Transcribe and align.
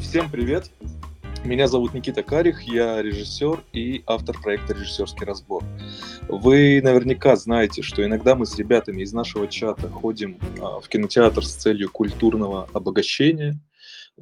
Всем 0.00 0.30
привет! 0.30 0.70
Меня 1.44 1.68
зовут 1.68 1.94
Никита 1.94 2.22
Карих, 2.22 2.62
я 2.62 3.00
режиссер 3.00 3.62
и 3.72 4.02
автор 4.06 4.36
проекта 4.40 4.74
«Режиссерский 4.74 5.24
разбор». 5.24 5.62
Вы 6.28 6.80
наверняка 6.82 7.36
знаете, 7.36 7.82
что 7.82 8.04
иногда 8.04 8.34
мы 8.34 8.46
с 8.46 8.56
ребятами 8.58 9.02
из 9.02 9.12
нашего 9.12 9.46
чата 9.46 9.88
ходим 9.88 10.38
а, 10.60 10.80
в 10.80 10.88
кинотеатр 10.88 11.44
с 11.44 11.54
целью 11.54 11.90
культурного 11.90 12.68
обогащения– 12.72 13.58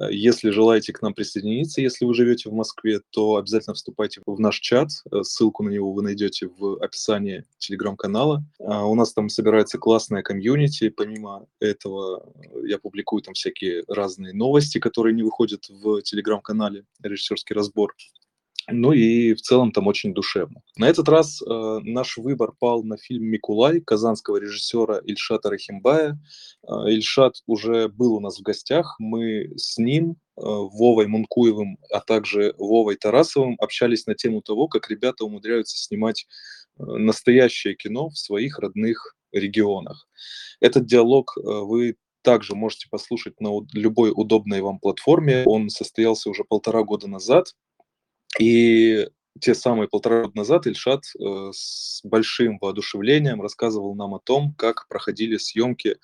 если 0.09 0.49
желаете 0.49 0.93
к 0.93 1.01
нам 1.01 1.13
присоединиться, 1.13 1.81
если 1.81 2.05
вы 2.05 2.13
живете 2.13 2.49
в 2.49 2.53
Москве, 2.53 3.01
то 3.09 3.35
обязательно 3.35 3.73
вступайте 3.73 4.21
в 4.25 4.39
наш 4.39 4.59
чат. 4.59 4.89
Э, 5.11 5.23
ссылку 5.23 5.63
на 5.63 5.69
него 5.69 5.91
вы 5.91 6.03
найдете 6.03 6.47
в 6.47 6.81
описании 6.81 7.45
телеграм-канала. 7.57 8.43
А, 8.59 8.85
у 8.85 8.95
нас 8.95 9.13
там 9.13 9.29
собирается 9.29 9.77
классная 9.77 10.21
комьюнити. 10.21 10.89
Помимо 10.89 11.47
этого, 11.59 12.31
я 12.65 12.77
публикую 12.77 13.21
там 13.21 13.33
всякие 13.33 13.83
разные 13.87 14.33
новости, 14.33 14.79
которые 14.79 15.13
не 15.13 15.23
выходят 15.23 15.67
в 15.69 16.01
телеграм-канале 16.01 16.85
«Режиссерский 17.01 17.55
разбор». 17.55 17.95
Ну 18.71 18.91
и 18.91 19.33
в 19.33 19.41
целом 19.41 19.71
там 19.71 19.87
очень 19.87 20.13
душевно. 20.13 20.61
На 20.77 20.87
этот 20.87 21.09
раз 21.09 21.41
э, 21.41 21.79
наш 21.83 22.17
выбор 22.17 22.53
пал 22.57 22.83
на 22.83 22.97
фильм 22.97 23.25
«Микулай» 23.25 23.81
казанского 23.81 24.37
режиссера 24.37 24.99
Ильшата 24.99 25.49
Рахимбая. 25.49 26.19
Э, 26.67 26.89
Ильшат 26.89 27.35
уже 27.47 27.87
был 27.87 28.15
у 28.15 28.19
нас 28.19 28.39
в 28.39 28.41
гостях. 28.41 28.95
Мы 28.99 29.51
с 29.57 29.77
ним, 29.77 30.11
э, 30.11 30.41
Вовой 30.41 31.07
Мункуевым, 31.07 31.77
а 31.91 31.99
также 32.01 32.53
Вовой 32.57 32.95
Тарасовым 32.95 33.55
общались 33.59 34.05
на 34.05 34.15
тему 34.15 34.41
того, 34.41 34.67
как 34.67 34.89
ребята 34.89 35.25
умудряются 35.25 35.77
снимать 35.77 36.27
э, 36.77 36.83
настоящее 36.83 37.75
кино 37.75 38.09
в 38.09 38.17
своих 38.17 38.59
родных 38.59 39.15
регионах. 39.31 40.07
Этот 40.59 40.85
диалог 40.85 41.37
э, 41.37 41.41
вы 41.43 41.95
также 42.21 42.55
можете 42.55 42.87
послушать 42.89 43.39
на 43.39 43.49
любой 43.73 44.11
удобной 44.13 44.61
вам 44.61 44.79
платформе. 44.79 45.43
Он 45.45 45.69
состоялся 45.69 46.29
уже 46.29 46.43
полтора 46.43 46.83
года 46.83 47.07
назад. 47.07 47.53
И 48.37 49.07
те 49.39 49.55
самые 49.55 49.87
полтора 49.87 50.23
года 50.23 50.35
назад 50.35 50.67
Ильшат 50.67 51.03
э, 51.17 51.51
с 51.53 52.01
большим 52.03 52.57
воодушевлением 52.59 53.41
рассказывал 53.41 53.95
нам 53.95 54.13
о 54.15 54.19
том, 54.19 54.53
как 54.57 54.87
проходили 54.87 55.37
съемки 55.37 55.97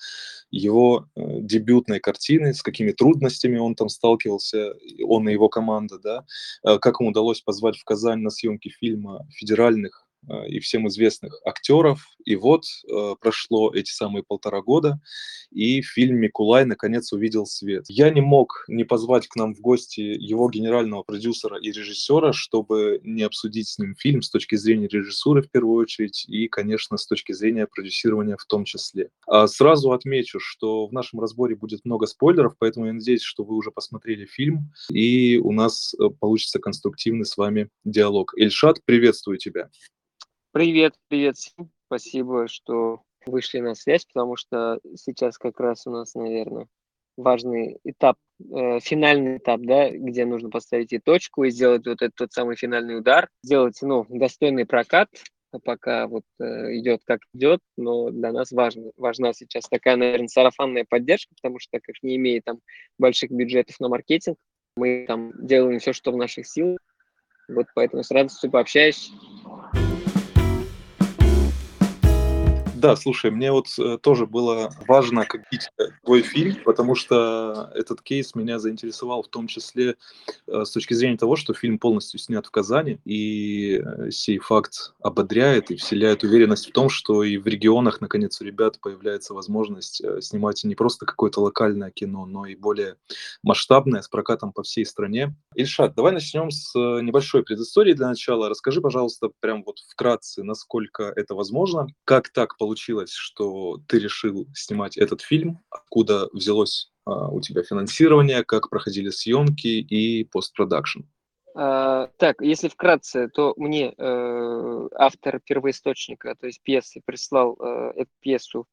его 0.51 1.07
э, 1.15 1.21
дебютной 1.41 1.99
картины, 1.99 2.53
с 2.53 2.61
какими 2.61 2.91
трудностями 2.91 3.57
он 3.57 3.75
там 3.75 3.89
сталкивался, 3.89 4.73
он 5.03 5.27
и 5.27 5.33
его 5.33 5.49
команда, 5.49 5.99
да, 5.99 6.25
э, 6.63 6.77
как 6.79 6.99
ему 6.99 7.09
удалось 7.09 7.41
позвать 7.41 7.77
в 7.77 7.83
Казань 7.83 8.19
на 8.19 8.29
съемки 8.29 8.69
фильма 8.69 9.27
федеральных 9.31 10.04
и 10.47 10.59
всем 10.59 10.87
известных 10.87 11.39
актеров. 11.45 12.07
И 12.25 12.35
вот 12.35 12.63
э, 12.65 13.15
прошло 13.21 13.71
эти 13.73 13.91
самые 13.91 14.23
полтора 14.23 14.61
года, 14.61 14.99
и 15.51 15.81
фильм 15.81 16.17
«Микулай» 16.17 16.65
наконец 16.65 17.13
увидел 17.13 17.45
свет. 17.45 17.85
Я 17.87 18.09
не 18.09 18.21
мог 18.21 18.65
не 18.67 18.83
позвать 18.83 19.27
к 19.27 19.35
нам 19.35 19.53
в 19.53 19.61
гости 19.61 20.01
его 20.01 20.49
генерального 20.49 21.03
продюсера 21.03 21.57
и 21.59 21.71
режиссера, 21.71 22.33
чтобы 22.33 22.99
не 23.03 23.23
обсудить 23.23 23.69
с 23.69 23.77
ним 23.77 23.95
фильм 23.95 24.21
с 24.21 24.29
точки 24.29 24.55
зрения 24.55 24.87
режиссуры 24.87 25.43
в 25.43 25.51
первую 25.51 25.81
очередь 25.81 26.25
и, 26.27 26.47
конечно, 26.47 26.97
с 26.97 27.05
точки 27.05 27.33
зрения 27.33 27.67
продюсирования 27.67 28.37
в 28.37 28.45
том 28.45 28.65
числе. 28.65 29.09
А 29.27 29.47
сразу 29.47 29.91
отмечу, 29.91 30.39
что 30.39 30.87
в 30.87 30.93
нашем 30.93 31.19
разборе 31.19 31.55
будет 31.55 31.85
много 31.85 32.07
спойлеров, 32.07 32.55
поэтому 32.57 32.87
я 32.87 32.93
надеюсь, 32.93 33.21
что 33.21 33.43
вы 33.43 33.55
уже 33.55 33.71
посмотрели 33.71 34.25
фильм, 34.25 34.71
и 34.91 35.37
у 35.37 35.51
нас 35.51 35.93
э, 35.93 36.09
получится 36.19 36.59
конструктивный 36.59 37.25
с 37.25 37.37
вами 37.37 37.69
диалог. 37.83 38.33
Эльшат, 38.37 38.83
приветствую 38.85 39.37
тебя. 39.37 39.69
Привет, 40.55 40.93
привет 41.09 41.35
всем. 41.35 41.69
Спасибо, 41.87 42.47
что 42.47 43.01
вышли 43.25 43.59
на 43.59 43.75
связь, 43.75 44.05
потому 44.05 44.37
что 44.37 44.79
сейчас 44.95 45.37
как 45.37 45.59
раз 45.59 45.85
у 45.85 45.91
нас, 45.91 46.15
наверное, 46.15 46.67
важный 47.17 47.77
этап, 47.83 48.15
э, 48.39 48.79
финальный 48.79 49.35
этап, 49.35 49.59
да, 49.63 49.89
где 49.89 50.23
нужно 50.23 50.49
поставить 50.49 50.93
и 50.93 50.99
точку 50.99 51.43
и 51.43 51.49
сделать 51.49 51.85
вот 51.85 52.01
этот 52.01 52.15
тот 52.15 52.31
самый 52.31 52.55
финальный 52.55 52.97
удар, 52.97 53.27
сделать, 53.43 53.77
ну, 53.81 54.05
достойный 54.07 54.65
прокат, 54.65 55.09
а 55.51 55.59
пока 55.59 56.07
вот 56.07 56.23
э, 56.39 56.77
идет 56.77 57.01
как 57.03 57.19
идет, 57.33 57.59
но 57.75 58.09
для 58.11 58.31
нас 58.31 58.53
важно, 58.53 58.91
важна 58.95 59.33
сейчас 59.33 59.67
такая, 59.67 59.97
наверное, 59.97 60.29
сарафанная 60.29 60.85
поддержка, 60.87 61.35
потому 61.35 61.59
что 61.59 61.81
как 61.81 61.95
не 62.01 62.15
имея 62.15 62.41
там 62.41 62.61
больших 62.97 63.29
бюджетов 63.29 63.77
на 63.81 63.89
маркетинг, 63.89 64.37
мы 64.77 65.03
там 65.05 65.33
делаем 65.45 65.79
все, 65.79 65.91
что 65.91 66.13
в 66.13 66.15
наших 66.15 66.47
силах, 66.47 66.79
вот 67.49 67.67
поэтому 67.75 68.03
с 68.03 68.11
радостью 68.11 68.49
пообщаюсь. 68.49 69.11
Да, 72.85 72.95
слушай, 72.95 73.31
мне 73.31 73.51
вот 73.51 73.65
э, 73.79 73.97
тоже 73.99 74.27
было 74.27 74.71
важно 74.87 75.25
купить 75.25 75.69
твой 76.03 76.21
фильм, 76.21 76.57
потому 76.63 76.93
что 76.93 77.71
этот 77.73 78.03
кейс 78.03 78.35
меня 78.35 78.59
заинтересовал 78.59 79.23
в 79.23 79.27
том 79.27 79.47
числе 79.47 79.95
э, 80.45 80.65
с 80.65 80.69
точки 80.69 80.93
зрения 80.93 81.17
того, 81.17 81.35
что 81.35 81.55
фильм 81.55 81.79
полностью 81.79 82.19
снят 82.19 82.45
в 82.45 82.51
Казани, 82.51 82.99
и 83.03 83.81
э, 83.83 84.11
сей 84.11 84.37
факт 84.37 84.93
ободряет 85.01 85.71
и 85.71 85.77
вселяет 85.77 86.23
уверенность 86.23 86.69
в 86.69 86.73
том, 86.73 86.89
что 86.89 87.23
и 87.23 87.37
в 87.37 87.47
регионах, 87.47 88.01
наконец, 88.01 88.39
у 88.39 88.43
ребят 88.43 88.79
появляется 88.79 89.33
возможность 89.33 90.03
снимать 90.21 90.63
не 90.63 90.75
просто 90.75 91.07
какое-то 91.07 91.41
локальное 91.41 91.89
кино, 91.89 92.27
но 92.27 92.45
и 92.45 92.53
более 92.53 92.97
масштабное, 93.41 94.03
с 94.03 94.07
прокатом 94.07 94.53
по 94.53 94.61
всей 94.61 94.85
стране. 94.85 95.35
Ильшат, 95.55 95.95
давай 95.95 96.11
начнем 96.11 96.51
с 96.51 96.75
небольшой 96.75 97.41
предыстории 97.41 97.93
для 97.93 98.09
начала. 98.09 98.47
Расскажи, 98.47 98.79
пожалуйста, 98.79 99.31
прям 99.39 99.63
вот 99.63 99.79
вкратце, 99.79 100.43
насколько 100.43 101.11
это 101.15 101.33
возможно, 101.33 101.87
как 102.03 102.29
так 102.29 102.57
получилось, 102.57 102.74
получилось, 102.75 103.13
что 103.13 103.79
ты 103.87 103.99
решил 103.99 104.47
снимать 104.53 104.97
этот 104.97 105.21
фильм? 105.21 105.59
Откуда 105.69 106.27
взялось 106.33 106.91
а, 107.05 107.29
у 107.29 107.39
тебя 107.39 107.63
финансирование? 107.63 108.43
Как 108.43 108.69
проходили 108.69 109.11
съемки 109.11 109.67
и 109.67 110.25
постпродакшн? 110.25 111.01
Uh, 111.57 112.09
так, 112.17 112.41
если 112.41 112.67
вкратце, 112.67 113.29
то 113.29 113.53
мне 113.55 113.93
uh, 113.93 114.89
автор 114.93 115.39
первоисточника, 115.39 116.35
то 116.35 116.47
есть 116.47 116.61
пьесы, 116.61 117.01
прислал 117.05 117.53
uh, 117.53 117.93
эту 117.95 118.11
пьесу 118.19 118.65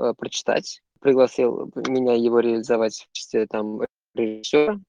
uh, 0.00 0.14
прочитать, 0.14 0.80
пригласил 1.00 1.70
меня 1.86 2.14
его 2.14 2.40
реализовать 2.40 2.96
в 2.96 3.08
качестве 3.08 3.46
там 3.46 3.82
режиссера. 4.14 4.80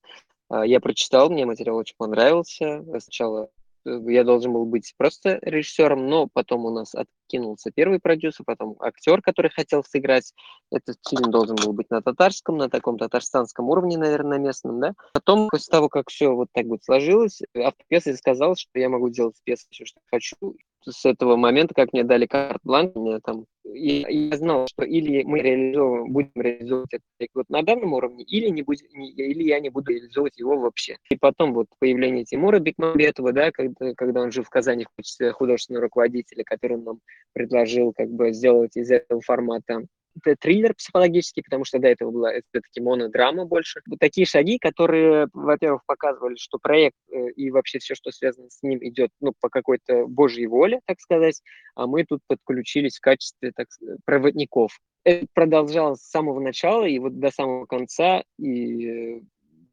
Uh, 0.49 0.65
я 0.65 0.79
прочитал, 0.79 1.29
мне 1.29 1.45
материал 1.45 1.75
очень 1.75 1.97
понравился. 1.97 2.85
Сначала 3.01 3.49
я 3.85 4.23
должен 4.23 4.53
был 4.53 4.65
быть 4.65 4.93
просто 4.97 5.39
режиссером, 5.41 6.07
но 6.07 6.27
потом 6.31 6.65
у 6.65 6.71
нас 6.71 6.93
откинулся 6.95 7.71
первый 7.71 7.99
продюсер, 7.99 8.43
потом 8.45 8.75
актер, 8.79 9.21
который 9.21 9.51
хотел 9.51 9.83
сыграть. 9.83 10.33
Этот 10.71 10.97
фильм 11.07 11.31
должен 11.31 11.55
был 11.55 11.73
быть 11.73 11.89
на 11.89 12.01
татарском, 12.01 12.57
на 12.57 12.69
таком 12.69 12.97
татарстанском 12.97 13.69
уровне, 13.69 13.97
наверное, 13.97 14.39
местном, 14.39 14.79
да. 14.79 14.93
Потом, 15.13 15.49
после 15.49 15.71
того, 15.71 15.89
как 15.89 16.09
все 16.09 16.33
вот 16.33 16.47
так 16.51 16.65
вот 16.65 16.83
сложилось, 16.83 17.41
автор 17.55 17.85
пьесы 17.87 18.15
сказал, 18.15 18.55
что 18.55 18.79
я 18.79 18.89
могу 18.89 19.09
делать 19.09 19.35
пьесу 19.43 19.65
все, 19.69 19.85
что 19.85 19.99
хочу, 20.11 20.55
с 20.85 21.05
этого 21.05 21.35
момента, 21.35 21.73
как 21.73 21.93
мне 21.93 22.03
дали 22.03 22.25
карт-бланк, 22.25 22.93
там, 23.23 23.45
я, 23.63 24.07
я 24.07 24.37
знал, 24.37 24.67
что 24.67 24.83
или 24.83 25.23
мы 25.23 25.39
реализовываем, 25.39 26.11
будем 26.11 26.31
реализовывать 26.35 26.93
этот 26.93 27.29
вот 27.33 27.49
на 27.49 27.61
данном 27.61 27.93
уровне, 27.93 28.23
или, 28.23 28.49
не 28.49 28.61
будем, 28.61 28.87
или 28.91 29.43
я 29.43 29.59
не 29.59 29.69
буду 29.69 29.91
реализовывать 29.91 30.37
его 30.37 30.57
вообще. 30.57 30.97
И 31.09 31.17
потом 31.17 31.53
вот 31.53 31.67
появление 31.79 32.25
Тимура 32.25 32.59
Бекмамбетова, 32.59 33.33
да, 33.33 33.51
когда, 33.51 33.93
когда 33.95 34.21
он 34.21 34.31
жил 34.31 34.43
в 34.43 34.49
Казани 34.49 34.85
в 34.85 34.95
качестве 34.95 35.31
художественного 35.31 35.83
руководителя, 35.83 36.43
который 36.43 36.77
нам 36.77 36.99
предложил 37.33 37.93
как 37.93 38.09
бы 38.09 38.33
сделать 38.33 38.75
из 38.77 38.91
этого 38.91 39.21
формата 39.21 39.85
это 40.23 40.35
триллер 40.39 40.73
психологический, 40.73 41.41
потому 41.41 41.65
что 41.65 41.79
до 41.79 41.87
этого 41.87 42.11
была 42.11 42.31
все-таки 42.31 42.81
монодрама 42.81 43.45
больше. 43.45 43.81
Вот 43.87 43.99
такие 43.99 44.25
шаги, 44.25 44.57
которые, 44.57 45.27
во-первых, 45.33 45.81
показывали, 45.85 46.35
что 46.37 46.57
проект 46.57 46.97
э, 47.11 47.31
и 47.31 47.51
вообще 47.51 47.79
все, 47.79 47.95
что 47.95 48.11
связано 48.11 48.49
с 48.49 48.61
ним, 48.63 48.79
идет 48.81 49.09
ну, 49.19 49.33
по 49.39 49.49
какой-то 49.49 50.07
божьей 50.07 50.47
воле, 50.47 50.79
так 50.85 50.99
сказать, 50.99 51.41
а 51.75 51.87
мы 51.87 52.05
тут 52.05 52.21
подключились 52.27 52.97
в 52.97 53.01
качестве 53.01 53.51
так, 53.55 53.67
проводников. 54.05 54.79
Это 55.03 55.27
продолжалось 55.33 56.01
с 56.01 56.09
самого 56.09 56.39
начала 56.39 56.85
и 56.85 56.97
вот 56.99 57.19
до 57.19 57.31
самого 57.31 57.65
конца, 57.65 58.23
и 58.37 59.17
э, 59.17 59.21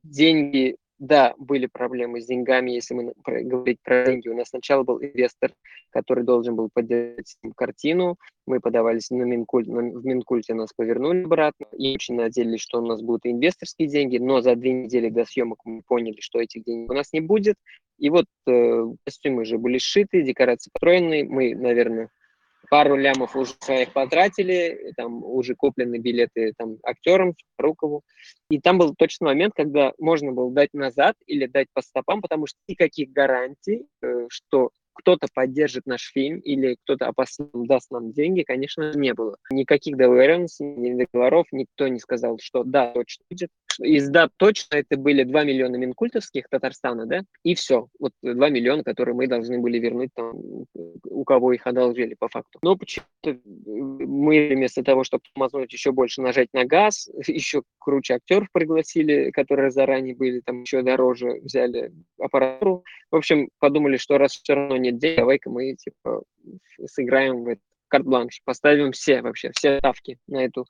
деньги 0.03 0.77
да, 1.03 1.35
были 1.37 1.67
проблемы 1.67 2.21
с 2.23 2.27
деньгами, 2.27 2.71
если 2.71 2.95
мы 2.95 3.13
говорить 3.27 3.81
про 3.83 4.07
деньги. 4.07 4.29
У 4.29 4.37
нас 4.37 4.51
сначала 4.51 4.85
был 4.85 5.03
инвестор, 5.03 5.51
который 5.91 6.23
должен 6.23 6.55
был 6.55 6.69
поддержать 6.73 7.37
картину. 7.57 8.19
Мы 8.47 8.61
подавались 8.61 9.11
на 9.11 9.25
Минкульт, 9.25 9.67
в 9.67 10.07
Минкульте 10.07 10.55
нас 10.55 10.73
повернули 10.73 11.25
обратно. 11.25 11.67
И 11.77 11.93
очень 11.97 12.15
надеялись, 12.15 12.61
что 12.61 12.81
у 12.81 12.87
нас 12.87 13.03
будут 13.03 13.27
инвесторские 13.27 13.89
деньги, 13.89 14.19
но 14.19 14.43
за 14.43 14.55
две 14.55 14.71
недели 14.73 15.09
до 15.09 15.25
съемок 15.25 15.59
мы 15.65 15.83
поняли, 15.83 16.21
что 16.21 16.41
этих 16.41 16.63
денег 16.63 16.89
у 16.89 16.95
нас 16.95 17.13
не 17.13 17.21
будет. 17.21 17.57
И 17.99 18.09
вот 18.09 18.27
э, 18.47 18.85
костюмы 19.05 19.43
уже 19.43 19.59
были 19.59 19.79
сшиты, 19.79 20.23
декорации 20.23 20.71
построены. 20.73 21.25
Мы, 21.25 21.57
наверное, 21.57 22.11
пару 22.73 22.97
лямов 22.97 23.37
уже 23.37 23.53
своих 23.61 23.93
потратили, 23.93 24.95
там 24.97 25.23
уже 25.23 25.55
куплены 25.55 25.99
билеты 25.99 26.55
там 26.57 26.79
актерам, 26.83 27.35
Рукову. 27.59 28.01
И 28.49 28.61
там 28.61 28.79
был 28.79 28.95
точный 28.95 29.27
момент, 29.27 29.53
когда 29.55 29.93
можно 29.99 30.33
было 30.33 30.51
дать 30.51 30.73
назад 30.73 31.15
или 31.27 31.45
дать 31.45 31.67
по 31.75 31.83
стопам, 31.83 32.23
потому 32.23 32.47
что 32.47 32.57
никаких 32.67 33.11
гарантий, 33.11 33.85
э, 34.03 34.27
что 34.31 34.71
кто-то 34.95 35.27
поддержит 35.35 35.85
наш 35.85 36.11
фильм 36.13 36.39
или 36.39 36.77
кто-то 36.85 37.09
опасно 37.09 37.49
даст 37.53 37.91
нам 37.91 38.13
деньги, 38.13 38.43
конечно, 38.43 38.93
не 38.95 39.13
было. 39.13 39.37
Никаких 39.51 39.99
договоренностей, 39.99 40.65
ни 40.65 40.95
договоров, 40.95 41.47
никто 41.53 41.89
не 41.89 41.99
сказал, 41.99 42.39
что 42.41 42.65
да, 42.65 42.93
точно 42.93 43.25
будет. 43.31 43.51
Из 43.81 44.09
дат 44.09 44.33
точно 44.37 44.77
это 44.77 44.97
были 44.97 45.23
2 45.23 45.45
миллиона 45.45 45.77
минкультовских 45.77 46.49
Татарстана, 46.49 47.07
да, 47.07 47.23
и 47.43 47.55
все. 47.55 47.89
Вот 47.99 48.13
2 48.23 48.49
миллиона, 48.49 48.85
которые 48.85 49.15
мы 49.15 49.27
должны 49.27 49.59
были 49.59 49.79
вернуть 49.79 50.11
там, 50.15 50.35
у 50.75 51.25
кого 51.25 51.53
их 51.53 51.67
одолжили 51.67 52.15
по 52.19 52.29
факту. 52.29 52.59
Но 52.63 52.77
почему-то 52.77 53.39
мы 53.45 54.49
вместо 54.55 54.83
того, 54.83 55.05
чтобы 55.05 55.25
тормознуть 55.33 55.73
еще 55.73 55.93
больше 55.93 56.23
нажать 56.23 56.49
на 56.53 56.65
газ, 56.65 57.09
еще 57.27 57.63
круче 57.79 58.15
актеров 58.15 58.49
пригласили, 58.53 59.31
которые 59.31 59.71
заранее 59.71 60.15
были 60.15 60.41
там 60.41 60.63
еще 60.63 60.83
дороже, 60.83 61.41
взяли 61.43 61.93
аппаратуру. 62.19 62.85
В 63.11 63.17
общем, 63.17 63.49
подумали, 63.59 63.97
что 63.97 64.19
раз 64.19 64.33
все 64.33 64.55
равно 64.55 64.77
нет 64.77 64.99
денег, 64.99 65.19
давай-ка 65.19 65.51
мы 65.51 65.75
типа 65.75 66.23
сыграем 66.87 67.45
в 67.45 67.57
карт-бланш, 67.89 68.41
поставим 68.45 68.93
все 68.93 69.21
вообще, 69.21 69.51
все 69.55 69.79
ставки 69.79 70.19
на 70.27 70.45
эту 70.45 70.67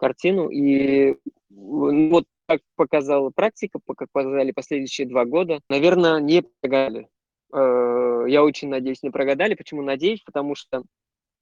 картину. 0.00 0.48
И 0.48 1.16
вот 1.50 2.24
как 2.46 2.60
показала 2.74 3.30
практика, 3.30 3.78
как 3.96 4.08
показали 4.10 4.50
последующие 4.50 5.06
два 5.06 5.24
года, 5.24 5.60
наверное, 5.68 6.18
не 6.18 6.42
прогадали. 6.60 7.08
Э, 7.52 8.24
я 8.26 8.42
очень 8.42 8.68
надеюсь, 8.68 9.02
не 9.02 9.10
прогадали. 9.10 9.54
Почему 9.54 9.82
надеюсь? 9.82 10.22
Потому 10.22 10.56
что 10.56 10.82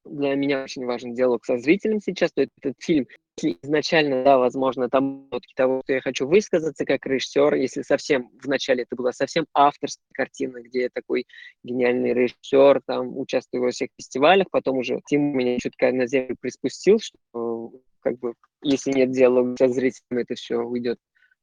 для 0.04 0.34
меня 0.34 0.62
очень 0.62 0.84
важен 0.84 1.14
диалог 1.14 1.44
со 1.44 1.58
зрителем 1.58 2.00
сейчас. 2.00 2.32
То 2.32 2.42
этот 2.42 2.74
фильм, 2.78 3.06
изначально, 3.40 4.24
да, 4.24 4.38
возможно, 4.38 4.88
там 4.88 5.28
нотки 5.30 5.52
того, 5.54 5.82
что 5.84 5.94
я 5.94 6.00
хочу 6.00 6.26
высказаться 6.26 6.84
как 6.84 7.06
режиссер, 7.06 7.54
если 7.54 7.82
совсем 7.82 8.30
вначале 8.42 8.82
это 8.82 8.96
была 8.96 9.12
совсем 9.12 9.46
авторская 9.54 10.10
картина, 10.12 10.60
где 10.62 10.88
такой 10.92 11.26
гениальный 11.62 12.12
режиссер, 12.12 12.82
там 12.86 13.16
участвую 13.18 13.62
во 13.62 13.70
всех 13.70 13.90
фестивалях, 13.96 14.48
потом 14.50 14.78
уже 14.78 15.00
Тим 15.06 15.36
меня 15.36 15.58
чутка 15.58 15.92
на 15.92 16.06
землю 16.06 16.36
приспустил, 16.40 16.98
что 17.00 17.72
как 18.00 18.18
бы, 18.18 18.34
если 18.62 18.92
нет 18.92 19.10
диалога 19.10 19.56
со 19.58 19.68
зрителем, 19.68 20.18
это 20.18 20.34
все 20.34 20.56
уйдет. 20.58 20.98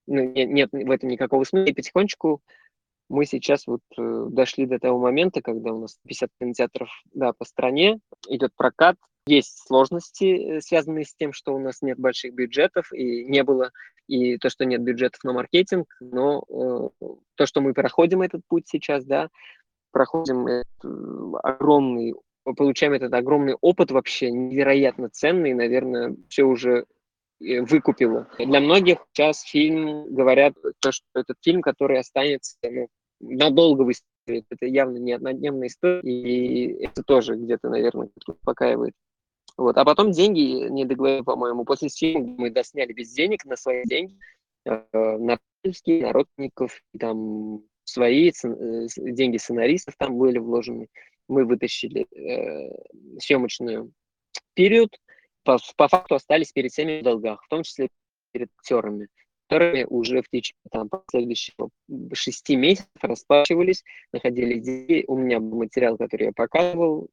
Ну, 0.07 0.23
нет, 0.23 0.49
нет 0.49 0.69
в 0.71 0.91
этом 0.91 1.09
никакого 1.09 1.43
смысла. 1.43 1.69
И 1.69 1.73
потихонечку 1.73 2.41
мы 3.09 3.25
сейчас 3.25 3.67
вот 3.67 3.81
э, 3.97 4.25
дошли 4.29 4.65
до 4.65 4.79
того 4.79 4.99
момента, 4.99 5.41
когда 5.41 5.71
у 5.71 5.81
нас 5.81 5.97
50 6.03 6.29
кинотеатров 6.39 6.89
да, 7.13 7.33
по 7.33 7.45
стране, 7.45 7.99
идет 8.27 8.51
прокат. 8.55 8.97
Есть 9.27 9.65
сложности, 9.67 10.57
э, 10.57 10.61
связанные 10.61 11.05
с 11.05 11.15
тем, 11.15 11.33
что 11.33 11.53
у 11.53 11.59
нас 11.59 11.81
нет 11.81 11.99
больших 11.99 12.33
бюджетов, 12.33 12.91
и 12.93 13.25
не 13.25 13.43
было, 13.43 13.71
и 14.07 14.37
то, 14.37 14.49
что 14.49 14.65
нет 14.65 14.81
бюджетов 14.81 15.23
на 15.23 15.33
маркетинг, 15.33 15.87
но 15.99 16.43
э, 16.49 17.07
то, 17.35 17.45
что 17.45 17.61
мы 17.61 17.73
проходим 17.73 18.21
этот 18.21 18.41
путь 18.47 18.67
сейчас, 18.67 19.05
да, 19.05 19.29
проходим 19.91 20.47
этот, 20.47 20.67
э, 20.83 21.37
получаем 22.53 22.93
этот 22.93 23.13
огромный 23.13 23.55
опыт 23.61 23.91
вообще 23.91 24.31
невероятно 24.31 25.09
ценный, 25.09 25.53
наверное, 25.53 26.15
все 26.29 26.43
уже 26.43 26.85
э, 27.41 27.61
выкупило. 27.61 28.27
Для 28.37 28.59
многих 28.59 28.99
сейчас 29.13 29.41
фильм 29.41 30.13
говорят, 30.13 30.53
то, 30.79 30.91
что 30.91 31.05
этот 31.15 31.37
фильм, 31.41 31.61
который 31.61 31.99
останется 31.99 32.57
ну, 32.63 32.87
надолго 33.19 33.83
в 33.83 33.91
истории. 33.91 34.43
Это 34.49 34.65
явно 34.65 34.97
не 34.97 35.13
однодневная 35.13 35.67
история, 35.67 36.01
и 36.01 36.83
это 36.83 37.03
тоже 37.03 37.35
где-то, 37.35 37.69
наверное, 37.69 38.09
успокаивает. 38.27 38.93
Вот. 39.57 39.77
А 39.77 39.85
потом 39.85 40.11
деньги 40.11 40.67
не 40.69 40.85
договорили, 40.85 41.21
по-моему. 41.21 41.63
После 41.63 41.89
фильма 41.89 42.35
мы 42.37 42.49
досняли 42.49 42.91
без 42.93 43.11
денег 43.13 43.45
на 43.45 43.55
свои 43.55 43.83
деньги, 43.85 44.17
э, 44.65 44.81
на 44.93 45.39
на 45.63 46.13
родственников, 46.13 46.79
там 46.99 47.63
свои 47.85 48.29
э, 48.29 48.87
деньги 48.97 49.37
сценаристов 49.37 49.95
там 49.97 50.17
были 50.17 50.37
вложены 50.37 50.87
мы 51.27 51.45
вытащили 51.45 52.05
э, 52.11 53.19
съемочную 53.19 53.91
период, 54.53 54.99
по, 55.43 55.57
по 55.77 55.87
факту 55.87 56.15
остались 56.15 56.51
перед 56.51 56.71
всеми 56.71 56.99
в 56.99 57.03
долгах, 57.03 57.43
в 57.43 57.47
том 57.49 57.63
числе 57.63 57.89
перед 58.31 58.49
актерами 58.57 59.07
которые 59.47 59.85
уже 59.87 60.21
в 60.21 60.29
течение 60.29 60.59
там, 60.71 60.89
последующих 60.89 61.53
шести 62.13 62.55
месяцев 62.55 62.87
расплачивались, 63.01 63.83
находили 64.11 64.59
деньги. 64.59 65.05
У 65.07 65.17
меня 65.17 65.39
был 65.39 65.57
материал, 65.57 65.97
который 65.97 66.27
я 66.27 66.31
показывал, 66.31 67.09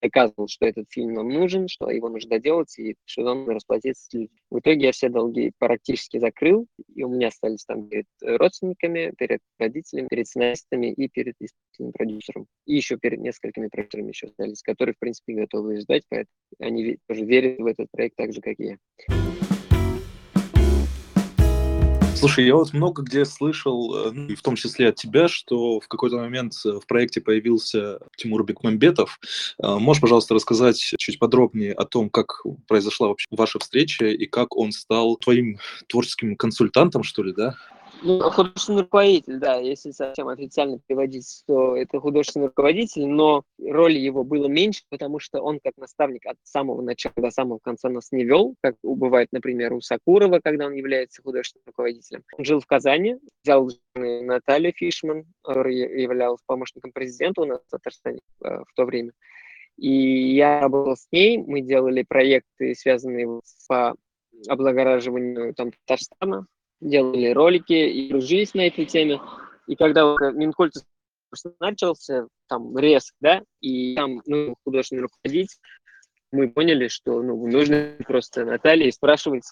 доказывал, 0.00 0.48
что 0.48 0.66
этот 0.66 0.86
фильм 0.90 1.14
нам 1.14 1.28
нужен, 1.28 1.68
что 1.68 1.90
его 1.90 2.08
нужно 2.08 2.30
доделать, 2.30 2.78
и 2.78 2.96
что 3.04 3.22
нам 3.22 3.38
нужно 3.38 3.54
расплатиться 3.54 4.04
с 4.04 4.12
людьми. 4.12 4.30
В 4.50 4.58
итоге 4.58 4.86
я 4.86 4.92
все 4.92 5.08
долги 5.08 5.52
практически 5.58 6.18
закрыл, 6.18 6.66
и 6.94 7.02
у 7.04 7.08
меня 7.08 7.28
остались 7.28 7.64
там 7.64 7.88
перед 7.88 8.06
родственниками, 8.20 9.12
перед 9.18 9.40
родителями, 9.58 10.08
перед 10.08 10.26
сценаристами 10.26 10.92
и 10.92 11.08
перед 11.08 11.34
исполнительным 11.40 11.92
продюсером. 11.92 12.46
И 12.66 12.74
еще 12.74 12.96
перед 12.96 13.20
несколькими 13.20 13.68
продюсерами 13.68 14.08
еще 14.08 14.26
остались, 14.26 14.62
которые, 14.62 14.94
в 14.94 14.98
принципе, 14.98 15.34
готовы 15.34 15.80
ждать, 15.80 16.04
поэтому 16.08 16.36
они 16.58 16.98
тоже 17.06 17.24
верят 17.24 17.58
в 17.58 17.66
этот 17.66 17.90
проект 17.90 18.16
так 18.16 18.32
же, 18.32 18.40
как 18.40 18.58
и 18.58 18.64
я. 18.64 19.55
Слушай, 22.18 22.46
я 22.46 22.54
вот 22.54 22.72
много 22.72 23.02
где 23.02 23.26
слышал, 23.26 24.08
э, 24.08 24.10
ну, 24.10 24.34
в 24.34 24.40
том 24.40 24.56
числе 24.56 24.88
от 24.88 24.96
тебя, 24.96 25.28
что 25.28 25.80
в 25.80 25.86
какой-то 25.86 26.16
момент 26.16 26.54
э, 26.64 26.72
в 26.72 26.86
проекте 26.86 27.20
появился 27.20 27.98
Тимур 28.16 28.42
Бекмамбетов. 28.42 29.20
Э, 29.62 29.76
можешь, 29.76 30.00
пожалуйста, 30.00 30.34
рассказать 30.34 30.78
чуть 30.78 31.18
подробнее 31.18 31.74
о 31.74 31.84
том, 31.84 32.08
как 32.08 32.42
произошла 32.66 33.08
вообще 33.08 33.26
ваша 33.30 33.58
встреча 33.58 34.06
и 34.06 34.26
как 34.26 34.56
он 34.56 34.72
стал 34.72 35.16
твоим 35.16 35.58
творческим 35.88 36.36
консультантом, 36.36 37.02
что 37.02 37.22
ли, 37.22 37.34
да? 37.34 37.56
Ну, 38.06 38.20
художественный 38.30 38.82
руководитель, 38.82 39.38
да, 39.38 39.56
если 39.56 39.90
совсем 39.90 40.28
официально 40.28 40.78
переводить, 40.78 41.42
то 41.48 41.76
это 41.76 41.98
художественный 41.98 42.46
руководитель, 42.46 43.08
но 43.08 43.42
роли 43.58 43.98
его 43.98 44.22
было 44.22 44.46
меньше, 44.46 44.84
потому 44.90 45.18
что 45.18 45.40
он 45.40 45.58
как 45.58 45.76
наставник 45.76 46.24
от 46.24 46.36
самого 46.44 46.82
начала 46.82 47.14
до 47.16 47.32
самого 47.32 47.58
конца 47.58 47.88
нас 47.88 48.12
не 48.12 48.22
вел, 48.22 48.54
как 48.62 48.76
бывает, 48.84 49.30
например, 49.32 49.72
у 49.72 49.80
Сакурова, 49.80 50.38
когда 50.38 50.66
он 50.66 50.74
является 50.74 51.20
художественным 51.20 51.64
руководителем. 51.66 52.22
Он 52.38 52.44
жил 52.44 52.60
в 52.60 52.66
Казани, 52.66 53.16
взял 53.42 53.68
Наталью 53.96 54.72
Фишман, 54.72 55.24
которая 55.42 55.74
являлась 55.74 56.40
помощником 56.46 56.92
президента 56.92 57.40
у 57.40 57.46
нас 57.46 57.60
в 57.66 57.70
Татарстане 57.70 58.20
э, 58.44 58.58
в 58.68 58.72
то 58.76 58.84
время. 58.84 59.10
И 59.78 60.32
я 60.36 60.60
работал 60.60 60.96
с 60.96 61.08
ней, 61.10 61.38
мы 61.38 61.60
делали 61.60 62.04
проекты, 62.08 62.76
связанные 62.76 63.40
по 63.66 63.96
облагораживанию 64.46 65.54
там, 65.54 65.72
Татарстана, 65.72 66.46
делали 66.86 67.32
ролики 67.32 67.72
и 67.72 68.08
дружились 68.08 68.54
на 68.54 68.66
этой 68.66 68.86
теме. 68.86 69.20
И 69.66 69.76
когда 69.76 70.14
Минкульт 70.32 70.72
начался, 71.60 72.28
там, 72.48 72.76
резк, 72.78 73.14
да, 73.20 73.42
и 73.60 73.94
там, 73.96 74.22
ну, 74.26 74.56
художественный 74.64 75.02
руководитель, 75.02 75.58
мы 76.32 76.48
поняли, 76.48 76.88
что, 76.88 77.22
ну, 77.22 77.46
нужно 77.46 77.96
просто 78.06 78.44
Наталье 78.44 78.92
спрашивать, 78.92 79.44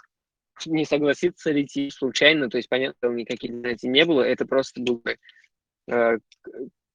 не 0.67 0.85
согласится 0.85 1.51
ли 1.51 1.65
идти 1.65 1.91
случайно, 1.91 2.49
то 2.49 2.57
есть, 2.57 2.69
понятно, 2.69 3.09
никаких 3.09 3.51
занятий 3.51 3.89
не 3.89 4.05
было, 4.05 4.23
это 4.23 4.47
просто 4.47 4.81
был 4.81 5.03
э, 5.89 6.19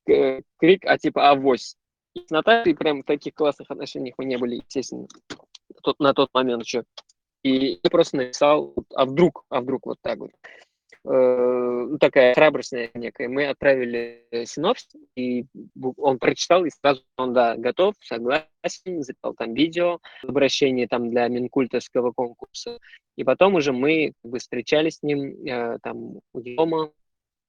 крик, 0.06 0.86
а 0.86 0.98
типа 0.98 1.30
авось. 1.30 1.76
И 2.16 2.26
с 2.26 2.30
Натальей 2.30 2.76
прям 2.76 3.02
в 3.02 3.06
таких 3.06 3.34
классных 3.36 3.70
отношениях 3.70 4.16
мы 4.18 4.26
не 4.26 4.38
были, 4.38 4.56
естественно, 4.56 5.08
тот, 5.84 6.00
на 6.00 6.14
тот 6.14 6.30
момент 6.34 6.64
еще. 6.64 6.84
И 7.44 7.80
я 7.82 7.90
просто 7.90 8.18
написал, 8.18 8.74
а 8.94 9.06
вдруг, 9.06 9.46
а 9.50 9.62
вдруг 9.62 9.86
вот 9.86 9.98
так 10.02 10.20
вот. 10.20 10.32
Э, 11.06 11.86
ну, 11.90 11.98
такая 11.98 12.34
храбрость 12.34 12.74
некая. 12.94 13.30
Мы 13.30 13.48
отправили 13.48 14.26
синопсис, 14.46 14.90
и 15.16 15.46
он 15.98 16.20
прочитал, 16.20 16.66
и 16.66 16.70
сразу 16.70 17.02
он, 17.18 17.34
да, 17.34 17.56
готов, 17.56 17.96
согласен, 18.02 19.02
записал 19.02 19.34
там 19.34 19.54
видео, 19.54 20.00
обращение 20.24 20.88
там 20.88 21.10
для 21.10 21.28
Минкультовского 21.28 22.12
конкурса. 22.12 22.80
И 23.16 23.24
потом 23.24 23.56
уже 23.56 23.72
мы 23.72 24.14
как 24.22 24.32
бы, 24.32 24.40
встречались 24.40 24.98
с 24.98 25.04
ним 25.04 25.48
э, 25.48 25.80
там 25.82 26.20
у 26.34 26.42
дома, 26.42 26.92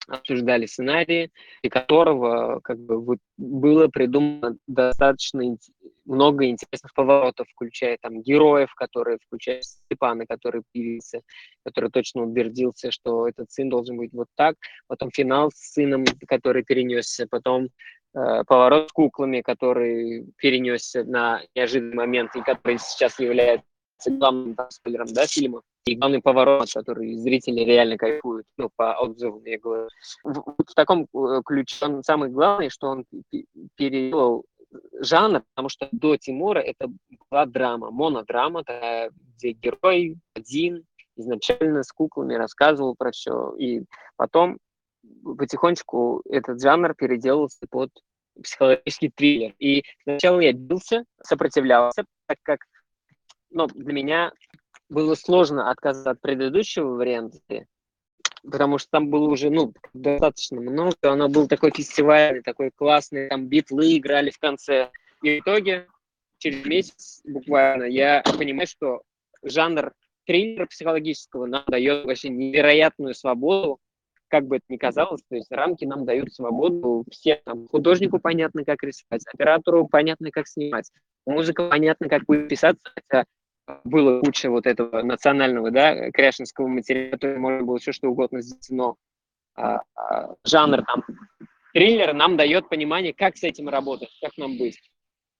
обсуждали 0.08 0.66
сценарии, 0.66 1.30
и 1.62 1.68
которого 1.68 2.60
как 2.60 2.78
бы 2.78 3.18
было 3.36 3.88
придумано 3.88 4.56
достаточно 4.66 5.56
много 6.04 6.46
интересных 6.46 6.92
поворотов, 6.94 7.46
включая 7.52 7.98
там 8.00 8.20
героев, 8.22 8.74
которые 8.74 9.18
включая 9.24 9.62
Степана, 9.62 10.26
который 10.26 10.62
появился, 10.72 11.22
который 11.64 11.90
точно 11.90 12.24
утвердился, 12.24 12.90
что 12.90 13.28
этот 13.28 13.50
сын 13.50 13.68
должен 13.68 13.96
быть 13.96 14.12
вот 14.12 14.28
так, 14.34 14.56
потом 14.88 15.10
финал 15.12 15.50
с 15.54 15.72
сыном, 15.72 16.04
который 16.26 16.64
перенесся, 16.64 17.26
потом 17.30 17.68
э, 18.14 18.44
поворот 18.46 18.88
с 18.88 18.92
куклами, 18.92 19.40
который 19.40 20.26
перенесся 20.36 21.04
на 21.04 21.42
неожиданный 21.54 21.96
момент 21.96 22.34
и 22.34 22.42
который 22.42 22.78
сейчас 22.78 23.18
является 23.20 23.64
главным 24.06 24.56
спойлером 24.70 25.08
да, 25.12 25.26
фильма. 25.26 25.62
И 25.86 25.96
главный 25.96 26.20
поворот, 26.20 26.68
который 26.72 27.14
зрители 27.14 27.60
реально 27.60 27.96
кайфуют, 27.96 28.46
ну, 28.58 28.70
по 28.76 28.98
отзывам, 29.00 29.44
я 29.44 29.58
говорю. 29.58 29.88
В, 30.22 30.54
в 30.58 30.74
таком 30.74 31.08
э, 31.14 31.40
ключе 31.44 31.86
он 31.86 32.02
самый 32.02 32.28
главный, 32.28 32.68
что 32.68 32.88
он 32.88 33.06
перевел 33.76 34.44
жанр, 35.00 35.42
потому 35.54 35.68
что 35.68 35.88
до 35.90 36.16
Тимура 36.16 36.60
это 36.60 36.88
была 37.30 37.46
драма, 37.46 37.90
монодрама, 37.90 38.62
где 38.62 39.52
герой 39.52 40.16
один 40.34 40.84
изначально 41.16 41.82
с 41.82 41.92
куклами 41.92 42.34
рассказывал 42.34 42.94
про 42.94 43.10
все, 43.10 43.54
и 43.56 43.82
потом 44.16 44.58
потихонечку 45.38 46.22
этот 46.28 46.60
жанр 46.60 46.94
переделался 46.94 47.66
под 47.70 47.90
психологический 48.42 49.10
триллер. 49.10 49.54
И 49.58 49.82
сначала 50.04 50.40
я 50.40 50.52
бился, 50.52 51.04
сопротивлялся, 51.22 52.04
так 52.26 52.38
как 52.42 52.60
ну, 53.50 53.66
для 53.66 53.92
меня 53.92 54.32
было 54.90 55.14
сложно 55.14 55.70
отказаться 55.70 56.10
от 56.10 56.20
предыдущего 56.20 56.88
варианта, 56.88 57.38
потому 58.42 58.78
что 58.78 58.90
там 58.90 59.08
было 59.08 59.28
уже, 59.28 59.48
ну, 59.48 59.72
достаточно 59.94 60.60
много, 60.60 60.94
оно 61.02 61.28
был 61.28 61.48
такой 61.48 61.70
фестивальный, 61.70 62.42
такой 62.42 62.70
классный, 62.70 63.28
там 63.28 63.46
битлы 63.46 63.96
играли 63.96 64.30
в 64.30 64.38
конце. 64.38 64.90
И 65.22 65.38
в 65.38 65.42
итоге, 65.42 65.86
через 66.38 66.64
месяц 66.66 67.20
буквально, 67.24 67.84
я 67.84 68.22
понимаю, 68.38 68.66
что 68.66 69.02
жанр 69.42 69.92
триллера 70.26 70.66
психологического 70.66 71.46
нам 71.46 71.64
дает 71.66 72.04
вообще 72.04 72.28
невероятную 72.28 73.14
свободу, 73.14 73.78
как 74.28 74.46
бы 74.46 74.56
это 74.56 74.64
ни 74.68 74.76
казалось, 74.76 75.22
то 75.28 75.34
есть 75.34 75.50
рамки 75.50 75.84
нам 75.84 76.04
дают 76.04 76.32
свободу, 76.32 77.04
все 77.10 77.40
там, 77.44 77.66
художнику 77.68 78.20
понятно, 78.20 78.64
как 78.64 78.82
рисовать, 78.82 79.24
оператору 79.32 79.88
понятно, 79.88 80.30
как 80.30 80.46
снимать, 80.46 80.90
музыка 81.26 81.68
понятно, 81.68 82.08
как 82.08 82.24
будет 82.26 82.48
писаться, 82.48 82.92
было 83.84 84.20
куча 84.20 84.50
вот 84.50 84.66
этого 84.66 85.02
национального, 85.02 85.70
да, 85.70 86.10
кряшинского 86.10 86.66
материала, 86.68 87.12
который 87.12 87.38
можно 87.38 87.64
было 87.64 87.78
все 87.78 87.92
что 87.92 88.08
угодно 88.08 88.42
сделать, 88.42 88.66
но 88.70 88.96
а, 89.54 89.80
а, 89.94 90.34
жанр 90.44 90.84
там 90.84 91.04
триллер 91.72 92.12
нам 92.14 92.36
дает 92.36 92.68
понимание, 92.68 93.12
как 93.12 93.36
с 93.36 93.42
этим 93.42 93.68
работать, 93.68 94.10
как 94.20 94.36
нам 94.36 94.58
быть. 94.58 94.78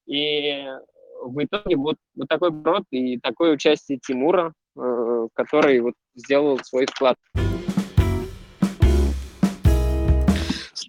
И 0.07 0.67
в 1.23 1.45
итоге 1.45 1.77
вот, 1.77 1.97
вот 2.17 2.29
такой 2.29 2.51
брод 2.51 2.85
и 2.91 3.19
такое 3.19 3.53
участие 3.53 3.99
Тимура, 3.99 4.53
э, 4.77 5.29
который 5.35 5.81
вот 5.81 5.95
сделал 6.15 6.59
свой 6.61 6.87
вклад. 6.87 7.17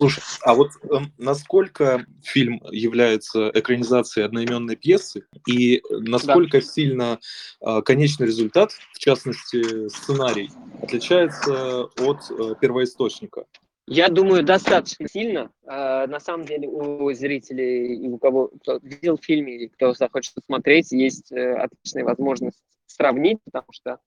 Слушай, 0.01 0.23
а 0.41 0.55
вот 0.55 0.71
э, 0.81 0.95
насколько 1.19 2.07
фильм 2.23 2.59
является 2.71 3.51
экранизацией 3.53 4.25
одноименной 4.25 4.75
пьесы, 4.75 5.25
и 5.47 5.83
насколько 5.91 6.59
да. 6.59 6.65
сильно 6.65 7.19
э, 7.61 7.81
конечный 7.83 8.25
результат, 8.25 8.71
в 8.93 8.97
частности 8.97 9.89
сценарий, 9.89 10.49
отличается 10.81 11.83
от 11.83 12.31
э, 12.31 12.55
первоисточника? 12.59 13.45
Я 13.85 14.09
думаю, 14.09 14.43
достаточно 14.43 15.07
сильно. 15.07 15.51
Э, 15.65 16.07
на 16.07 16.19
самом 16.19 16.47
деле 16.47 16.67
у 16.67 17.13
зрителей 17.13 17.97
и 18.03 18.09
у 18.09 18.17
кого 18.17 18.47
кто 18.47 18.79
видел 18.81 19.19
фильм 19.21 19.49
и 19.49 19.67
кто 19.67 19.93
захочет 19.93 20.33
посмотреть, 20.33 20.91
есть 20.91 21.31
э, 21.31 21.53
отличная 21.53 22.05
возможность 22.05 22.57
сравнить, 22.87 23.37
потому 23.43 23.67
что 23.71 23.99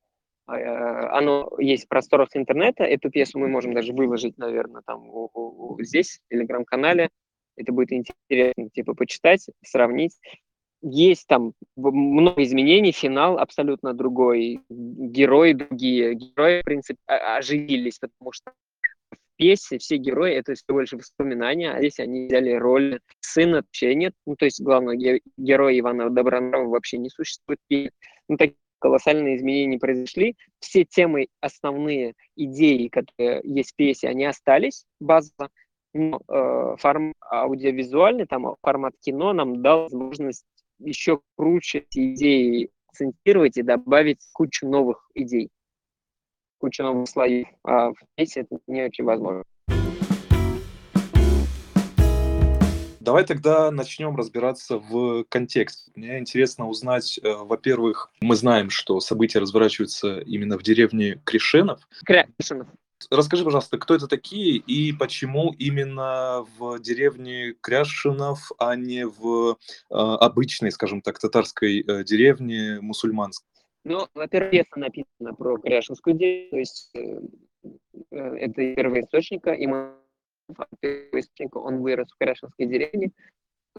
оно 0.47 1.51
есть 1.59 1.85
в 1.85 1.89
просторах 1.89 2.29
интернета. 2.35 2.85
Эту 2.85 3.11
пьесу 3.11 3.39
мы 3.39 3.49
можем 3.49 3.73
даже 3.73 3.93
выложить, 3.93 4.37
наверное, 4.39 4.83
там 4.87 5.11
здесь, 5.81 6.21
в 6.25 6.29
телеграм-канале. 6.29 7.09
Это 7.57 7.73
будет 7.73 7.93
интересно, 7.93 8.69
типа, 8.71 8.95
почитать, 8.95 9.47
сравнить. 9.65 10.19
Есть 10.83 11.27
там 11.29 11.55
много 11.77 12.43
изменений, 12.43 12.93
финал 12.93 13.39
абсолютно 13.39 13.95
другой, 13.95 14.61
герои 14.69 15.53
другие. 15.55 16.15
Герои, 16.15 16.61
в 16.61 16.65
принципе, 16.65 16.99
оживились, 17.07 17.99
потому 17.99 18.33
что 18.33 18.53
в 19.11 19.37
пьесе 19.37 19.79
все 19.79 19.97
герои— 19.97 20.35
это 20.35 20.55
всего 20.55 20.81
лишь 20.81 20.93
воспоминания, 20.93 21.73
а 21.73 21.79
здесь 21.79 22.01
они 22.01 22.27
взяли 22.27 22.53
роль 22.53 23.01
сына, 23.21 23.57
вообще 23.59 23.95
нет. 23.95 24.13
Ну, 24.27 24.37
то 24.37 24.45
есть 24.45 24.61
главного 24.61 24.97
героя 25.39 25.79
Ивана 25.79 26.11
Добронравова 26.11 26.69
вообще 26.69 26.99
не 26.99 27.09
существует. 27.09 27.61
Ну, 28.29 28.37
так, 28.37 28.51
колоссальные 28.85 29.37
изменения 29.37 29.79
произошли. 29.79 30.37
Все 30.61 30.85
темы, 30.85 31.29
основные 31.41 32.13
идеи, 32.37 32.89
которые 32.89 33.41
есть 33.43 33.73
в 33.73 33.77
пьесе, 33.77 34.09
они 34.09 34.27
остались 34.27 34.85
базово, 35.01 35.49
но 35.95 36.21
э, 36.29 36.77
формат 36.77 37.15
аудиовизуальный, 37.31 38.27
там 38.27 38.57
формат 38.61 38.93
кино 39.01 39.33
нам 39.33 39.63
дал 39.63 39.85
возможность 39.85 40.45
еще 40.81 41.21
круче 41.35 41.87
эти 41.89 42.13
идеи 42.13 42.71
акцентировать 42.89 43.57
и 43.57 43.63
добавить 43.63 44.19
кучу 44.35 44.69
новых 44.69 45.09
идей, 45.15 45.49
кучу 46.59 46.83
новых 46.83 47.09
слоев. 47.09 47.49
А 47.63 47.93
в 47.93 47.95
пьесе 48.17 48.41
это 48.41 48.59
не 48.67 48.83
очень 48.83 49.05
возможно. 49.05 49.45
Давай 53.05 53.27
тогда 53.27 53.71
начнем 53.71 54.17
разбираться 54.17 54.79
в 54.79 55.25
контексте. 55.25 55.93
Мне 55.95 56.19
интересно 56.19 56.67
узнать, 56.67 57.21
э, 57.23 57.35
во-первых, 57.35 58.11
мы 58.23 58.35
знаем, 58.35 58.71
что 58.71 58.99
события 59.01 59.41
разворачиваются 59.41 60.21
именно 60.21 60.57
в 60.57 60.63
деревне 60.63 61.21
Кришенов. 61.27 61.87
Кришенов. 62.07 62.67
Расскажи, 63.11 63.45
пожалуйста, 63.45 63.77
кто 63.77 63.95
это 63.95 64.09
такие 64.09 64.57
и 64.57 64.95
почему 64.95 65.53
именно 65.59 66.47
в 66.57 66.79
деревне 66.79 67.55
Кряшинов, 67.61 68.51
а 68.57 68.75
не 68.75 69.05
в 69.07 69.51
э, 69.51 69.55
обычной, 69.91 70.73
скажем 70.73 71.03
так, 71.03 71.19
татарской 71.19 71.81
э, 71.81 72.05
деревне 72.05 72.79
мусульманской? 72.81 73.47
Ну, 73.85 74.09
во-первых, 74.15 74.51
пьеса 74.51 74.79
написана 74.79 75.35
про 75.35 75.59
Кряшинскую 75.59 76.17
деревню, 76.17 76.51
то 76.53 76.57
есть 76.57 76.91
э, 76.95 77.21
э 78.13 78.17
это 78.17 78.75
первоисточника, 78.75 79.53
и 79.53 79.67
мы 79.67 79.93
он 81.55 81.81
вырос 81.81 82.11
в 82.11 82.19
Крашенской 82.19 82.67
деревне. 82.67 83.13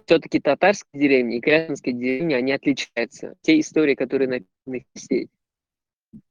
Все-таки 0.05 0.39
татарские 0.39 1.01
деревни 1.01 1.38
и 1.38 1.41
кряшинские 1.41 1.93
деревни, 1.93 2.34
они 2.34 2.51
отличаются. 2.51 3.36
Те 3.41 3.60
истории, 3.60 3.95
которые 3.95 4.27
написаны 4.27 4.86
сеть. 4.93 5.29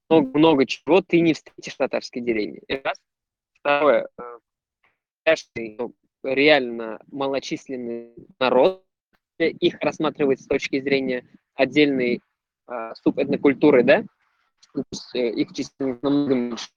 Много, 0.08 0.38
много 0.38 0.66
чего 0.66 1.00
ты 1.00 1.20
не 1.20 1.32
встретишь 1.32 1.74
в 1.74 1.78
татарской 1.78 2.20
деревне. 2.20 2.60
Раз. 2.68 2.98
Второе. 3.60 4.08
Кряшный, 5.24 5.76
ну, 5.78 5.94
реально 6.22 7.00
малочисленный 7.10 8.12
народ. 8.38 8.84
Их 9.38 9.80
рассматривать 9.80 10.40
с 10.40 10.46
точки 10.46 10.80
зрения 10.80 11.26
отдельной 11.54 12.20
э, 12.68 12.92
субэтнокультуры, 13.02 13.82
да? 13.82 14.04
Э, 15.14 15.30
их 15.30 15.52
численность 15.52 16.02
намного 16.02 16.34
меньше 16.34 16.68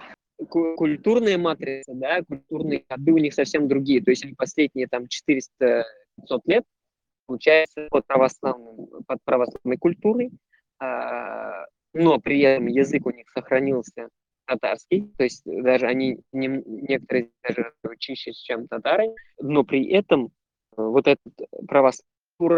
культурные 0.45 1.37
матрицы, 1.37 1.93
да, 1.93 2.21
культурные 2.23 2.83
коды 2.87 3.11
у 3.11 3.17
них 3.17 3.33
совсем 3.33 3.67
другие. 3.67 4.01
То 4.01 4.11
есть 4.11 4.23
они 4.23 4.33
последние 4.33 4.87
там 4.87 5.03
400-500 5.03 5.83
лет, 6.45 6.63
получается, 7.25 7.87
под, 7.89 8.05
православным, 8.05 8.87
под 9.05 9.19
православной 9.23 9.77
культурой, 9.77 10.31
а, 10.79 11.65
но 11.93 12.19
при 12.19 12.41
этом 12.41 12.67
язык 12.67 13.05
у 13.05 13.11
них 13.11 13.27
сохранился 13.33 14.09
татарский, 14.45 15.11
то 15.17 15.23
есть 15.23 15.41
даже 15.45 15.87
они 15.87 16.21
не, 16.31 16.47
некоторые 16.47 17.31
даже 17.43 17.73
чище, 17.99 18.31
чем 18.31 18.67
татары, 18.67 19.07
но 19.41 19.63
при 19.63 19.89
этом 19.89 20.31
вот 20.77 21.07
эта 21.07 21.21
православная 21.67 22.07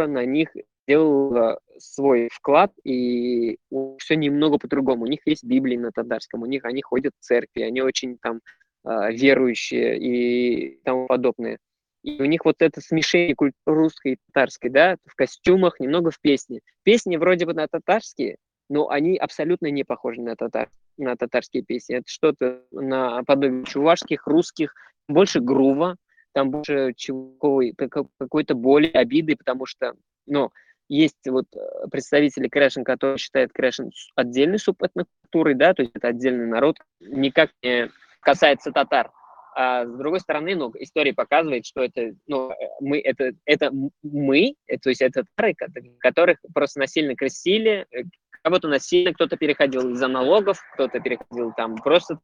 на 0.08 0.26
них 0.26 0.50
сделала 0.90 1.60
свой 1.78 2.30
вклад, 2.32 2.72
и 2.84 3.60
все 4.00 4.16
немного 4.16 4.58
по-другому. 4.58 5.04
У 5.04 5.08
них 5.08 5.20
есть 5.26 5.44
Библия 5.44 5.80
на 5.80 5.92
татарском, 5.92 6.42
у 6.42 6.48
них 6.48 6.66
они 6.66 6.82
ходят 6.82 7.14
в 7.20 7.24
церкви, 7.24 7.62
они 7.62 7.82
очень 7.82 8.18
там 8.18 8.42
а, 8.84 9.12
верующие 9.12 10.00
и 10.00 10.80
тому 10.84 11.06
подобное. 11.06 11.60
И 12.02 12.20
у 12.22 12.26
них 12.26 12.44
вот 12.44 12.56
это 12.60 12.82
смешение 12.82 13.36
русской 13.68 14.14
и 14.14 14.18
татарской, 14.28 14.72
да, 14.72 14.98
в 15.06 15.16
костюмах, 15.16 15.80
немного 15.80 16.10
в 16.10 16.20
песне. 16.20 16.62
Песни 16.84 17.18
вроде 17.18 17.46
бы 17.46 17.54
на 17.54 17.68
татарские, 17.68 18.38
но 18.68 18.90
они 18.90 19.16
абсолютно 19.18 19.68
не 19.68 19.84
похожи 19.84 20.22
на, 20.22 20.36
татар, 20.36 20.70
на 20.98 21.16
татарские 21.16 21.62
песни. 21.62 21.98
Это 21.98 22.08
что-то 22.08 22.64
на 22.72 23.24
подобие 23.26 23.64
чувашских, 23.66 24.26
русских, 24.26 24.74
больше 25.08 25.40
грува, 25.40 25.98
там 26.34 26.50
больше 26.50 26.94
чего 26.96 27.62
какой-то 27.78 28.56
боли, 28.56 28.88
обиды, 28.88 29.36
потому 29.36 29.66
что, 29.68 29.94
ну, 30.26 30.52
есть 30.90 31.28
вот 31.28 31.46
э, 31.56 31.88
представители 31.90 32.48
кряшен, 32.50 32.84
которые 32.84 33.18
считают 33.18 33.54
кряшен 33.54 33.92
отдельной 34.16 34.60
субэтнокультурой, 34.60 35.54
да, 35.54 35.74
то 35.74 35.84
есть 35.84 35.96
это 35.96 36.10
отдельный 36.10 36.48
народ, 36.48 36.78
никак 37.00 37.52
не 37.64 37.90
касается 38.20 38.72
татар. 38.72 39.12
А 39.56 39.86
с 39.86 39.92
другой 39.98 40.20
стороны, 40.20 40.56
ну, 40.56 40.72
история 40.80 41.14
показывает, 41.14 41.66
что 41.66 41.84
это, 41.84 42.14
ну, 42.28 42.52
мы, 42.80 43.00
это, 43.00 43.32
это 43.46 43.72
мы, 44.04 44.56
э, 44.68 44.78
то 44.78 44.90
есть 44.90 45.02
это 45.02 45.24
татары, 45.36 45.56
которых 46.00 46.38
просто 46.54 46.80
насильно 46.80 47.16
крестили, 47.16 47.86
э, 47.92 48.04
кого-то 48.42 48.68
насильно, 48.68 49.14
кто-то 49.14 49.38
переходил 49.38 49.92
из-за 49.92 50.08
налогов, 50.08 50.60
кто-то 50.74 51.00
переходил 51.00 51.54
там 51.56 51.76
просто, 51.76 52.20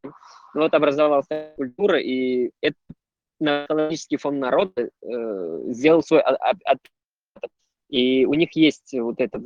ну, 0.54 0.62
вот 0.62 0.74
образовалась 0.74 1.28
культура, 1.56 2.00
и 2.00 2.52
это 2.62 2.78
националистический 3.40 4.18
фонд 4.18 4.40
народа 4.40 4.90
э, 5.02 5.60
сделал 5.68 6.02
свой 6.02 6.22
от, 6.22 6.58
от, 6.64 6.78
и 7.96 8.26
у 8.26 8.34
них 8.34 8.54
есть 8.58 8.94
вот 8.94 9.22
это 9.22 9.42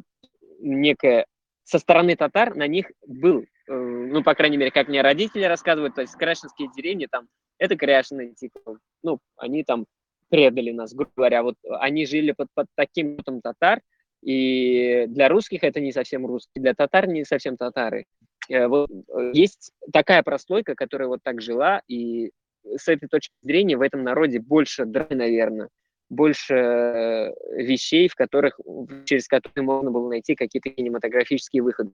некое... 0.60 1.28
Со 1.66 1.78
стороны 1.78 2.16
татар 2.16 2.56
на 2.56 2.66
них 2.66 2.92
был, 3.06 3.42
э, 3.42 3.72
ну, 3.72 4.24
по 4.24 4.34
крайней 4.34 4.58
мере, 4.58 4.72
как 4.72 4.88
мне 4.88 5.04
родители 5.04 5.44
рассказывают, 5.44 5.94
то 5.94 6.02
есть 6.02 6.16
крашинские 6.16 6.70
деревни 6.76 7.06
там, 7.06 7.28
это 7.60 7.76
кряшины, 7.76 8.34
типа, 8.34 8.80
ну, 9.04 9.20
они 9.38 9.64
там 9.64 9.86
предали 10.30 10.72
нас, 10.72 10.96
грубо 10.96 11.12
говоря, 11.16 11.44
вот 11.44 11.58
они 11.80 12.08
жили 12.08 12.32
под, 12.32 12.48
под 12.56 12.66
таким 12.74 13.18
там 13.18 13.40
татар, 13.42 13.82
и 14.24 15.06
для 15.08 15.30
русских 15.30 15.64
это 15.64 15.80
не 15.80 15.92
совсем 15.92 16.26
русские, 16.26 16.64
для 16.64 16.74
татар 16.74 17.08
не 17.08 17.26
совсем 17.26 17.56
татары. 17.56 18.06
Э, 18.50 18.66
вот, 18.66 18.90
э, 18.90 19.32
есть 19.36 19.74
такая 19.94 20.24
прослойка, 20.24 20.74
которая 20.74 21.08
вот 21.08 21.20
так 21.22 21.40
жила, 21.40 21.84
и 21.88 22.32
с 22.66 22.88
этой 22.88 23.08
точки 23.08 23.36
зрения 23.44 23.78
в 23.78 23.82
этом 23.82 24.02
народе 24.02 24.40
больше 24.40 24.86
дры, 24.86 25.06
наверное, 25.12 25.70
больше 26.10 26.56
э, 26.56 27.34
вещей, 27.56 28.08
в 28.08 28.16
которых, 28.16 28.60
через 29.06 29.28
которые 29.28 29.64
можно 29.64 29.92
было 29.92 30.10
найти 30.10 30.36
какие-то 30.36 30.70
кинематографические 30.70 31.64
выходы. 31.64 31.92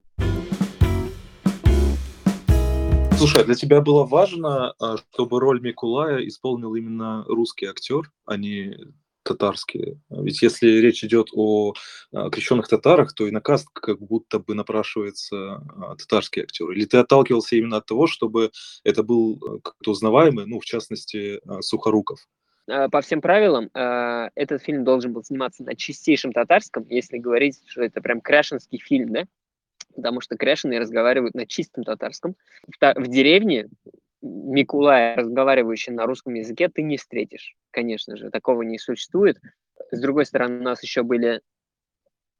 Слушай, 3.18 3.42
а 3.42 3.44
для 3.44 3.54
тебя 3.54 3.80
было 3.80 4.04
важно, 4.04 4.74
а, 4.78 4.98
чтобы 4.98 5.40
роль 5.40 5.60
Микулая 5.62 6.18
исполнил 6.26 6.74
именно 6.74 7.24
русский 7.26 7.64
актер, 7.64 8.10
а 8.26 8.36
не 8.36 8.76
татарские. 9.22 10.00
Ведь 10.10 10.42
если 10.42 10.68
речь 10.68 11.02
идет 11.02 11.28
о 11.32 11.72
а, 12.12 12.28
крещенных 12.28 12.68
татарах, 12.68 13.14
то 13.14 13.26
и 13.26 13.30
на 13.30 13.40
каст 13.40 13.68
как 13.72 14.00
будто 14.00 14.38
бы 14.38 14.54
напрашивается 14.54 15.62
татарский 15.98 16.42
актер. 16.42 16.70
Или 16.72 16.84
ты 16.84 16.98
отталкивался 16.98 17.56
именно 17.56 17.78
от 17.78 17.86
того, 17.86 18.06
чтобы 18.06 18.50
это 18.84 19.02
был 19.02 19.60
как-то 19.64 19.92
узнаваемый, 19.92 20.44
ну, 20.46 20.60
в 20.60 20.64
частности, 20.66 21.40
Сухоруков? 21.60 22.20
По 22.66 23.00
всем 23.00 23.20
правилам, 23.20 23.70
этот 23.72 24.62
фильм 24.62 24.84
должен 24.84 25.12
был 25.12 25.22
сниматься 25.22 25.62
на 25.62 25.76
чистейшем 25.76 26.32
татарском, 26.32 26.84
если 26.88 27.18
говорить, 27.18 27.62
что 27.66 27.82
это 27.82 28.00
прям 28.00 28.20
крашенский 28.20 28.78
фильм, 28.78 29.12
да? 29.12 29.24
Потому 29.94 30.20
что 30.20 30.36
крашеные 30.36 30.80
разговаривают 30.80 31.34
на 31.34 31.46
чистом 31.46 31.84
татарском. 31.84 32.34
В 32.80 33.06
деревне 33.06 33.68
Микулая, 34.20 35.14
разговаривающий 35.16 35.92
на 35.92 36.06
русском 36.06 36.34
языке, 36.34 36.68
ты 36.68 36.82
не 36.82 36.96
встретишь. 36.96 37.54
Конечно 37.70 38.16
же, 38.16 38.30
такого 38.30 38.62
не 38.62 38.78
существует. 38.78 39.38
С 39.92 40.00
другой 40.00 40.26
стороны, 40.26 40.58
у 40.58 40.62
нас 40.62 40.82
еще 40.82 41.02
были 41.04 41.42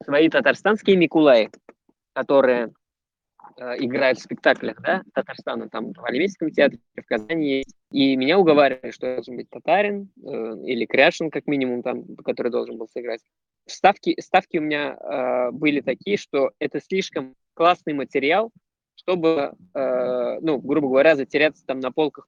свои 0.03 0.27
татарстанские 0.29 0.97
Микулаи, 0.97 1.49
которые 2.13 2.73
играют 3.57 4.19
в 4.19 4.23
спектаклях, 4.23 4.81
да, 4.81 5.03
Татарстана, 5.13 5.69
там, 5.69 5.93
в 5.93 6.05
Олимпийском 6.05 6.51
театре, 6.51 6.79
в 6.95 7.05
Казани 7.05 7.57
есть. 7.59 7.75
И 7.91 8.15
меня 8.15 8.37
уговаривали, 8.37 8.91
что 8.91 9.15
должен 9.15 9.37
быть 9.37 9.49
татарин 9.49 10.09
э, 10.23 10.55
или 10.65 10.85
кряшин, 10.85 11.31
как 11.31 11.47
минимум, 11.47 11.83
там, 11.83 12.15
который 12.17 12.51
должен 12.51 12.77
был 12.77 12.87
сыграть. 12.91 13.21
Ставки, 13.65 14.19
ставки 14.19 14.57
у 14.57 14.61
меня 14.61 14.95
э, 14.95 15.51
были 15.51 15.81
такие, 15.81 16.17
что 16.17 16.51
это 16.59 16.81
слишком 16.81 17.35
классный 17.53 17.93
материал, 17.93 18.51
чтобы, 18.95 19.53
э, 19.73 20.39
ну, 20.41 20.59
грубо 20.59 20.89
говоря, 20.89 21.15
затеряться 21.15 21.65
там 21.65 21.79
на 21.79 21.91
полках 21.91 22.27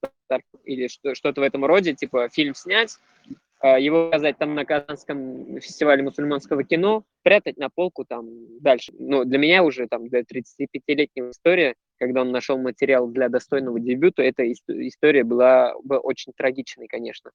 или 0.63 0.88
что- 0.88 1.15
что-то 1.15 1.41
в 1.41 1.43
этом 1.43 1.65
роде, 1.65 1.93
типа 1.93 2.29
фильм 2.29 2.55
снять, 2.55 2.98
э, 3.29 3.33
его 3.63 4.06
показать 4.06 4.38
там 4.38 4.56
на 4.56 4.66
Казанском 4.66 5.60
фестивале 5.60 6.04
мусульманского 6.04 6.63
кино, 6.63 7.04
прятать 7.24 7.58
на 7.58 7.70
полку 7.70 8.06
там 8.06 8.28
дальше. 8.62 8.94
Ну, 8.98 9.25
для 9.25 9.38
меня 9.38 9.63
уже 9.63 9.88
там 9.88 10.08
для 10.08 10.22
35-летнего 10.22 11.32
история, 11.32 11.75
когда 11.98 12.22
он 12.22 12.32
нашел 12.32 12.58
материал 12.58 13.08
для 13.08 13.30
достойного 13.30 13.80
дебюта, 13.80 14.24
эта 14.24 14.50
история 14.51 15.24
была 15.24 15.74
бы 15.84 15.98
очень 15.98 16.34
трагичной, 16.36 16.88
конечно 16.88 17.32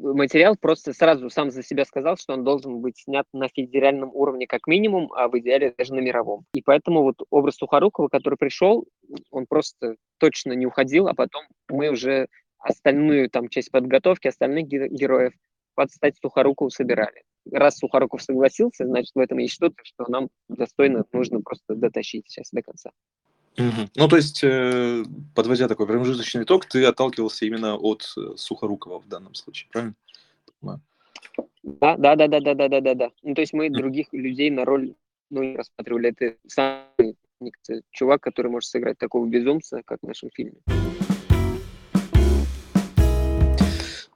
материал 0.00 0.56
просто 0.56 0.92
сразу 0.92 1.30
сам 1.30 1.50
за 1.50 1.62
себя 1.62 1.84
сказал, 1.84 2.16
что 2.16 2.34
он 2.34 2.44
должен 2.44 2.80
быть 2.80 2.98
снят 2.98 3.26
на 3.32 3.48
федеральном 3.48 4.10
уровне 4.14 4.46
как 4.46 4.66
минимум, 4.66 5.12
а 5.12 5.28
в 5.28 5.38
идеале 5.38 5.74
даже 5.76 5.94
на 5.94 6.00
мировом. 6.00 6.44
И 6.54 6.62
поэтому 6.62 7.02
вот 7.02 7.16
образ 7.30 7.56
Сухорукова, 7.56 8.08
который 8.08 8.36
пришел, 8.36 8.86
он 9.30 9.46
просто 9.46 9.96
точно 10.18 10.52
не 10.52 10.66
уходил, 10.66 11.08
а 11.08 11.14
потом 11.14 11.42
мы 11.68 11.90
уже 11.90 12.28
остальную 12.60 13.30
там 13.30 13.48
часть 13.48 13.70
подготовки, 13.70 14.28
остальных 14.28 14.66
героев 14.68 15.32
под 15.74 15.90
стать 15.90 16.16
Сухорукову 16.20 16.70
собирали. 16.70 17.22
Раз 17.50 17.78
Сухоруков 17.78 18.22
согласился, 18.22 18.86
значит, 18.86 19.12
в 19.14 19.18
этом 19.18 19.38
есть 19.38 19.54
что-то, 19.54 19.76
что 19.82 20.04
нам 20.08 20.28
достойно 20.48 21.04
нужно 21.12 21.40
просто 21.40 21.74
дотащить 21.74 22.24
сейчас 22.28 22.50
до 22.52 22.62
конца. 22.62 22.90
Мгм. 23.56 23.90
Ну, 23.96 24.08
то 24.08 24.16
есть, 24.16 24.44
э, 24.44 25.04
подводя 25.34 25.68
такой 25.68 25.86
промежуточный 25.86 26.44
итог, 26.44 26.66
ты 26.66 26.84
отталкивался 26.84 27.46
именно 27.46 27.76
от 27.76 28.12
э, 28.16 28.36
Сухорукова 28.36 29.00
в 29.00 29.08
данном 29.08 29.34
случае, 29.34 29.68
правильно? 29.72 29.94
Понимаю. 30.60 30.80
Да, 31.62 31.96
да, 31.96 32.16
да, 32.16 32.28
да, 32.28 32.40
да, 32.40 32.54
да, 32.54 32.68
да, 32.68 32.80
да, 32.80 32.94
да. 32.94 33.10
Ну, 33.22 33.34
то 33.34 33.40
есть 33.40 33.52
мы 33.52 33.70
других 33.70 34.08
людей 34.12 34.50
на 34.50 34.64
роль 34.64 34.94
ну, 35.30 35.42
не 35.42 35.56
рассматривали. 35.56 36.14
Это 36.16 36.36
самый 36.46 37.16
чувак, 37.90 38.22
который 38.22 38.50
может 38.50 38.68
сыграть 38.68 38.98
такого 38.98 39.26
безумца, 39.26 39.82
как 39.84 39.98
в 40.02 40.06
нашем 40.06 40.30
фильме. 40.30 40.58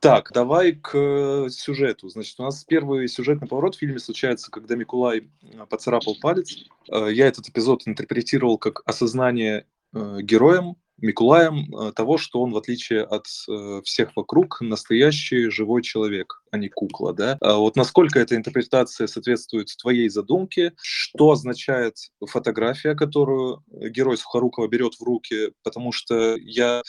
Так, 0.05 0.33
давай 0.35 0.73
к 0.73 0.91
э, 0.95 1.49
сюжету. 1.49 2.11
Значит, 2.11 2.39
у 2.39 2.43
нас 2.43 2.63
первый 2.63 3.09
сюжетный 3.09 3.49
поворот 3.49 3.75
в 3.75 3.79
фильме 3.79 3.99
случается, 3.99 4.51
когда 4.51 4.77
Микулай 4.77 5.31
поцарапал 5.71 6.15
палец. 6.21 6.67
Э, 6.91 7.09
я 7.11 7.27
этот 7.27 7.49
эпизод 7.49 7.85
интерпретировал 7.87 8.59
как 8.59 8.83
осознание 8.85 9.65
героем 10.21 10.77
Микулаем 10.99 11.75
э, 11.75 11.93
того, 11.93 12.19
что 12.19 12.41
он, 12.41 12.53
в 12.53 12.57
отличие 12.57 13.03
от 13.03 13.27
э, 13.49 13.81
всех 13.85 14.15
вокруг, 14.15 14.61
настоящий 14.61 15.51
живой 15.51 15.83
человек, 15.83 16.43
а 16.53 16.57
не 16.57 16.69
кукла, 16.69 17.13
да? 17.13 17.37
А 17.41 17.57
вот 17.57 17.75
насколько 17.75 18.21
эта 18.21 18.37
интерпретация 18.37 19.09
соответствует 19.09 19.77
твоей 19.77 20.09
задумке, 20.09 20.73
что 20.81 21.33
означает 21.33 21.97
фотография, 22.25 22.95
которую 22.95 23.65
герой 23.73 24.17
Сухорукова 24.17 24.69
берет 24.69 24.95
в 24.95 25.03
руки, 25.03 25.51
потому 25.65 25.91
что 25.91 26.37
я 26.37 26.83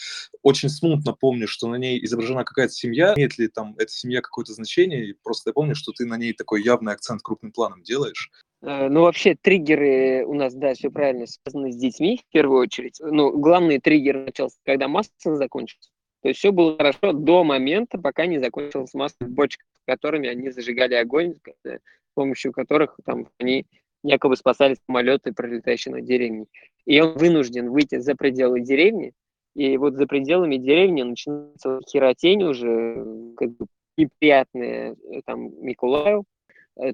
очень 0.44 0.70
смутно 0.70 1.14
помню, 1.14 1.48
что 1.48 1.68
на 1.68 1.76
ней 1.76 2.04
изображена 2.06 2.44
какая-то 2.44 2.74
семья, 2.74 3.16
имеет 3.16 3.40
ли 3.40 3.48
там 3.48 3.74
эта 3.80 3.92
семья 3.92 4.22
какое-то 4.22 4.54
значение, 4.54 5.16
просто 5.24 5.50
я 5.50 5.54
помню, 5.54 5.74
что 5.74 5.92
ты 5.92 6.06
на 6.06 6.18
ней 6.18 6.34
такой 6.34 6.64
явный 6.64 6.94
акцент 6.94 7.24
крупным 7.24 7.52
планом 7.52 7.82
делаешь. 7.82 8.30
Э, 8.66 8.90
ну, 8.90 9.02
вообще, 9.02 9.36
триггеры 9.36 10.26
у 10.26 10.34
нас, 10.34 10.56
да, 10.56 10.74
все 10.74 10.90
правильно, 10.90 11.28
связаны 11.28 11.72
с 11.72 11.76
детьми 11.76 12.20
в 12.28 12.32
первую 12.32 12.62
очередь. 12.62 13.00
Ну, 13.00 13.38
главный 13.38 13.80
триггер 13.80 14.26
начался, 14.26 14.58
когда 14.66 14.88
масса 14.88 15.36
закончилась. 15.36 15.92
То 16.24 16.30
есть 16.30 16.40
все 16.40 16.52
было 16.52 16.76
хорошо 16.76 17.14
до 17.14 17.44
момента, 17.44 18.00
пока 18.00 18.26
не 18.26 18.40
закончилась 18.40 18.96
масса 18.96 19.18
в 19.20 19.30
бочках, 19.30 19.68
которыми 19.86 20.28
они 20.28 20.50
зажигали 20.50 20.96
огонь, 20.96 21.36
с 21.64 21.80
помощью 22.16 22.52
которых 22.52 22.98
там 23.06 23.28
они 23.38 23.68
якобы 24.02 24.36
спасали 24.36 24.76
самолеты, 24.88 25.32
пролетающие 25.32 25.94
над 25.94 26.06
деревней. 26.06 26.48
И 26.86 27.00
он 27.00 27.16
вынужден 27.18 27.70
выйти 27.70 28.00
за 28.00 28.16
пределы 28.16 28.62
деревни, 28.62 29.14
и 29.54 29.78
вот 29.78 29.94
за 29.94 30.08
пределами 30.08 30.58
деревни 30.58 31.04
начинается 31.04 31.82
херотень 31.88 32.44
уже, 32.44 33.06
как 33.38 33.52
бы 33.56 33.68
неприятная 33.96 34.96
там 35.26 35.52
Миколаю, 35.64 36.26
Э, 36.26 36.35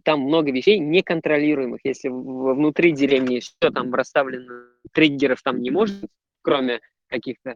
там 0.04 0.22
много 0.22 0.52
вещей 0.52 0.80
неконтролируемых. 0.80 1.82
Если 1.84 2.10
внутри 2.10 2.92
деревни 2.92 3.40
все 3.40 3.72
там 3.72 3.94
расставлено, 3.94 4.66
триггеров 4.92 5.42
там 5.42 5.62
не 5.62 5.72
может, 5.72 6.06
кроме 6.42 6.80
каких-то 7.08 7.56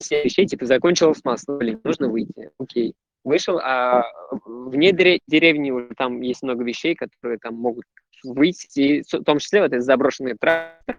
вещей, 0.00 0.46
типа 0.46 0.66
закончилось 0.66 1.20
масло, 1.24 1.56
блин, 1.56 1.80
нужно 1.82 2.08
выйти, 2.08 2.50
окей. 2.58 2.94
Вышел, 3.24 3.58
а 3.58 4.04
вне 4.44 4.92
деревни 4.92 5.70
уже 5.72 5.88
там 5.96 6.20
есть 6.20 6.42
много 6.42 6.62
вещей, 6.62 6.94
которые 6.94 7.38
там 7.38 7.54
могут 7.54 7.84
выйти, 8.22 9.02
в 9.10 9.24
том 9.24 9.38
числе 9.38 9.62
вот 9.62 9.72
этот 9.72 9.84
заброшенный 9.84 10.36
трактор, 10.38 10.98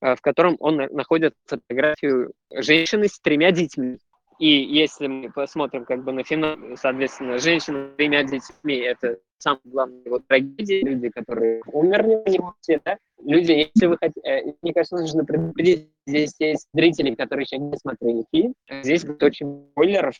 э, 0.00 0.16
в 0.16 0.20
котором 0.20 0.56
он 0.58 0.76
находит 0.76 1.34
фотографию 1.46 2.32
женщины 2.52 3.06
с 3.06 3.20
тремя 3.20 3.52
детьми. 3.52 3.98
И 4.38 4.48
если 4.48 5.08
мы 5.08 5.30
посмотрим 5.32 5.84
как 5.84 6.04
бы 6.04 6.12
на 6.12 6.22
финал, 6.22 6.56
соответственно, 6.76 7.38
женщина 7.38 7.90
тремя 7.96 8.22
детьми– 8.22 8.76
это 8.76 9.18
самая 9.38 9.60
главная 9.64 10.04
его 10.04 10.20
трагедия, 10.20 10.80
люди, 10.82 11.08
которые 11.08 11.60
умерли 11.66 12.38
в 12.38 12.54
все, 12.60 12.80
да? 12.84 12.98
Люди, 13.20 13.52
если 13.74 13.86
вы 13.86 13.96
хотите, 13.96 14.20
э, 14.20 14.52
мне 14.62 14.72
кажется, 14.72 14.96
нужно 14.96 15.24
предупредить, 15.24 15.88
здесь 16.06 16.34
есть 16.38 16.68
зрители, 16.72 17.14
которые 17.14 17.46
еще 17.50 17.58
не 17.58 17.76
смотрели 17.76 18.24
фильм, 18.32 18.54
здесь 18.82 19.04
будет 19.04 19.22
очень 19.22 19.68
спойлеров, 19.72 20.14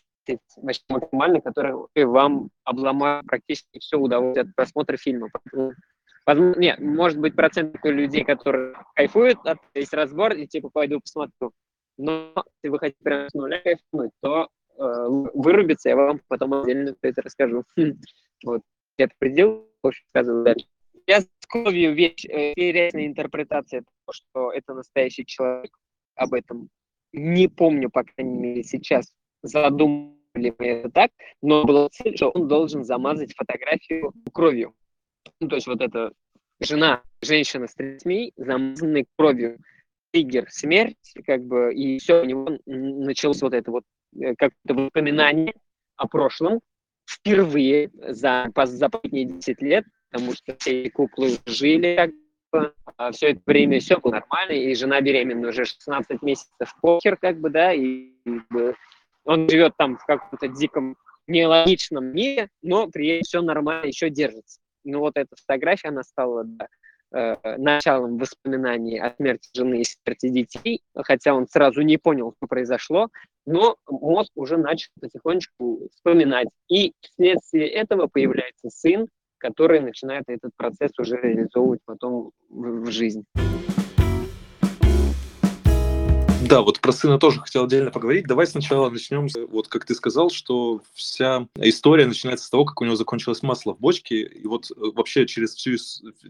вообще 0.57 0.81
максимально, 0.89 1.41
которые 1.41 1.77
вам 1.95 2.51
обломают 2.65 3.27
практически 3.27 3.79
все 3.79 3.99
удовольствие 3.99 4.45
от 4.45 4.55
просмотра 4.55 4.97
фильма. 4.97 5.29
Возможно, 6.27 6.61
нет, 6.61 6.81
может 6.81 7.19
быть, 7.19 7.35
процент 7.35 7.77
людей, 7.85 8.25
которые 8.25 8.75
кайфуют 8.95 9.39
от 9.45 9.59
весь 9.75 9.93
разбор 9.93 10.35
и 10.35 10.47
типа 10.47 10.69
пойду 10.71 11.01
посмотрю. 11.01 11.53
Но 11.99 12.33
если 12.63 12.69
вы 12.71 12.79
хотите 12.79 13.03
прям 13.03 13.29
с 13.29 13.35
нуля 13.35 13.61
кайфнуть, 13.61 14.13
то 14.21 14.49
э, 14.79 15.05
вырубиться 15.35 15.91
я 15.91 15.97
вам 15.97 16.21
потом 16.29 16.55
отдельно 16.55 16.95
это 17.03 17.23
расскажу. 17.23 17.65
Вот. 18.45 18.63
Это 18.97 19.13
предел, 19.19 19.69
очень 19.83 20.05
рассказываю 20.15 20.45
дальше. 20.45 20.67
Я 21.09 21.23
кровью 21.49 21.95
вещь, 21.95 22.25
э, 22.25 22.53
интересная 22.53 23.07
интерпретация 23.07 23.81
того, 23.81 24.13
что 24.13 24.53
это 24.53 24.75
настоящий 24.75 25.27
человек. 25.27 25.77
Об 26.15 26.35
этом 26.35 26.69
не 27.13 27.49
помню, 27.49 27.91
по 27.91 28.05
крайней 28.05 28.39
мере, 28.39 28.63
сейчас 28.63 29.13
задумали 29.43 30.55
мы 30.59 30.67
это 30.67 30.91
так, 30.91 31.11
но 31.43 31.65
была 31.65 31.89
цель, 31.91 32.17
что 32.17 32.31
он 32.31 32.49
должен 32.49 32.85
замазать 32.85 33.35
фотографию 33.35 34.13
кровью. 34.33 34.75
Ну, 35.41 35.49
то 35.49 35.57
есть 35.57 35.67
вот 35.67 35.81
эта 35.81 36.13
жена, 36.61 37.03
женщина 37.23 37.67
с 37.67 37.75
детьми, 37.75 38.33
замазанной 38.37 39.07
кровью 39.17 39.59
триггер 40.13 40.51
смерть, 40.51 41.15
как 41.27 41.45
бы, 41.45 41.75
и 41.75 41.99
все, 41.99 42.23
у 42.23 42.25
него 42.25 42.59
началось 42.67 43.43
вот 43.43 43.55
это 43.55 43.71
вот 43.71 43.85
э, 44.21 44.35
как-то 44.37 44.75
воспоминание 44.75 45.55
о 45.97 46.09
прошлом 46.09 46.61
впервые 47.09 47.91
за, 47.95 48.51
за 48.55 48.89
последние 48.89 49.25
10 49.25 49.63
лет, 49.63 49.85
потому 50.11 50.33
что 50.35 50.57
все 50.59 50.91
куклы 50.91 51.39
жили 51.47 51.95
как 51.97 52.11
бы, 52.53 52.75
а 52.97 53.13
все 53.13 53.31
это 53.33 53.41
время 53.47 53.81
все 53.81 53.99
было 53.99 54.13
нормально, 54.13 54.53
и 54.53 54.75
жена 54.75 55.01
беременна 55.01 55.49
уже 55.49 55.65
16 55.65 56.23
месяцев, 56.23 56.75
похер, 56.81 57.17
как 57.17 57.41
бы, 57.41 57.51
да, 57.51 57.73
и 57.73 58.13
как 58.25 58.49
бы, 58.49 58.75
он 59.25 59.49
живет 59.49 59.75
там 59.77 59.97
в 59.97 60.07
каком-то 60.07 60.49
диком 60.49 60.97
нелогичном 61.27 62.07
мире, 62.07 62.49
но 62.63 62.89
при 62.89 63.09
этом 63.09 63.25
все 63.25 63.43
нормально, 63.43 63.87
еще 63.87 64.11
держится. 64.11 64.61
Ну 64.85 65.01
вот 65.01 65.17
эта 65.17 65.37
фотография, 65.37 65.89
она 65.89 66.03
стала, 66.03 66.45
да, 66.45 66.65
э, 66.65 66.69
началом 67.11 68.19
воспоминаний 68.19 68.99
о 68.99 69.15
смерти 69.15 69.49
жены 69.55 69.81
и 69.81 69.85
смерти 69.85 70.29
детей, 70.29 70.83
хотя 70.95 71.35
он 71.35 71.47
сразу 71.49 71.83
не 71.83 71.97
понял, 71.97 72.35
что 72.37 72.47
произошло, 72.47 73.09
но 73.47 73.77
мозг 73.89 74.31
уже 74.35 74.59
начал 74.59 74.91
потихонечку 75.01 75.89
вспоминать. 75.95 76.49
И 76.69 76.93
вследствие 77.01 77.69
этого 77.69 78.09
появляется 78.09 78.69
сын, 78.69 79.09
который 79.39 79.81
начинает 79.81 80.25
этот 80.27 80.51
процесс 80.57 80.93
уже 80.99 81.17
реализовывать 81.17 81.81
потом 81.85 82.33
в 82.51 82.91
жизнь. 82.91 83.25
Да, 86.49 86.63
вот 86.63 86.81
про 86.81 86.93
сына 86.93 87.19
тоже 87.19 87.41
хотел 87.41 87.65
отдельно 87.65 87.91
поговорить. 87.91 88.27
Давай 88.27 88.47
сначала 88.47 88.89
начнем, 88.89 89.29
вот 89.51 89.69
как 89.69 89.85
ты 89.85 89.95
сказал, 89.95 90.31
что 90.31 90.81
вся 90.95 91.47
история 91.57 92.07
начинается 92.07 92.47
с 92.47 92.51
того, 92.51 92.65
как 92.65 92.81
у 92.81 92.87
него 92.87 92.97
закончилось 92.97 93.43
масло 93.43 93.75
в 93.75 93.79
бочке, 93.79 94.23
и 94.23 94.47
вот 94.47 94.71
э, 94.71 94.75
вообще 94.95 95.27
через, 95.27 95.55
всю, 95.55 95.77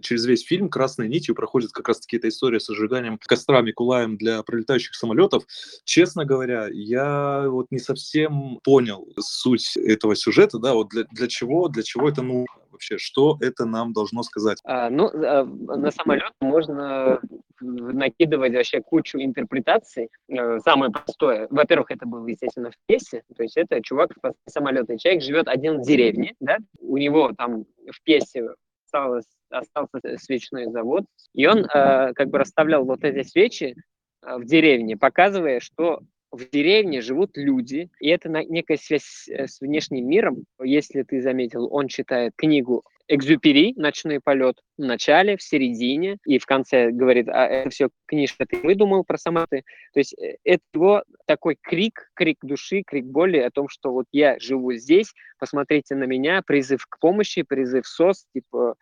через 0.00 0.26
весь 0.26 0.44
фильм 0.44 0.70
красной 0.70 1.09
нитью 1.09 1.37
проходит 1.37 1.70
как 1.70 1.87
раз-таки 1.87 2.16
эта 2.16 2.28
история 2.28 2.59
с 2.59 2.66
сжиганием 2.66 3.20
костра 3.24 3.61
Микулаем 3.61 4.16
для 4.16 4.42
пролетающих 4.42 4.96
самолетов. 4.96 5.44
Честно 5.85 6.24
говоря, 6.24 6.66
я 6.68 7.44
вот 7.48 7.68
не 7.70 7.78
совсем 7.78 8.59
понял 8.64 9.07
суть 9.20 9.76
этого 9.76 10.16
сюжета, 10.16 10.59
да, 10.59 10.74
вот 10.74 10.88
для, 10.88 11.04
для 11.12 11.28
чего, 11.28 11.68
для 11.68 11.85
чего 11.85 12.09
это 12.09 12.22
нужно 12.22 12.46
вообще, 12.78 12.96
что 12.96 13.36
это 13.40 13.66
нам 13.66 13.92
должно 13.92 14.22
сказать? 14.22 14.58
А, 14.64 14.88
ну, 14.88 15.10
а, 15.12 15.44
на 15.44 15.90
самолет 15.90 16.32
можно 16.40 17.20
накидывать 17.60 18.54
вообще 18.54 18.80
кучу 18.80 19.18
интерпретаций. 19.18 20.10
Э, 20.28 20.60
самое 20.60 20.92
простое, 20.92 21.48
во-первых, 21.50 21.90
это 21.90 22.06
было, 22.06 22.24
естественно, 22.26 22.70
в 22.70 22.74
пьесе, 22.86 23.24
то 23.36 23.42
есть 23.42 23.56
это 23.56 23.82
чувак 23.82 24.12
в 24.22 24.32
самолете. 24.48 24.96
Человек 24.96 25.24
живет 25.24 25.48
один 25.48 25.80
в 25.80 25.82
деревне, 25.84 26.34
да, 26.38 26.58
у 26.78 26.96
него 26.98 27.32
там 27.36 27.64
в 27.90 28.02
пьесе 28.04 28.50
осталось, 28.86 29.26
остался 29.50 30.00
свечной 30.18 30.66
завод, 30.70 31.04
и 31.34 31.48
он 31.48 31.64
э, 31.64 32.12
как 32.14 32.28
бы 32.28 32.38
расставлял 32.38 32.84
вот 32.84 33.02
эти 33.02 33.26
свечи 33.28 33.74
э, 34.22 34.36
в 34.36 34.44
деревне, 34.44 34.96
показывая, 34.96 35.58
что 35.58 36.00
в 36.30 36.48
деревне 36.50 37.00
живут 37.00 37.36
люди, 37.36 37.88
и 38.00 38.08
это 38.08 38.28
некая 38.28 38.76
связь 38.76 39.28
э, 39.28 39.46
с 39.46 39.60
внешним 39.60 40.08
миром. 40.08 40.44
Если 40.62 41.02
ты 41.02 41.22
заметил, 41.22 41.68
он 41.72 41.88
читает 41.88 42.32
книгу 42.36 42.84
Экзюпери 43.10 43.72
«Ночной 43.76 44.20
полет» 44.20 44.60
в 44.76 44.82
начале, 44.82 45.38
в 45.38 45.42
середине, 45.42 46.18
и 46.26 46.38
в 46.38 46.44
конце 46.44 46.90
говорит, 46.90 47.28
а 47.30 47.46
это 47.46 47.70
все 47.70 47.88
книжка 48.06 48.44
ты 48.44 48.58
выдумал 48.58 49.02
про 49.02 49.16
самолеты. 49.16 49.62
То 49.94 50.00
есть 50.00 50.14
э, 50.18 50.36
это 50.44 50.62
его 50.74 51.02
такой 51.26 51.56
крик, 51.60 52.10
крик 52.14 52.36
души, 52.42 52.82
крик 52.86 53.06
боли 53.06 53.38
о 53.38 53.50
том, 53.50 53.68
что 53.70 53.92
вот 53.92 54.04
я 54.12 54.38
живу 54.38 54.74
здесь, 54.74 55.14
посмотрите 55.38 55.94
на 55.94 56.04
меня, 56.04 56.42
призыв 56.46 56.86
к 56.86 56.98
помощи, 56.98 57.42
призыв 57.42 57.86
СОС, 57.86 58.26
типа 58.34 58.74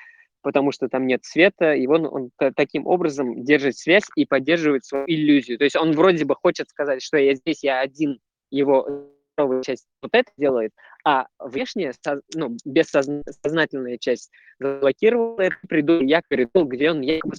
потому 0.42 0.72
что 0.72 0.88
там 0.88 1.06
нет 1.06 1.24
света, 1.24 1.74
и 1.74 1.86
он, 1.86 2.06
он 2.06 2.30
таким 2.54 2.86
образом 2.86 3.44
держит 3.44 3.76
связь 3.76 4.04
и 4.14 4.26
поддерживает 4.26 4.84
свою 4.84 5.04
иллюзию. 5.06 5.58
То 5.58 5.64
есть 5.64 5.76
он 5.76 5.92
вроде 5.92 6.24
бы 6.24 6.34
хочет 6.34 6.68
сказать, 6.68 7.02
что 7.02 7.16
я 7.18 7.34
здесь, 7.34 7.62
я 7.62 7.80
один, 7.80 8.20
его 8.50 9.10
новая 9.36 9.62
часть 9.62 9.86
вот 10.00 10.10
это 10.14 10.30
делает, 10.36 10.72
а 11.04 11.26
внешняя, 11.38 11.92
ну, 12.34 12.56
бессознательная 12.64 13.98
часть 13.98 14.30
заблокировала 14.58 15.40
это, 15.40 15.56
придумал 15.68 16.02
якорь, 16.02 16.46
где 16.54 16.90
он 16.90 17.00
якобы 17.02 17.36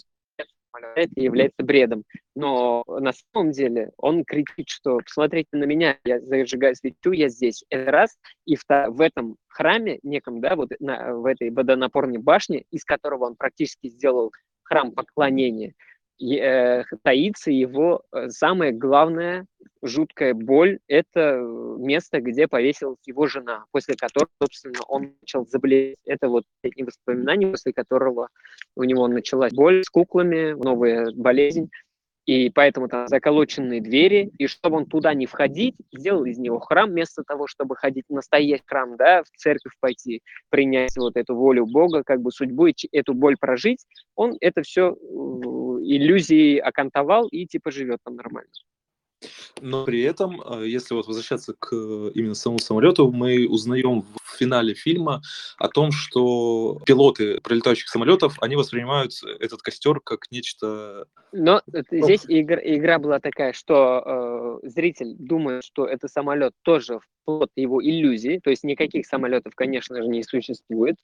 это 0.96 1.12
является 1.16 1.64
бредом. 1.64 2.04
Но 2.36 2.84
на 2.88 3.12
самом 3.14 3.52
деле 3.52 3.92
он 3.98 4.24
кричит, 4.24 4.70
что 4.70 5.00
посмотрите 5.00 5.50
на 5.52 5.64
меня, 5.66 5.98
я 6.06 6.20
зажигаю 6.22 6.76
свечу, 6.76 7.12
я 7.12 7.30
здесь. 7.30 7.64
Это 7.70 7.92
раз. 7.92 8.18
И 8.46 8.56
в 8.56 9.02
этом 9.02 9.38
храме 9.48 10.00
неком, 10.04 10.42
да, 10.42 10.56
вот 10.56 10.70
на, 10.80 11.16
в 11.16 11.26
этой 11.26 11.50
водонапорной 11.50 12.20
башне, 12.20 12.66
из 12.72 12.84
которого 12.84 13.26
он 13.26 13.36
практически 13.36 13.90
сделал 13.90 14.32
храм 14.64 14.92
поклонения, 14.92 15.74
таится 17.04 17.52
его 17.52 18.02
э, 18.12 18.30
самая 18.30 18.72
главная 18.72 19.46
жуткая 19.82 20.34
боль. 20.34 20.80
Это 20.88 21.38
место, 21.78 22.22
где 22.22 22.48
повесилась 22.48 23.00
его 23.06 23.28
жена, 23.28 23.66
после 23.72 23.96
которого, 23.96 24.32
собственно, 24.42 24.80
он 24.88 25.14
начал 25.22 25.46
заболеть. 25.46 25.98
Это 26.06 26.30
вот 26.30 26.44
эти 26.64 26.82
воспоминания, 26.82 27.48
после 27.48 27.74
которого 27.74 28.30
у 28.76 28.84
него 28.84 29.08
началась 29.08 29.54
боль 29.54 29.84
с 29.84 29.90
куклами, 29.90 30.54
новая 30.54 31.12
болезнь 31.12 31.70
и 32.28 32.50
поэтому 32.50 32.90
там 32.90 33.08
заколоченные 33.08 33.82
двери, 33.82 34.30
и 34.38 34.48
чтобы 34.48 34.78
он 34.78 34.86
туда 34.86 35.14
не 35.14 35.26
входить, 35.26 35.76
сделал 35.94 36.26
из 36.26 36.38
него 36.38 36.60
храм, 36.60 36.90
вместо 36.90 37.24
того, 37.24 37.48
чтобы 37.48 37.78
ходить 37.78 38.04
в 38.10 38.14
настоящий 38.14 38.64
храм, 38.66 38.98
да, 38.98 39.24
в 39.24 39.38
церковь 39.38 39.72
пойти, 39.80 40.22
принять 40.50 40.98
вот 40.98 41.16
эту 41.16 41.36
волю 41.36 41.66
Бога, 41.66 42.04
как 42.04 42.22
бы 42.22 42.32
судьбу, 42.32 42.68
эту 42.92 43.14
боль 43.14 43.38
прожить, 43.40 43.86
он 44.16 44.36
это 44.42 44.62
все 44.64 44.92
э, 44.92 44.96
иллюзии 45.96 46.58
окантовал 46.58 47.28
и 47.28 47.46
типа 47.46 47.72
живет 47.72 48.00
там 48.04 48.16
нормально. 48.16 48.52
Но 49.62 49.86
при 49.86 50.02
этом, 50.02 50.42
а, 50.46 50.62
если 50.62 50.94
вот 50.94 51.08
возвращаться 51.08 51.56
к 51.58 51.74
именно 51.74 52.36
самому 52.36 52.60
самолету, 52.60 53.12
мы 53.12 53.48
узнаем 53.48 54.04
в 54.04 54.38
финале 54.38 54.76
фильма 54.76 55.22
о 55.58 55.68
том, 55.70 55.92
что 55.92 56.80
пилоты 56.86 57.42
пролетающих 57.42 57.90
самолетов, 57.90 58.38
они 58.42 58.56
воспринимают 58.56 59.14
этот 59.40 59.62
костер 59.62 60.00
как 60.00 60.30
нечто... 60.32 61.08
Но 61.32 61.62
здесь 61.92 62.26
игра, 62.28 62.60
игра 62.64 63.00
была 63.00 63.20
такая, 63.20 63.54
что 63.54 64.60
э, 64.64 64.68
зритель 64.68 65.16
думает, 65.18 65.64
что 65.64 65.88
это 65.88 66.08
самолет 66.08 66.54
тоже 66.62 67.00
плод 67.26 67.50
его 67.56 67.84
иллюзии, 67.84 68.40
то 68.44 68.52
есть 68.52 68.64
никаких 68.64 69.08
самолетов, 69.08 69.56
конечно 69.56 70.02
же, 70.02 70.08
не 70.08 70.24
существует 70.24 70.98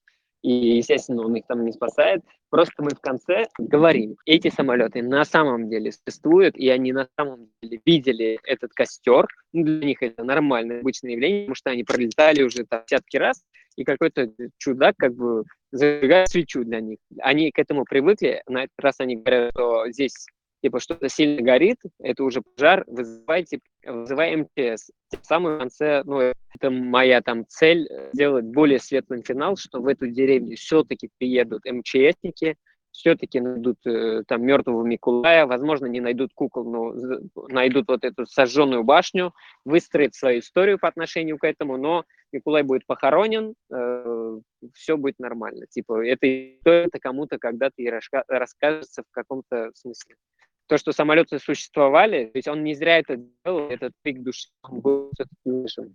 и, 0.43 0.77
естественно, 0.77 1.25
он 1.25 1.35
их 1.35 1.45
там 1.47 1.65
не 1.65 1.71
спасает. 1.71 2.21
Просто 2.49 2.83
мы 2.83 2.89
в 2.89 2.99
конце 2.99 3.47
говорим, 3.57 4.17
эти 4.25 4.49
самолеты 4.49 5.01
на 5.01 5.25
самом 5.25 5.69
деле 5.69 5.91
существуют, 5.91 6.55
и 6.55 6.69
они 6.69 6.91
на 6.91 7.07
самом 7.17 7.49
деле 7.61 7.79
видели 7.85 8.39
этот 8.43 8.73
костер. 8.73 9.25
Ну, 9.53 9.63
для 9.63 9.87
них 9.87 10.03
это 10.03 10.23
нормальное, 10.23 10.81
обычное 10.81 11.13
явление, 11.13 11.45
потому 11.45 11.55
что 11.55 11.69
они 11.71 11.83
пролетали 11.83 12.43
уже 12.43 12.65
там 12.65 12.83
десятки 12.85 13.17
раз, 13.17 13.43
и 13.75 13.83
какой-то 13.83 14.31
чудак 14.57 14.95
как 14.97 15.15
бы 15.15 15.45
зажигает 15.71 16.29
свечу 16.29 16.63
для 16.63 16.81
них. 16.81 16.99
Они 17.19 17.49
к 17.49 17.57
этому 17.57 17.85
привыкли, 17.85 18.43
на 18.45 18.65
этот 18.65 18.79
раз 18.79 18.99
они 18.99 19.15
говорят, 19.15 19.51
что 19.51 19.89
здесь 19.89 20.27
типа 20.63 20.79
что-то 20.79 21.09
сильно 21.09 21.41
горит, 21.41 21.77
это 21.99 22.23
уже 22.23 22.41
пожар, 22.41 22.85
вызывайте, 22.87 23.59
вызывай 23.85 24.37
МТС. 24.37 24.91
Тем 25.09 25.21
самым 25.23 25.55
в 25.55 25.59
конце, 25.59 26.03
ну, 26.05 26.19
это 26.19 26.71
моя 26.71 27.21
там 27.21 27.45
цель, 27.47 27.85
э, 27.89 28.11
сделать 28.13 28.45
более 28.45 28.79
светлым 28.79 29.23
финал, 29.23 29.57
что 29.57 29.81
в 29.81 29.87
эту 29.87 30.07
деревню 30.07 30.55
все-таки 30.55 31.09
приедут 31.17 31.65
МЧСники, 31.65 32.55
все-таки 32.91 33.41
найдут 33.41 33.85
э, 33.85 34.23
там 34.25 34.45
мертвого 34.45 34.85
Миколая, 34.85 35.45
возможно, 35.47 35.87
не 35.87 35.99
найдут 35.99 36.31
кукол, 36.33 36.63
но 36.63 36.93
найдут 37.49 37.89
вот 37.89 38.05
эту 38.05 38.25
сожженную 38.25 38.85
башню, 38.85 39.33
выстроят 39.65 40.15
свою 40.15 40.39
историю 40.39 40.79
по 40.79 40.87
отношению 40.87 41.37
к 41.39 41.45
этому, 41.45 41.75
но 41.75 42.05
Миколай 42.31 42.63
будет 42.63 42.85
похоронен, 42.85 43.53
э, 43.69 44.39
все 44.73 44.95
будет 44.95 45.19
нормально. 45.19 45.65
Типа, 45.67 46.05
это 46.05 46.25
история 46.25 46.89
кому-то 47.01 47.37
когда-то 47.37 47.81
и 47.81 47.91
расскажется 48.29 49.03
в 49.03 49.11
каком-то 49.11 49.71
смысле 49.73 50.15
то, 50.67 50.77
что 50.77 50.91
самолеты 50.91 51.39
существовали, 51.39 52.25
то 52.25 52.37
есть 52.37 52.47
он 52.47 52.63
не 52.63 52.75
зря 52.75 52.99
это 52.99 53.17
делал, 53.17 53.69
этот 53.69 53.93
пик 54.01 54.21
души, 54.21 54.49
он 54.63 54.79
был 54.79 55.11
все-таки 55.13 55.89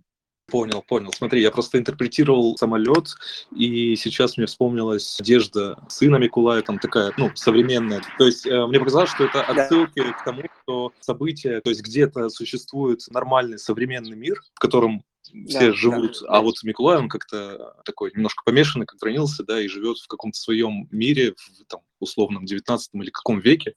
Понял, 0.49 0.83
понял. 0.87 1.11
Смотри, 1.13 1.41
я 1.41 1.51
просто 1.51 1.77
интерпретировал 1.77 2.57
самолет, 2.57 3.13
и 3.55 3.95
сейчас 3.95 4.35
мне 4.35 4.47
вспомнилась 4.47 5.19
одежда 5.19 5.77
сына 5.89 6.17
Микулая, 6.17 6.61
там 6.63 6.79
такая, 6.79 7.13
ну, 7.17 7.29
современная. 7.35 8.01
То 8.17 8.25
есть 8.25 8.47
э, 8.47 8.65
мне 8.65 8.79
показалось, 8.79 9.11
что 9.11 9.25
это 9.25 9.43
отсылки 9.43 10.01
да. 10.01 10.11
к 10.11 10.23
тому, 10.23 10.43
что 10.63 10.91
события, 11.01 11.61
то 11.61 11.69
есть 11.69 11.83
где-то 11.83 12.29
существует 12.29 13.01
нормальный 13.11 13.59
современный 13.59 14.15
мир, 14.15 14.41
в 14.55 14.59
котором 14.59 15.03
все 15.47 15.67
да, 15.67 15.73
живут, 15.73 16.19
да, 16.21 16.27
а 16.29 16.33
да. 16.33 16.41
вот 16.41 16.55
Миколай, 16.63 16.97
он 16.97 17.09
как-то 17.09 17.75
такой 17.85 18.11
немножко 18.15 18.43
помешанный, 18.43 18.85
как 18.85 18.99
хранился, 18.99 19.43
да, 19.43 19.61
и 19.61 19.67
живет 19.67 19.97
в 19.97 20.07
каком-то 20.07 20.37
своем 20.37 20.87
мире, 20.91 21.33
в 21.33 21.65
там, 21.67 21.81
условном 21.99 22.45
19 22.45 22.89
или 22.93 23.09
каком 23.09 23.39
веке. 23.39 23.75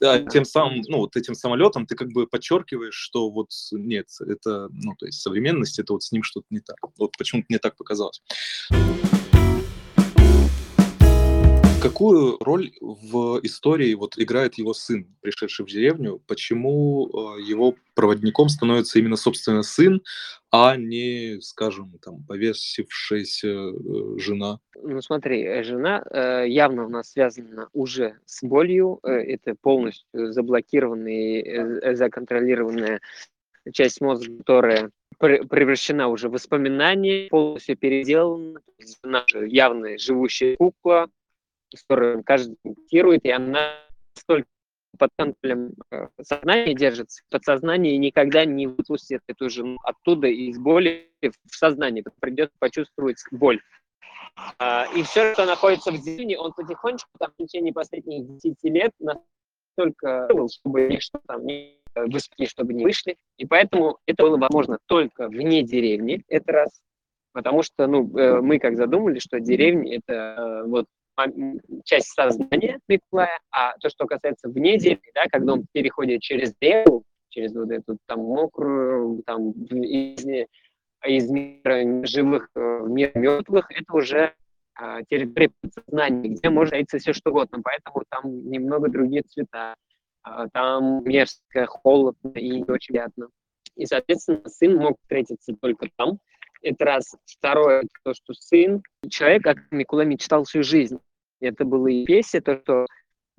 Да, 0.00 0.20
тем 0.20 0.44
самым, 0.44 0.82
ну, 0.88 0.98
вот 0.98 1.16
этим 1.16 1.34
самолетом 1.34 1.86
ты 1.86 1.94
как 1.94 2.08
бы 2.08 2.26
подчеркиваешь, 2.26 2.94
что 2.94 3.30
вот 3.30 3.50
нет, 3.72 4.08
это, 4.20 4.68
ну, 4.72 4.94
то 4.98 5.06
есть 5.06 5.20
современность, 5.20 5.78
это 5.78 5.92
вот 5.92 6.02
с 6.02 6.12
ним 6.12 6.22
что-то 6.22 6.46
не 6.50 6.60
так. 6.60 6.76
Вот 6.98 7.12
почему-то 7.16 7.46
мне 7.48 7.58
так 7.58 7.76
показалось. 7.76 8.22
Какую 11.84 12.38
роль 12.40 12.72
в 12.80 13.40
истории 13.42 13.92
вот 13.92 14.14
играет 14.16 14.54
его 14.54 14.72
сын, 14.72 15.06
пришедший 15.20 15.66
в 15.66 15.68
деревню? 15.68 16.18
Почему 16.26 17.06
э, 17.06 17.42
его 17.42 17.74
проводником 17.94 18.48
становится 18.48 18.98
именно, 18.98 19.16
собственно, 19.16 19.62
сын, 19.62 20.00
а 20.50 20.76
не, 20.78 21.42
скажем, 21.42 21.92
там, 22.02 22.24
повесившаяся 22.24 23.48
э, 23.48 24.18
жена? 24.18 24.60
Ну 24.82 25.02
смотри, 25.02 25.42
э, 25.42 25.62
жена 25.62 26.02
э, 26.10 26.46
явно 26.48 26.86
у 26.86 26.88
нас 26.88 27.12
связана 27.12 27.68
уже 27.74 28.16
с 28.24 28.42
болью. 28.42 29.00
Э, 29.02 29.10
это 29.10 29.54
полностью 29.54 30.32
заблокированная, 30.32 31.42
э, 31.82 31.96
законтролированная 31.96 33.02
часть 33.74 34.00
мозга, 34.00 34.34
которая 34.38 34.90
превращена 35.18 36.08
уже 36.08 36.30
в 36.30 36.32
воспоминания, 36.32 37.28
полностью 37.28 37.76
переделана. 37.76 38.62
Явно 39.34 39.98
живущая 39.98 40.56
кукла, 40.56 41.10
которую 41.82 42.22
каждый 42.24 42.56
имитирует, 42.64 43.24
и 43.24 43.30
она 43.30 43.74
столько 44.14 44.48
под 44.98 45.10
контролем 45.16 45.74
э, 45.90 46.08
сознания 46.22 46.74
держится, 46.74 47.22
подсознание 47.30 47.98
никогда 47.98 48.44
не 48.44 48.66
выпустит 48.66 49.22
эту 49.26 49.50
жену 49.50 49.78
оттуда 49.82 50.28
из 50.28 50.58
боли 50.58 51.10
в 51.20 51.56
сознание, 51.56 52.04
придется 52.20 52.54
почувствовать 52.58 53.22
боль. 53.30 53.60
А, 54.58 54.86
и 54.94 55.02
все, 55.02 55.32
что 55.32 55.46
находится 55.46 55.92
в 55.92 56.00
деревне, 56.00 56.38
он 56.38 56.52
потихонечку 56.52 57.10
там, 57.18 57.30
в 57.36 57.42
течение 57.42 57.72
последних 57.72 58.38
10 58.40 58.56
лет 58.64 58.92
настолько 58.98 60.28
чтобы 60.50 60.88
ничто 60.88 61.20
там 61.26 61.44
не 61.44 61.80
высоки, 61.94 62.46
чтобы 62.46 62.72
не 62.72 62.84
вышли. 62.84 63.16
И 63.36 63.46
поэтому 63.46 63.98
это 64.06 64.24
было 64.24 64.36
возможно 64.36 64.78
только 64.86 65.28
вне 65.28 65.62
деревни, 65.62 66.22
это 66.28 66.52
раз. 66.52 66.80
Потому 67.32 67.62
что 67.62 67.86
ну, 67.86 68.16
э, 68.16 68.40
мы 68.40 68.58
как 68.58 68.76
задумали, 68.76 69.18
что 69.18 69.40
деревня– 69.40 69.96
это 69.98 70.12
э, 70.12 70.68
вот 70.68 70.86
часть 71.84 72.08
сознания 72.08 72.78
Миколая, 72.88 73.38
а 73.50 73.76
то, 73.78 73.88
что 73.88 74.06
касается 74.06 74.48
вне 74.48 74.78
деревни, 74.78 75.10
да, 75.14 75.24
когда 75.30 75.54
он 75.54 75.66
переходит 75.72 76.20
через 76.22 76.54
реку, 76.60 77.04
через 77.28 77.54
вот 77.54 77.70
эту 77.70 77.98
там 78.06 78.20
мокрую, 78.20 79.22
там, 79.24 79.52
из, 79.52 80.24
из 81.04 81.30
мира 81.30 82.06
живых 82.06 82.48
э, 82.54 82.78
в 82.82 82.90
мир 82.90 83.12
мертвых, 83.14 83.70
это 83.70 83.92
уже 83.92 84.34
а, 84.76 85.02
территория 85.04 85.50
подсознания, 85.60 86.30
где 86.30 86.50
может 86.50 86.72
найти 86.72 86.98
все 86.98 87.12
что 87.12 87.30
угодно, 87.30 87.60
поэтому 87.62 88.02
там 88.08 88.50
немного 88.50 88.88
другие 88.88 89.22
цвета, 89.22 89.74
а, 90.22 90.48
там 90.48 91.04
мерзко, 91.04 91.66
холодно 91.66 92.30
и 92.30 92.60
не 92.60 92.64
очень 92.64 92.94
приятно. 92.94 93.28
И, 93.76 93.86
соответственно, 93.86 94.42
сын 94.48 94.76
мог 94.76 94.96
встретиться 95.02 95.54
только 95.60 95.88
там. 95.96 96.18
Это 96.64 96.84
раз. 96.84 97.14
Второе, 97.26 97.84
то, 98.02 98.14
что 98.14 98.32
сын, 98.34 98.82
человек, 99.08 99.42
как 99.42 99.58
Микула 99.70 100.02
мечтал 100.02 100.44
всю 100.44 100.62
жизнь. 100.62 100.98
Это 101.40 101.64
было 101.64 101.88
и 101.88 102.04
песня, 102.04 102.40
то, 102.40 102.58
что 102.60 102.86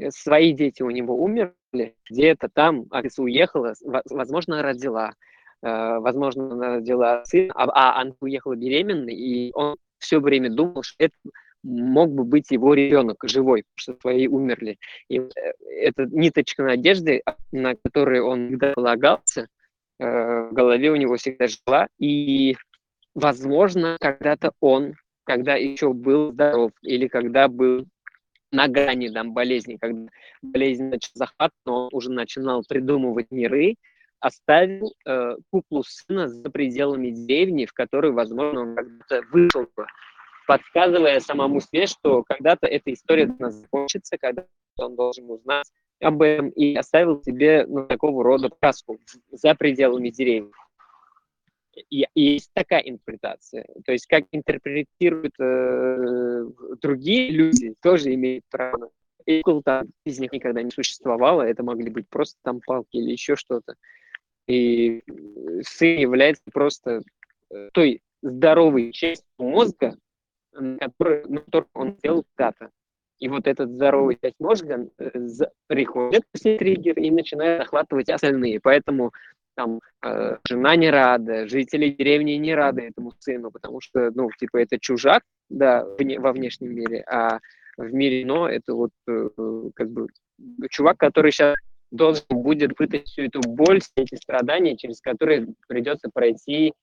свои 0.10 0.54
дети 0.54 0.84
у 0.84 0.90
него 0.90 1.16
умерли, 1.16 1.96
где-то 2.10 2.50
там, 2.54 2.86
Алиса 2.92 3.24
уехала, 3.24 3.74
возможно, 4.10 4.62
родила, 4.62 5.14
э, 5.62 5.98
возможно, 6.00 6.52
она 6.52 6.76
родила 6.76 7.24
сына, 7.26 7.54
а, 7.56 7.66
а 7.72 8.02
она 8.02 8.14
уехала 8.20 8.56
беременной, 8.56 9.16
и 9.16 9.52
он 9.54 9.78
все 9.98 10.20
время 10.20 10.50
думал, 10.50 10.84
что 10.84 11.06
это 11.06 11.16
мог 11.64 12.12
бы 12.12 12.24
быть 12.24 12.52
его 12.52 12.74
ребенок 12.74 13.18
живой, 13.24 13.64
потому 13.64 13.98
что 13.98 14.02
свои 14.02 14.28
умерли. 14.28 14.78
И 15.10 15.20
э, 15.20 15.30
эта 15.68 16.06
ниточка 16.06 16.64
надежды, 16.64 17.24
на 17.52 17.76
которую 17.76 18.28
он 18.28 18.48
всегда 18.48 18.74
полагался, 18.74 19.48
э, 20.00 20.48
в 20.50 20.54
голове 20.54 20.92
у 20.92 20.96
него 20.96 21.16
всегда 21.16 21.48
жила. 21.48 21.88
И, 21.98 22.56
возможно, 23.16 23.98
когда-то 24.00 24.52
он, 24.60 24.94
когда 25.24 25.56
еще 25.56 25.94
был 25.94 26.32
здоров, 26.32 26.72
или 26.82 27.08
когда 27.08 27.48
был 27.48 27.88
на 28.52 28.68
грани 28.68 29.10
там, 29.10 29.34
болезни, 29.34 29.78
когда 29.78 30.10
болезнь 30.42 30.84
начала 30.84 31.12
захват, 31.16 31.52
но 31.66 31.86
он 31.86 31.90
уже 31.92 32.12
начинал 32.12 32.64
придумывать 32.68 33.32
миры, 33.32 33.76
оставил 34.20 34.94
э, 35.06 35.36
куклу 35.52 35.84
сына 35.84 36.28
за 36.28 36.50
пределами 36.50 37.10
деревни, 37.10 37.66
в 37.66 37.74
которую, 37.74 38.14
возможно, 38.14 38.62
он 38.62 38.76
когда-то 38.76 39.22
вышел 39.32 39.68
бы 39.76 39.88
подсказывая 40.48 41.20
самому 41.20 41.60
себе, 41.60 41.88
что 41.88 42.24
когда-то 42.24 42.68
эта 42.68 42.94
история 42.94 43.26
должна 43.26 43.50
закончиться, 43.50 44.18
когда 44.18 44.46
он 44.78 44.96
должен 44.96 45.30
узнать 45.30 45.68
об 46.02 46.22
этом 46.22 46.50
и 46.50 46.76
оставил 46.76 47.22
себе 47.24 47.66
ну, 47.68 47.88
такого 47.88 48.24
рода 48.24 48.50
сказку 48.50 49.00
за 49.32 49.56
пределами 49.56 50.10
деревни. 50.10 50.52
Есть 51.90 52.52
такая 52.54 52.82
интерпретация. 52.82 53.66
То 53.86 53.92
есть 53.92 54.08
как 54.08 54.24
интерпретируют 54.32 55.34
э, 55.40 56.46
другие 56.82 57.32
люди, 57.32 57.76
тоже 57.82 58.14
имеют 58.14 58.46
право. 58.50 58.90
И 59.26 59.42
там 59.64 59.88
из 60.06 60.20
них 60.20 60.32
никогда 60.32 60.62
не 60.62 60.72
существовало, 60.72 61.42
это 61.42 61.64
могли 61.64 61.90
быть 61.90 62.08
просто 62.08 62.38
там 62.44 62.62
палки 62.66 62.98
или 62.98 63.12
еще 63.12 63.36
что-то. 63.36 63.76
И 64.48 65.02
сын 65.64 65.98
является 65.98 66.44
просто 66.54 67.02
э, 67.50 67.70
той 67.74 68.02
здоровой 68.22 68.92
частью 68.92 69.26
мозга, 69.40 69.96
ну, 70.54 70.78
который 70.78 71.24
он 71.74 71.96
сделал 71.98 72.26
когда-то. 72.36 72.70
И 73.20 73.30
вот 73.30 73.48
этот 73.48 73.70
здоровый 73.70 74.18
часть 74.22 74.36
мозга 74.40 74.88
э, 75.00 75.28
приходит 75.68 76.24
после 76.32 76.58
триггер 76.58 77.00
и 77.00 77.10
начинает 77.12 77.62
охватывать 77.62 78.10
остальные. 78.10 78.60
Поэтому 78.60 79.14
там 79.56 79.80
э, 80.04 80.38
жена 80.48 80.76
не 80.76 80.90
рада, 80.90 81.48
жители 81.48 81.90
деревни 81.90 82.34
не 82.34 82.54
рады 82.54 82.84
этому 82.84 83.12
сыну, 83.20 83.52
потому 83.52 83.82
что, 83.82 84.12
ну, 84.14 84.30
типа, 84.38 84.58
это 84.58 84.80
чужак, 84.80 85.24
да, 85.50 85.86
вне, 85.98 86.20
во 86.20 86.32
внешнем 86.32 86.76
мире, 86.76 87.04
а 87.08 87.40
в 87.78 87.94
мире, 87.94 88.26
но 88.26 88.48
это 88.48 88.74
вот 88.74 88.92
э, 89.08 89.30
как 89.76 89.90
бы 89.92 90.08
чувак, 90.70 90.98
который 90.98 91.32
сейчас 91.32 91.56
должен 91.92 92.26
будет 92.30 92.78
вытащить 92.78 93.08
всю 93.08 93.24
эту 93.24 93.42
боль, 93.42 93.80
все 93.82 93.92
эти 94.04 94.16
страдания, 94.16 94.78
через 94.78 95.02
которые 95.02 95.48
придется 95.68 96.10
пройти 96.14 96.74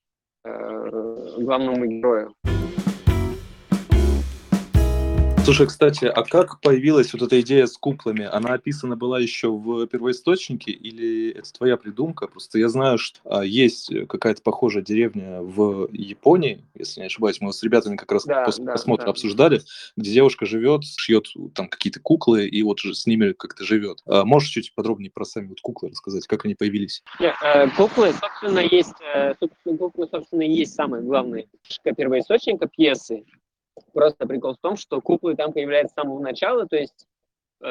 э, 0.44 0.90
главному 1.38 1.86
герою. 1.86 2.34
Слушай, 5.44 5.66
кстати, 5.66 6.04
а 6.04 6.22
как 6.22 6.60
появилась 6.60 7.12
вот 7.12 7.22
эта 7.22 7.40
идея 7.40 7.66
с 7.66 7.76
куклами? 7.76 8.24
Она 8.24 8.54
описана 8.54 8.96
была 8.96 9.18
еще 9.18 9.48
в 9.50 9.88
первоисточнике 9.88 10.70
или 10.70 11.30
это 11.30 11.52
твоя 11.52 11.76
придумка? 11.76 12.28
Просто 12.28 12.60
я 12.60 12.68
знаю, 12.68 12.96
что 12.96 13.18
а, 13.24 13.44
есть 13.44 13.92
какая-то 14.08 14.40
похожая 14.40 14.84
деревня 14.84 15.42
в 15.42 15.88
Японии, 15.92 16.64
если 16.78 17.00
не 17.00 17.06
ошибаюсь. 17.06 17.40
Мы 17.40 17.52
с 17.52 17.60
ребятами 17.64 17.96
как 17.96 18.12
раз 18.12 18.24
да, 18.24 18.44
после 18.44 18.64
да, 18.64 18.72
просмотра 18.72 19.06
да. 19.06 19.10
обсуждали, 19.10 19.62
где 19.96 20.12
девушка 20.12 20.46
живет, 20.46 20.84
шьет 20.84 21.26
там 21.56 21.68
какие-то 21.68 21.98
куклы 21.98 22.46
и 22.46 22.62
вот 22.62 22.78
с 22.78 23.06
ними 23.06 23.32
как-то 23.32 23.64
живет. 23.64 23.98
А 24.06 24.24
можешь 24.24 24.50
чуть 24.50 24.72
подробнее 24.76 25.10
про 25.10 25.24
сами 25.24 25.48
вот 25.48 25.60
куклы 25.60 25.88
рассказать, 25.88 26.24
как 26.28 26.44
они 26.44 26.54
появились? 26.54 27.02
Нет, 27.18 27.34
э, 27.42 27.68
куклы, 27.70 28.12
собственно, 28.12 28.60
есть, 28.60 28.94
э, 29.12 29.34
куклы, 29.64 30.06
собственно, 30.08 30.42
есть 30.42 30.74
самое 30.74 31.02
главное 31.02 31.46
первоисточника 31.96 32.68
пьесы. 32.68 33.24
Просто 33.92 34.26
прикол 34.26 34.54
в 34.54 34.58
том, 34.58 34.76
что 34.76 35.00
куклы 35.00 35.36
там 35.36 35.52
появляются 35.52 35.92
с 35.92 36.00
самого 36.00 36.20
начала, 36.20 36.66
то 36.66 36.76
есть 36.76 37.06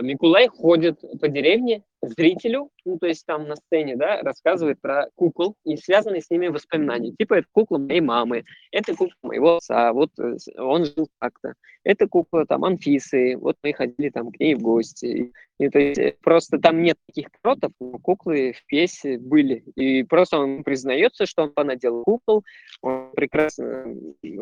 Микулай 0.01 0.47
ходит 0.47 1.01
по 1.19 1.27
деревне 1.27 1.83
зрителю, 2.01 2.69
ну, 2.85 2.97
то 2.97 3.07
есть 3.07 3.25
там 3.25 3.47
на 3.47 3.55
сцене, 3.55 3.95
да, 3.95 4.21
рассказывает 4.21 4.81
про 4.81 5.07
кукол 5.15 5.55
и 5.65 5.77
связанные 5.77 6.21
с 6.21 6.29
ними 6.29 6.47
воспоминания. 6.47 7.13
Типа, 7.17 7.35
это 7.35 7.47
кукла 7.51 7.77
моей 7.77 8.01
мамы, 8.01 8.43
это 8.71 8.95
кукла 8.95 9.15
моего 9.21 9.57
отца, 9.57 9.93
вот 9.93 10.09
э, 10.19 10.37
он 10.57 10.85
жил 10.85 11.07
так-то. 11.19 11.53
Это 11.83 12.07
кукла 12.07 12.45
там 12.45 12.65
Анфисы, 12.65 13.35
вот 13.37 13.57
мы 13.63 13.73
ходили 13.73 14.09
там 14.09 14.31
к 14.31 14.39
ней 14.39 14.55
в 14.55 14.61
гости. 14.61 15.31
И, 15.59 15.69
то 15.69 15.79
есть 15.79 15.99
э, 15.99 16.15
просто 16.21 16.57
там 16.57 16.81
нет 16.81 16.97
таких 17.07 17.27
кротов, 17.41 17.71
но 17.79 17.99
куклы 17.99 18.53
в 18.53 18.65
пьесе 18.65 19.17
были. 19.19 19.63
И 19.75 20.03
просто 20.03 20.39
он 20.39 20.63
признается, 20.63 21.25
что 21.25 21.43
он 21.43 21.51
понаделал 21.51 22.03
кукол, 22.03 22.43
он 22.81 23.11
прекрасно 23.11 23.95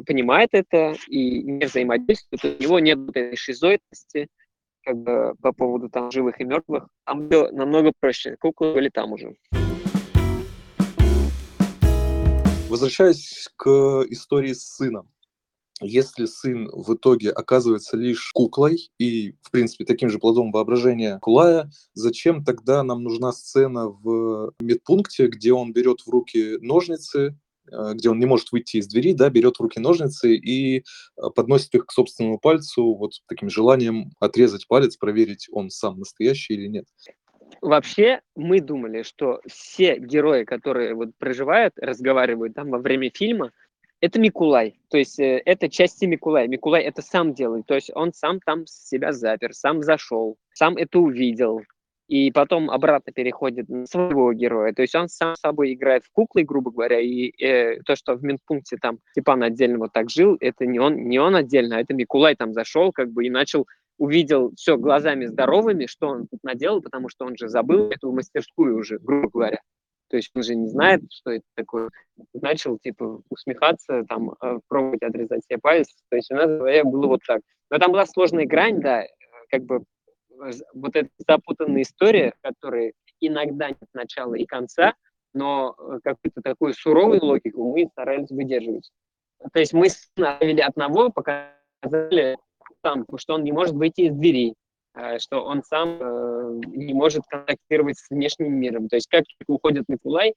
понимает 0.06 0.50
это 0.54 0.96
и 1.08 1.44
не 1.44 1.66
взаимодействует, 1.66 2.46
у 2.46 2.64
него 2.64 2.80
нет 2.80 3.00
этой 3.10 3.36
шизоидности, 3.36 4.30
как 4.84 4.98
бы 4.98 5.34
по 5.42 5.52
поводу 5.52 5.90
там 5.90 6.12
живых 6.12 6.40
и 6.40 6.44
мертвых. 6.44 6.88
Там 7.06 7.28
было 7.28 7.50
намного 7.52 7.92
проще. 8.00 8.36
Куклы 8.40 8.74
были 8.74 8.90
там 8.90 9.14
уже. 9.14 9.36
Возвращаясь 12.70 13.50
к 13.56 13.68
истории 14.10 14.54
с 14.54 14.76
сыном. 14.76 15.10
Если 15.82 16.26
сын 16.26 16.70
в 16.74 16.94
итоге 16.94 17.32
оказывается 17.32 17.96
лишь 17.96 18.32
куклой 18.34 18.92
и, 18.98 19.34
в 19.42 19.52
принципе, 19.52 19.86
таким 19.86 20.10
же 20.10 20.20
плодом 20.20 20.52
воображения 20.52 21.20
Кулая, 21.20 21.72
зачем 21.94 22.44
тогда 22.44 22.84
нам 22.84 23.02
нужна 23.02 23.32
сцена 23.32 23.88
в 23.88 24.54
медпункте, 24.60 25.28
где 25.28 25.54
он 25.54 25.72
берет 25.72 26.02
в 26.02 26.10
руки 26.10 26.58
ножницы, 26.60 27.38
где 27.94 28.10
он 28.10 28.20
не 28.20 28.26
может 28.26 28.52
выйти 28.52 28.78
из 28.78 28.88
двери, 28.88 29.14
да, 29.14 29.30
берет 29.30 29.58
в 29.58 29.62
руки 29.62 29.80
ножницы 29.80 30.36
и 30.36 30.80
э, 30.80 30.82
подносит 31.36 31.74
их 31.76 31.86
к 31.86 31.92
собственному 31.92 32.40
пальцу 32.40 32.96
вот 32.96 33.12
таким 33.28 33.50
желанием 33.50 34.12
отрезать 34.20 34.68
палец, 34.68 34.98
проверить, 34.98 35.48
он 35.52 35.70
сам 35.70 36.00
настоящий 36.00 36.54
или 36.54 36.68
нет. 36.68 36.86
Вообще, 37.62 38.22
мы 38.36 38.62
думали, 38.62 39.04
что 39.04 39.42
все 39.48 39.98
герои, 39.98 40.44
которые 40.44 40.94
вот 40.94 41.10
проживают, 41.18 41.74
разговаривают 41.78 42.54
там 42.54 42.70
во 42.70 42.78
время 42.78 43.12
фильма, 43.14 43.52
это 44.02 44.20
Микулай, 44.20 44.80
то 44.90 44.98
есть 44.98 45.20
э, 45.20 45.42
это 45.46 45.70
части 45.70 46.06
Микулай. 46.06 46.48
Микулай 46.48 46.84
это 46.84 47.02
сам 47.02 47.34
делает, 47.34 47.66
то 47.66 47.76
есть 47.76 47.92
он 47.94 48.14
сам 48.14 48.40
там 48.40 48.66
себя 48.66 49.12
запер, 49.12 49.54
сам 49.54 49.82
зашел, 49.82 50.38
сам 50.54 50.78
это 50.78 51.00
увидел, 51.00 51.62
и 52.10 52.32
потом 52.32 52.72
обратно 52.72 53.14
переходит 53.14 53.70
на 53.70 53.86
своего 53.86 54.34
героя. 54.34 54.74
То 54.74 54.82
есть 54.82 54.96
он 54.96 55.08
сам 55.10 55.36
собой 55.36 55.74
играет 55.74 56.04
в 56.06 56.12
куклы, 56.12 56.44
грубо 56.44 56.72
говоря, 56.72 57.00
и 57.00 57.32
э, 57.40 57.82
то, 57.86 57.96
что 57.96 58.16
в 58.16 58.24
Минпункте 58.24 58.78
там 58.78 58.98
Степан 59.12 59.44
отдельно 59.44 59.78
вот 59.78 59.94
так 59.94 60.10
жил, 60.10 60.36
это 60.40 60.66
не 60.66 60.80
он, 60.80 61.08
не 61.08 61.20
он 61.20 61.36
отдельно, 61.36 61.78
а 61.78 61.82
это 61.82 61.94
Микулай 61.94 62.36
там 62.36 62.52
зашел 62.54 62.92
как 62.92 63.12
бы 63.12 63.26
и 63.26 63.30
начал 63.30 63.68
увидел 64.00 64.52
все 64.56 64.78
глазами 64.78 65.26
здоровыми, 65.26 65.86
что 65.86 66.08
он 66.08 66.28
тут 66.28 66.40
наделал, 66.42 66.82
потому 66.82 67.10
что 67.10 67.26
он 67.26 67.38
же 67.38 67.48
забыл 67.48 67.92
эту 67.92 68.12
мастерскую 68.12 68.78
уже, 68.78 68.98
грубо 68.98 69.30
говоря. 69.30 69.60
То 70.10 70.18
есть 70.18 70.32
он 70.34 70.42
же 70.42 70.56
не 70.56 70.68
знает, 70.68 71.02
что 71.12 71.32
это 71.32 71.46
такое. 71.56 71.90
Начал, 72.34 72.80
типа, 72.80 73.22
усмехаться, 73.30 74.04
там, 74.10 74.32
э, 74.42 74.60
пробовать 74.68 75.04
отрезать 75.04 75.44
себе 75.46 75.60
палец. 75.62 75.88
То 76.10 76.16
есть 76.16 76.32
у 76.32 76.36
нас 76.36 76.48
было 76.86 77.08
вот 77.08 77.20
так. 77.28 77.42
Но 77.70 77.78
там 77.78 77.92
была 77.92 78.08
сложная 78.08 78.48
грань, 78.48 78.80
да, 78.80 79.04
как 79.52 79.64
бы 79.66 79.84
вот 80.74 80.96
эта 80.96 81.10
запутанная 81.28 81.82
история, 81.82 82.34
которая 82.42 82.94
иногда 83.20 83.70
нет 83.70 83.90
начала 83.94 84.36
и 84.36 84.46
конца, 84.46 84.94
но 85.34 85.76
э, 85.78 86.00
какую-то 86.04 86.42
такую 86.42 86.74
суровую 86.74 87.24
логику 87.24 87.72
мы 87.72 87.88
старались 87.92 88.30
выдерживать. 88.30 88.90
То 89.54 89.60
есть 89.60 89.74
мы 89.74 89.88
оставили 89.88 90.62
одного, 90.62 91.12
показали 91.12 92.38
сам, 92.84 93.06
что 93.18 93.36
он 93.36 93.44
не 93.44 93.52
может 93.52 93.76
выйти 93.76 94.02
из 94.02 94.14
двери, 94.14 94.56
э, 94.96 95.20
что 95.20 95.44
он 95.44 95.64
сам 95.64 95.98
э, 96.02 96.62
не 96.68 96.94
может 96.94 97.24
контактировать 97.28 97.98
с 97.98 98.10
внешним 98.10 98.54
миром. 98.54 98.88
То 98.88 98.96
есть 98.96 99.08
как 99.08 99.24
уходит 99.48 99.86
Николай, 99.88 100.34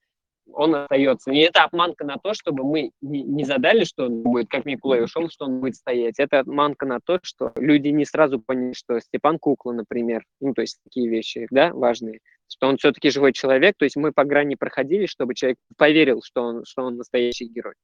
он 0.52 0.74
остается. 0.74 1.30
И 1.30 1.38
это 1.38 1.64
обманка 1.64 2.04
на 2.04 2.16
то, 2.18 2.34
чтобы 2.34 2.64
мы 2.64 2.90
не 3.00 3.44
задали, 3.44 3.84
что 3.84 4.06
он 4.06 4.22
будет, 4.22 4.48
как 4.48 4.64
Микулай 4.64 5.04
ушел, 5.04 5.28
что 5.30 5.46
он 5.46 5.60
будет 5.60 5.76
стоять. 5.76 6.18
Это 6.18 6.40
обманка 6.40 6.86
на 6.86 7.00
то, 7.00 7.18
что 7.22 7.52
люди 7.56 7.88
не 7.88 8.04
сразу 8.04 8.40
поняли, 8.40 8.72
что 8.72 9.00
Степан 9.00 9.38
Кукла, 9.38 9.72
например, 9.72 10.24
ну, 10.40 10.54
то 10.54 10.62
есть 10.62 10.78
такие 10.84 11.08
вещи, 11.08 11.46
да, 11.50 11.72
важные, 11.72 12.20
что 12.48 12.68
он 12.68 12.76
все-таки 12.76 13.10
живой 13.10 13.32
человек, 13.32 13.76
то 13.78 13.84
есть 13.84 13.96
мы 13.96 14.12
по 14.12 14.24
грани 14.24 14.54
проходили, 14.54 15.06
чтобы 15.06 15.34
человек 15.34 15.58
поверил, 15.76 16.22
что 16.22 16.42
он, 16.42 16.64
что 16.64 16.82
он 16.82 16.96
настоящий 16.96 17.46
герой. 17.46 17.74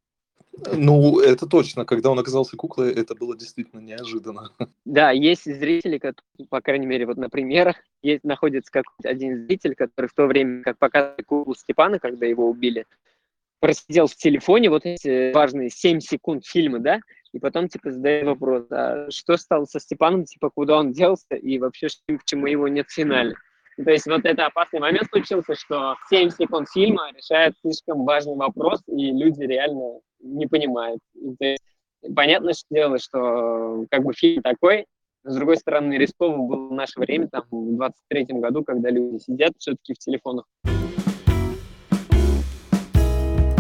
Ну, 0.72 1.20
это 1.20 1.46
точно. 1.46 1.84
Когда 1.84 2.10
он 2.10 2.18
оказался 2.18 2.56
куклой, 2.56 2.92
это 2.92 3.14
было 3.14 3.36
действительно 3.36 3.80
неожиданно. 3.80 4.50
Да, 4.84 5.10
есть 5.10 5.44
зрители, 5.44 5.98
которые, 5.98 6.48
по 6.48 6.60
крайней 6.60 6.86
мере, 6.86 7.06
вот 7.06 7.16
на 7.16 7.28
примерах, 7.28 7.76
есть, 8.02 8.24
находится 8.24 8.70
какой-то 8.72 9.08
один 9.08 9.46
зритель, 9.46 9.74
который 9.74 10.06
в 10.06 10.14
то 10.14 10.26
время, 10.26 10.62
как 10.62 10.78
показывали 10.78 11.22
куклу 11.22 11.54
Степана, 11.54 11.98
когда 11.98 12.26
его 12.26 12.48
убили, 12.48 12.86
просидел 13.60 14.06
в 14.06 14.16
телефоне 14.16 14.70
вот 14.70 14.84
эти 14.84 15.32
важные 15.32 15.70
7 15.70 16.00
секунд 16.00 16.46
фильма, 16.46 16.78
да, 16.78 17.00
и 17.32 17.38
потом, 17.38 17.68
типа, 17.68 17.90
задает 17.90 18.24
вопрос, 18.26 18.66
а 18.70 19.10
что 19.10 19.36
стало 19.36 19.64
со 19.64 19.80
Степаном, 19.80 20.24
типа, 20.24 20.50
куда 20.50 20.78
он 20.78 20.92
делся, 20.92 21.34
и 21.34 21.58
вообще, 21.58 21.88
почему 22.06 22.46
его 22.46 22.68
нет 22.68 22.88
в 22.88 22.94
финале. 22.94 23.34
То 23.84 23.90
есть 23.90 24.06
вот 24.06 24.24
это 24.24 24.46
опасный 24.46 24.80
момент 24.80 25.08
случился, 25.08 25.54
что 25.54 25.94
7 26.10 26.30
секунд 26.30 26.68
фильма 26.68 27.12
решает 27.14 27.54
слишком 27.60 28.04
важный 28.04 28.34
вопрос, 28.34 28.82
и 28.88 29.12
люди 29.12 29.42
реально 29.42 30.00
не 30.20 30.46
понимают. 30.46 31.00
То 31.38 31.44
есть, 31.44 31.62
понятно, 32.14 32.52
что 32.52 32.66
дело, 32.70 32.98
что 32.98 33.84
как 33.90 34.04
бы 34.04 34.12
фильм 34.12 34.42
такой, 34.42 34.86
с 35.24 35.34
другой 35.34 35.56
стороны, 35.56 35.94
рисково 35.94 36.36
было 36.36 36.68
в 36.68 36.72
наше 36.72 36.98
время, 37.00 37.28
там, 37.28 37.44
в 37.50 37.80
23-м 37.80 38.40
году, 38.40 38.64
когда 38.64 38.90
люди 38.90 39.18
сидят 39.18 39.52
все-таки 39.58 39.94
в 39.94 39.98
телефонах. 39.98 40.46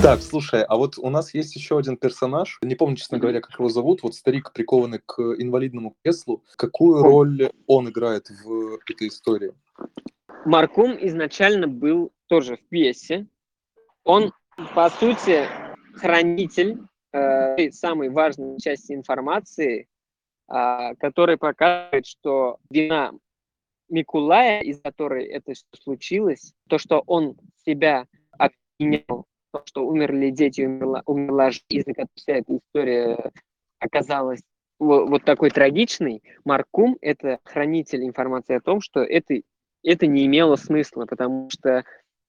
Так, 0.00 0.20
слушай, 0.20 0.62
а 0.62 0.76
вот 0.76 0.96
у 0.96 1.10
нас 1.10 1.34
есть 1.34 1.56
еще 1.56 1.76
один 1.76 1.96
персонаж, 1.96 2.58
не 2.62 2.76
помню, 2.76 2.96
честно 2.96 3.18
говоря, 3.18 3.40
как 3.40 3.58
его 3.58 3.68
зовут, 3.68 4.02
вот 4.02 4.14
старик, 4.14 4.52
прикованный 4.52 5.00
к 5.04 5.20
инвалидному 5.20 5.96
креслу. 6.02 6.44
Какую 6.56 7.02
роль 7.02 7.50
он 7.66 7.88
играет 7.88 8.30
в 8.30 8.78
этой 8.88 9.08
истории? 9.08 9.52
Маркум 10.44 10.96
изначально 11.00 11.66
был 11.66 12.12
тоже 12.28 12.56
в 12.56 12.68
пьесе. 12.68 13.26
Он, 14.04 14.32
по 14.74 14.88
сути, 14.88 15.46
хранитель 15.98 16.78
э, 17.12 17.70
самой 17.70 18.08
важной 18.08 18.58
части 18.58 18.92
информации, 18.92 19.88
э, 20.48 20.94
который 20.98 21.36
показывает, 21.36 22.06
что 22.06 22.58
вина 22.70 23.12
Микулая, 23.88 24.60
из 24.60 24.80
которой 24.80 25.26
это 25.26 25.54
случилось, 25.82 26.52
то, 26.68 26.78
что 26.78 27.02
он 27.06 27.36
себя 27.64 28.06
обвинял, 28.32 29.26
то, 29.52 29.62
что 29.64 29.86
умерли 29.86 30.30
дети, 30.30 30.62
умерла, 30.62 31.02
умерла 31.06 31.50
из-за 31.68 31.94
которой 31.94 32.10
вся 32.14 32.34
эта 32.34 32.56
история 32.56 33.32
оказалась 33.78 34.40
вот, 34.78 35.08
вот 35.08 35.24
такой 35.24 35.50
трагичной, 35.50 36.22
Маркум– 36.44 36.96
это 37.00 37.40
хранитель 37.44 38.04
информации 38.04 38.56
о 38.56 38.60
том, 38.60 38.80
что 38.80 39.00
это, 39.00 39.40
это 39.82 40.06
не 40.06 40.26
имело 40.26 40.56
смысла, 40.56 41.06
потому 41.06 41.50
что 41.50 41.84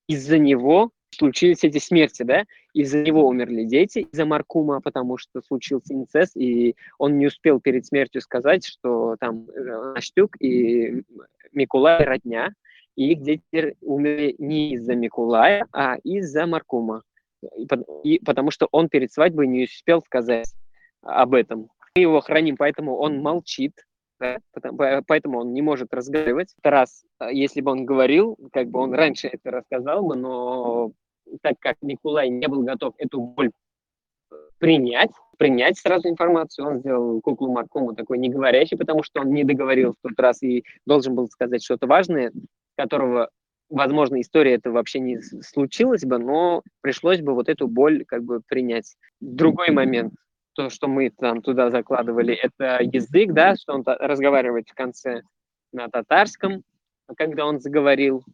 из-за 0.08 0.40
него 0.40 0.92
случились 1.12 1.64
эти 1.64 1.78
смерти, 1.80 2.24
да, 2.24 2.46
из-за 2.74 3.02
него 3.02 3.28
умерли 3.28 3.64
дети, 3.64 4.00
из-за 4.00 4.26
Маркума, 4.26 4.82
потому 4.82 5.18
что 5.18 5.42
случился 5.42 5.94
инцест, 5.94 6.36
и 6.38 6.76
он 6.98 7.18
не 7.18 7.28
успел 7.28 7.60
перед 7.60 7.86
смертью 7.86 8.22
сказать, 8.22 8.66
что 8.66 9.16
там 9.20 9.48
э, 9.50 9.94
Наштюк 9.96 10.36
и 10.40 11.04
Микулай 11.52 12.04
родня, 12.04 12.54
и 12.96 13.14
их 13.14 13.22
дети 13.22 13.76
умерли 13.82 14.36
не 14.38 14.74
из-за 14.74 14.96
Микулая, 14.96 15.66
а 15.72 15.98
из-за 16.04 16.46
Маркума, 16.46 17.04
и, 18.04 18.20
потому 18.20 18.52
что 18.52 18.68
он 18.72 18.90
перед 18.90 19.12
свадьбой 19.12 19.48
не 19.48 19.64
успел 19.64 20.02
сказать 20.02 20.54
об 21.02 21.34
этом. 21.34 21.70
Мы 21.96 22.02
его 22.02 22.20
храним, 22.22 22.58
поэтому 22.58 22.98
он 22.98 23.22
молчит, 23.22 23.74
поэтому 25.08 25.40
он 25.40 25.54
не 25.54 25.62
может 25.62 25.94
разговаривать. 25.94 26.54
Это 26.60 26.70
раз, 26.70 27.04
а, 27.20 27.32
если 27.32 27.62
бы 27.62 27.72
он 27.72 27.86
говорил, 27.86 28.38
как 28.52 28.70
бы 28.70 28.80
он 28.80 28.94
раньше 28.94 29.28
это 29.28 29.52
рассказал 29.52 30.06
бы, 30.06 30.16
но 30.16 30.92
так 31.42 31.56
как 31.60 31.78
Николай 31.82 32.30
не 32.30 32.48
был 32.48 32.64
готов 32.64 32.94
эту 32.98 33.22
боль 33.22 33.52
э, 34.32 34.36
принять, 34.58 35.12
принять 35.38 35.78
сразу 35.78 36.10
информацию, 36.10 36.68
он 36.68 36.80
сделал 36.80 37.22
куклу 37.22 37.52
Маркому 37.52 37.96
такой 37.96 38.18
не 38.18 38.30
говорящий, 38.30 38.78
потому 38.78 39.04
что 39.04 39.22
он 39.22 39.32
не 39.32 39.44
договорил 39.44 39.94
в 39.94 40.08
тот 40.08 40.20
раз 40.20 40.44
и 40.44 40.64
должен 40.86 41.16
был 41.16 41.28
сказать 41.28 41.64
что-то 41.64 41.88
важное, 41.88 42.32
которого, 42.76 43.30
возможно, 43.70 44.20
история 44.20 44.56
это 44.56 44.72
вообще 44.72 45.00
не 45.00 45.22
случилась 45.22 46.04
бы, 46.04 46.18
но 46.18 46.64
пришлось 46.82 47.22
бы 47.22 47.34
вот 47.34 47.48
эту 47.48 47.68
боль 47.68 48.06
как 48.06 48.24
бы 48.24 48.42
принять. 48.48 48.96
Другой 49.22 49.72
момент– 49.72 50.14
то, 50.60 50.70
что 50.70 50.90
мы 50.90 51.10
там 51.10 51.42
туда 51.42 51.72
закладывали, 51.72 52.36
это 52.36 52.80
язык, 52.82 53.32
да, 53.32 53.56
что 53.56 53.76
он 53.76 53.84
разговаривает 53.86 54.68
в 54.68 54.74
конце 54.74 55.22
на 55.72 55.88
татарском, 55.88 56.64
когда 57.16 57.46
он 57.46 57.62
заговорил. 57.62 58.26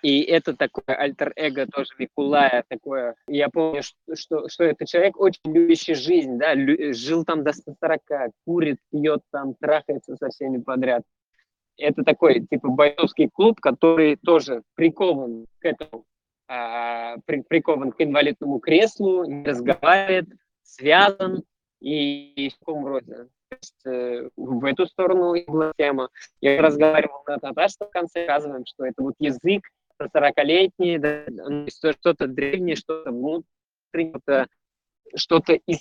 И 0.00 0.20
это 0.20 0.56
такое 0.56 0.94
альтер-эго 0.96 1.66
тоже 1.66 1.88
Микулая, 1.98 2.62
такое, 2.68 3.16
я 3.26 3.48
помню, 3.48 3.82
что, 3.82 4.14
что, 4.14 4.48
что 4.48 4.62
это 4.62 4.86
человек 4.86 5.18
очень 5.18 5.40
любящий 5.42 5.94
жизнь, 5.94 6.38
да, 6.38 6.54
лю, 6.54 6.94
жил 6.94 7.24
там 7.24 7.42
до 7.42 7.52
140, 7.52 8.00
курит, 8.44 8.78
пьет 8.92 9.22
там, 9.32 9.54
трахается 9.54 10.14
со 10.14 10.28
всеми 10.28 10.58
подряд. 10.58 11.02
Это 11.78 12.04
такой, 12.04 12.46
типа, 12.46 12.68
бойцовский 12.68 13.28
клуб, 13.28 13.58
который 13.58 14.14
тоже 14.24 14.62
прикован 14.76 15.46
к 15.58 15.64
этому, 15.64 16.04
а, 16.46 17.16
при, 17.24 17.42
прикован 17.42 17.90
к 17.90 18.00
инвалидному 18.00 18.60
креслу, 18.60 19.24
не 19.24 19.44
разговаривает, 19.44 20.28
связан, 20.62 21.42
и 21.80 22.50
в 22.54 22.58
каком 22.58 22.86
роде. 22.86 23.28
То 23.48 23.56
есть, 23.56 23.86
э, 23.86 24.28
в 24.36 24.64
эту 24.64 24.86
сторону 24.86 25.34
была 25.46 25.72
тема. 25.76 26.10
Я 26.40 26.60
разговаривал 26.60 27.22
на 27.26 27.38
татарском 27.38 27.88
в 27.88 27.90
конце, 27.90 28.26
рассказываем, 28.26 28.66
что 28.66 28.84
это 28.84 29.02
вот 29.02 29.14
язык 29.18 29.62
40-летний, 30.00 30.98
да, 30.98 31.24
ну, 31.28 31.66
что-то 31.68 32.26
древнее, 32.26 32.76
что-то 32.76 33.10
внутреннее, 33.10 34.10
что-то, 34.10 34.46
что-то 35.14 35.52
из, 35.54 35.80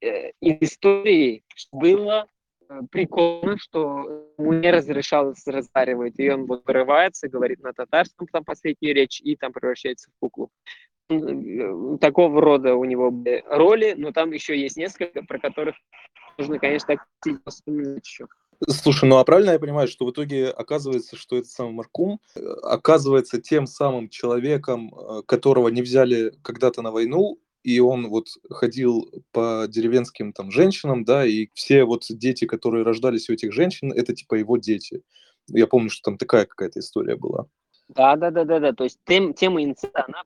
э, 0.00 0.30
из 0.40 0.56
истории 0.60 1.42
было 1.72 2.26
э, 2.68 2.80
прикольно, 2.90 3.58
что 3.58 4.32
ему 4.38 4.52
не 4.52 4.70
разрешалось 4.70 5.46
разговаривать, 5.46 6.18
и 6.18 6.30
он 6.30 6.46
вот 6.46 6.64
вырывается, 6.66 7.28
говорит 7.28 7.60
на 7.60 7.72
татарском 7.72 8.26
там 8.28 8.44
последнюю 8.44 8.94
речь, 8.94 9.20
и 9.20 9.36
там 9.36 9.52
превращается 9.52 10.10
в 10.10 10.18
куклу. 10.20 10.50
Э, 11.10 11.98
такого 12.00 12.40
рода 12.40 12.74
у 12.74 12.84
него 12.84 13.12
роли, 13.46 13.94
но 13.96 14.12
там 14.12 14.32
еще 14.32 14.58
есть 14.58 14.76
несколько, 14.76 15.22
про 15.22 15.38
которых 15.38 15.74
нужно, 16.38 16.58
конечно, 16.58 16.96
так 16.96 17.36
вспоминать 17.46 18.06
еще. 18.06 18.26
Слушай, 18.68 19.08
ну 19.08 19.16
а 19.16 19.24
правильно 19.24 19.52
я 19.52 19.58
понимаю, 19.58 19.88
что 19.88 20.04
в 20.04 20.10
итоге 20.10 20.48
оказывается, 20.48 21.16
что 21.16 21.36
этот 21.36 21.50
самый 21.50 21.72
Маркум 21.72 22.20
э, 22.36 22.40
оказывается 22.62 23.40
тем 23.40 23.66
самым 23.66 24.08
человеком, 24.08 24.94
э, 24.94 25.22
которого 25.26 25.68
не 25.68 25.82
взяли 25.82 26.32
когда-то 26.42 26.82
на 26.82 26.92
войну, 26.92 27.38
и 27.64 27.80
он 27.80 28.08
вот 28.08 28.28
ходил 28.48 29.10
по 29.32 29.66
деревенским 29.68 30.32
там 30.32 30.50
женщинам, 30.50 31.04
да, 31.04 31.26
и 31.26 31.48
все 31.54 31.84
вот 31.84 32.04
дети, 32.08 32.46
которые 32.46 32.84
рождались 32.84 33.28
у 33.28 33.32
этих 33.32 33.52
женщин, 33.52 33.92
это 33.92 34.14
типа 34.14 34.36
его 34.36 34.56
дети. 34.58 35.02
Я 35.48 35.66
помню, 35.66 35.90
что 35.90 36.10
там 36.10 36.18
такая 36.18 36.46
какая-то 36.46 36.78
история 36.80 37.16
была. 37.16 37.46
Да, 37.88 38.14
да, 38.16 38.30
да, 38.30 38.44
да, 38.44 38.60
да. 38.60 38.72
То 38.72 38.84
есть 38.84 38.98
тем, 39.04 39.34
тема 39.34 39.64
инцидента, 39.64 40.04
она 40.06 40.22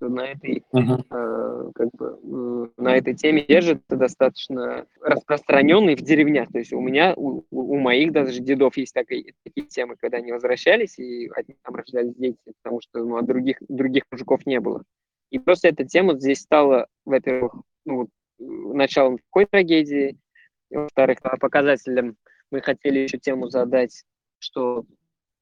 на 0.00 0.32
этой, 0.32 0.64
uh-huh. 0.72 1.04
э, 1.10 1.70
как 1.74 1.88
бы, 1.92 2.18
э, 2.22 2.80
на 2.82 2.96
этой 2.96 3.14
теме 3.14 3.44
держится 3.44 3.96
достаточно 3.96 4.86
распространенный 5.00 5.94
в 5.94 6.02
деревнях. 6.02 6.50
То 6.52 6.58
есть 6.58 6.72
у 6.72 6.80
меня, 6.80 7.14
у, 7.16 7.44
у 7.50 7.78
моих 7.78 8.12
даже 8.12 8.40
дедов 8.40 8.76
есть 8.76 8.94
такие, 8.94 9.34
такие 9.44 9.66
темы, 9.66 9.96
когда 9.98 10.18
они 10.18 10.32
возвращались, 10.32 10.98
и 10.98 11.30
одни 11.34 11.56
там 11.62 11.74
рождались 11.74 12.14
дети, 12.16 12.38
потому 12.62 12.80
что 12.80 13.04
ну, 13.04 13.16
а 13.16 13.22
других, 13.22 13.58
других 13.68 14.04
мужиков 14.10 14.46
не 14.46 14.60
было. 14.60 14.82
И 15.30 15.38
просто 15.38 15.68
эта 15.68 15.84
тема 15.84 16.18
здесь 16.18 16.40
стала, 16.40 16.86
во-первых, 17.04 17.54
ну, 17.84 18.08
началом 18.38 19.18
такой 19.18 19.46
трагедии, 19.46 20.18
во-вторых, 20.70 21.18
показателем 21.40 22.16
мы 22.50 22.60
хотели 22.60 23.00
еще 23.00 23.18
тему 23.18 23.48
задать, 23.48 24.04
что 24.38 24.84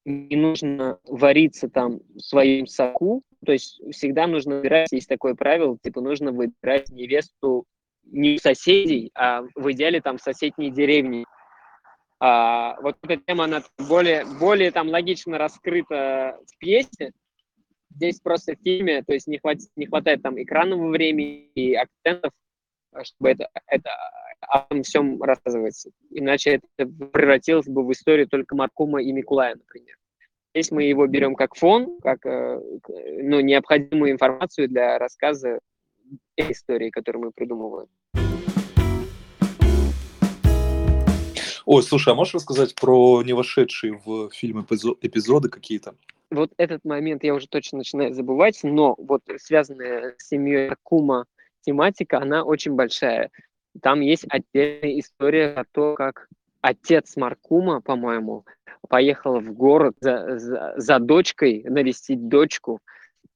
не 0.05 0.35
нужно 0.35 0.99
вариться 1.05 1.69
там 1.69 1.99
в 2.15 2.19
своем 2.19 2.67
соку, 2.67 3.23
то 3.45 3.51
есть 3.51 3.81
всегда 3.91 4.27
нужно 4.27 4.57
выбирать, 4.57 4.91
есть 4.91 5.09
такое 5.09 5.35
правило, 5.35 5.77
типа 5.81 6.01
нужно 6.01 6.31
выбирать 6.31 6.89
невесту 6.89 7.65
не 8.03 8.37
соседей, 8.37 9.11
а 9.15 9.43
в 9.55 9.71
идеале 9.71 10.01
там 10.01 10.17
соседней 10.17 10.71
деревни. 10.71 11.25
А, 12.19 12.79
вот 12.81 12.97
эта 13.01 13.17
тема, 13.17 13.45
она 13.45 13.63
более, 13.77 14.25
более 14.39 14.71
там 14.71 14.89
логично 14.89 15.37
раскрыта 15.37 16.39
в 16.47 16.57
пьесе. 16.57 17.11
Здесь 17.89 18.19
просто 18.19 18.55
в 18.55 18.63
фильме, 18.63 19.03
то 19.03 19.13
есть 19.13 19.27
не, 19.27 19.37
хватит, 19.37 19.69
не 19.75 19.85
хватает 19.85 20.21
там 20.21 20.41
экранного 20.41 20.89
времени 20.89 21.51
и 21.55 21.73
акцентов, 21.73 22.31
чтобы 23.03 23.31
это, 23.31 23.49
это 23.67 23.89
о 24.41 24.65
всем 24.83 25.21
рассказывать. 25.21 25.87
Иначе 26.09 26.61
это 26.75 26.89
превратилось 26.89 27.67
бы 27.67 27.85
в 27.85 27.91
историю 27.91 28.27
только 28.27 28.55
Маркума 28.55 29.01
и 29.01 29.11
Микулая, 29.11 29.55
например. 29.55 29.97
Здесь 30.53 30.71
мы 30.71 30.83
его 30.83 31.07
берем 31.07 31.35
как 31.35 31.55
фон, 31.55 31.97
как 32.01 32.25
э, 32.25 32.59
ну, 33.23 33.39
необходимую 33.39 34.11
информацию 34.11 34.67
для 34.67 34.97
рассказа 34.97 35.59
истории, 36.35 36.89
которую 36.89 37.25
мы 37.25 37.31
придумываем. 37.31 37.87
Ой, 41.65 41.83
слушай, 41.83 42.11
а 42.11 42.15
можешь 42.15 42.33
рассказать 42.33 42.75
про 42.75 43.23
не 43.23 43.33
вошедшие 43.33 44.01
в 44.03 44.29
фильм 44.31 44.65
эпизоды 44.65 45.47
какие-то? 45.47 45.95
Вот 46.29 46.51
этот 46.57 46.83
момент 46.83 47.23
я 47.23 47.33
уже 47.33 47.47
точно 47.47 47.79
начинаю 47.79 48.13
забывать, 48.13 48.59
но 48.63 48.95
вот 48.97 49.21
связанная 49.37 50.15
с 50.17 50.27
семьей 50.27 50.71
Кума 50.83 51.25
тематика, 51.61 52.19
она 52.19 52.43
очень 52.43 52.73
большая. 52.73 53.29
Там 53.81 54.01
есть 54.01 54.25
отдельная 54.29 54.99
история 54.99 55.53
о 55.53 55.63
том, 55.65 55.95
как 55.95 56.27
отец 56.61 57.15
Маркума, 57.15 57.81
по-моему, 57.81 58.45
поехал 58.89 59.39
в 59.39 59.53
город 59.53 59.95
за, 59.99 60.37
за, 60.37 60.73
за 60.75 60.99
дочкой 60.99 61.63
навестить 61.63 62.27
дочку. 62.27 62.79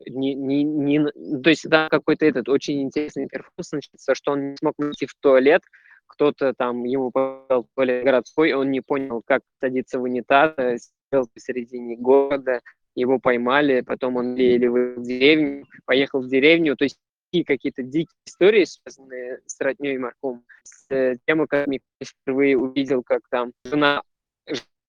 Не, 0.06 0.36
не, 0.36 0.64
не, 0.64 1.06
то 1.42 1.50
есть 1.50 1.70
там 1.70 1.90
какой-то 1.90 2.26
этот 2.26 2.50
очень 2.50 2.82
интересный 2.82 3.28
перформанс 3.28 3.72
начался, 3.72 4.14
что 4.14 4.34
он 4.34 4.52
не 4.52 4.58
смог 4.58 4.74
выйти 4.78 5.06
в 5.06 5.16
туалет, 5.20 5.62
кто-то 6.06 6.54
там 6.54 6.84
ему 6.84 7.12
показал 7.12 7.66
туалет 7.76 8.04
городской, 8.04 8.54
он 8.54 8.72
не 8.72 8.82
понял, 8.82 9.22
как 9.26 9.42
садиться 9.62 10.00
в 10.00 10.04
унитаз, 10.04 10.92
сидел 11.10 11.28
посередине 11.34 11.96
города, 11.96 12.62
его 12.94 13.20
поймали, 13.20 13.82
потом 13.82 14.18
он 14.18 14.36
еле 14.36 14.70
в 14.70 15.02
деревню, 15.02 15.66
поехал 15.86 16.22
в 16.22 16.28
деревню, 16.28 16.76
то 16.76 16.84
есть 16.84 16.98
какие-то 17.44 17.84
дикие 17.84 18.16
истории, 18.26 18.66
связанные 18.66 19.40
с 19.46 19.60
родней 19.60 19.98
Марком, 19.98 20.44
с 20.64 20.86
э, 20.90 21.16
тем, 21.26 21.46
как 21.48 21.68
я 21.68 21.80
впервые 22.04 22.58
увидел, 22.58 23.04
как 23.04 23.22
там 23.30 23.52
жена, 23.66 24.04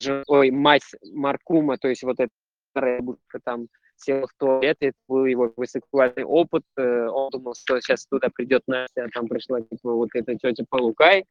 жена 0.00 0.22
ой, 0.28 0.50
мать 0.50 0.82
Маркума, 1.12 1.78
то 1.78 1.88
есть 1.88 2.02
вот 2.02 2.20
эта 2.20 2.30
бабушка 2.74 3.40
там 3.44 3.68
села 3.96 4.26
в 4.26 4.38
туалет, 4.38 4.76
это 4.80 4.96
был 5.08 5.24
его 5.24 5.52
сексуальный 5.64 6.24
опыт, 6.24 6.62
э, 6.76 7.06
он 7.06 7.30
думал, 7.30 7.54
что 7.54 7.80
сейчас 7.80 8.06
туда 8.06 8.28
придет 8.34 8.62
Настя, 8.66 9.04
а 9.04 9.08
там 9.08 9.26
пришла 9.28 9.60
типа, 9.60 9.92
вот 9.92 10.10
эта 10.14 10.36
тетя 10.36 10.64
Полукай. 10.68 11.24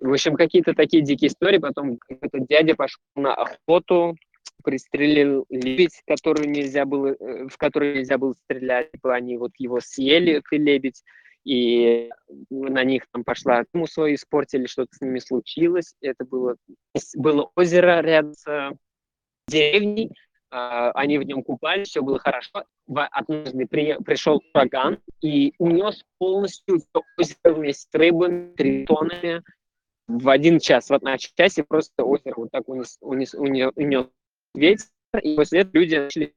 В 0.00 0.12
общем, 0.12 0.36
какие-то 0.36 0.74
такие 0.74 1.02
дикие 1.02 1.28
истории, 1.28 1.58
потом 1.58 1.98
этот 2.08 2.46
дядя 2.46 2.74
пошел 2.74 3.00
на 3.16 3.34
охоту, 3.34 4.16
пристрелил 4.62 5.46
лебедь, 5.48 6.02
который 6.06 6.46
нельзя 6.46 6.84
было, 6.84 7.08
э, 7.08 7.48
в 7.48 7.56
который 7.56 7.96
нельзя 7.96 8.18
было 8.18 8.32
стрелять, 8.32 8.90
типа 8.92 9.14
они 9.14 9.36
вот 9.36 9.52
его 9.58 9.80
съели, 9.80 10.42
ты 10.48 10.56
лебедь, 10.56 11.02
и 11.44 12.10
на 12.50 12.84
них 12.84 13.04
там 13.10 13.24
пошла 13.24 13.64
ему 13.72 13.86
свою 13.86 14.14
испортили, 14.16 14.66
что-то 14.66 14.94
с 14.94 15.00
ними 15.00 15.18
случилось. 15.18 15.94
Это 16.00 16.24
было, 16.24 16.56
было 17.14 17.50
озеро 17.54 18.00
рядом 18.00 18.34
с 18.34 18.72
деревней, 19.46 20.12
а, 20.50 20.90
они 20.92 21.18
в 21.18 21.22
нем 21.22 21.42
купались, 21.42 21.88
все 21.88 22.02
было 22.02 22.18
хорошо. 22.18 22.64
Однажды 22.94 23.66
при, 23.66 23.96
пришел 24.02 24.42
ураган 24.52 24.98
и 25.20 25.52
унес 25.58 26.04
полностью 26.18 26.80
озеро 27.18 27.54
вместе 27.54 27.88
с 27.90 27.94
рыбами, 27.94 28.54
тритонами 28.54 29.42
в 30.06 30.28
один 30.30 30.58
час, 30.58 30.88
в 30.88 30.94
одна 30.94 31.18
часе 31.18 31.64
просто 31.64 32.02
озеро 32.02 32.34
вот 32.36 32.50
так 32.50 32.68
унес, 32.68 32.96
унес, 33.00 33.34
унес, 33.34 33.72
унес 33.76 34.06
ветер, 34.54 34.86
и 35.22 35.36
после 35.36 35.60
этого 35.60 35.78
люди 35.78 35.94
начали 35.96 36.34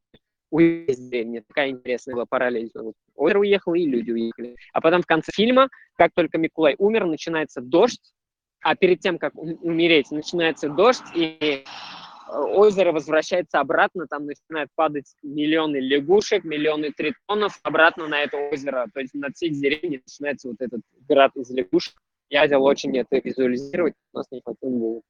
из 0.52 0.98
деревни. 0.98 1.44
Такая 1.48 1.70
интересная 1.70 2.16
была 2.16 2.26
параллель. 2.26 2.72
Озеро 3.16 3.40
уехало, 3.40 3.76
и 3.76 3.86
люди 3.86 4.12
уехали. 4.12 4.56
А 4.74 4.82
потом 4.82 5.02
в 5.02 5.06
конце 5.06 5.32
фильма, 5.34 5.70
как 5.96 6.12
только 6.14 6.38
Микулай 6.38 6.76
умер, 6.78 7.06
начинается 7.06 7.62
дождь, 7.62 8.14
а 8.62 8.76
перед 8.76 9.00
тем, 9.00 9.18
как 9.18 9.34
умереть, 9.36 10.12
начинается 10.12 10.70
дождь, 10.70 11.04
и 11.16 11.64
озеро 12.30 12.92
возвращается 12.92 13.60
обратно, 13.60 14.08
там 14.08 14.26
начинают 14.26 14.70
падать 14.76 15.16
миллионы 15.24 15.78
лягушек, 15.78 16.44
миллионы 16.44 16.92
тритонов 16.92 17.60
обратно 17.64 18.08
на 18.08 18.22
это 18.22 18.38
озеро. 18.38 18.88
То 18.94 19.02
есть 19.02 19.14
над 19.14 19.36
всей 19.36 19.50
деревней 19.50 20.02
начинается 20.06 20.50
вот 20.50 20.58
этот 20.60 20.82
град 21.08 21.32
из 21.36 21.50
лягушек. 21.50 21.96
Я 22.30 22.42
хотел 22.42 22.64
очень 22.64 22.98
это 22.98 23.18
визуализировать, 23.18 23.96
у 24.14 24.18
нас 24.18 24.28
не 24.32 24.42
хватило 24.42 25.02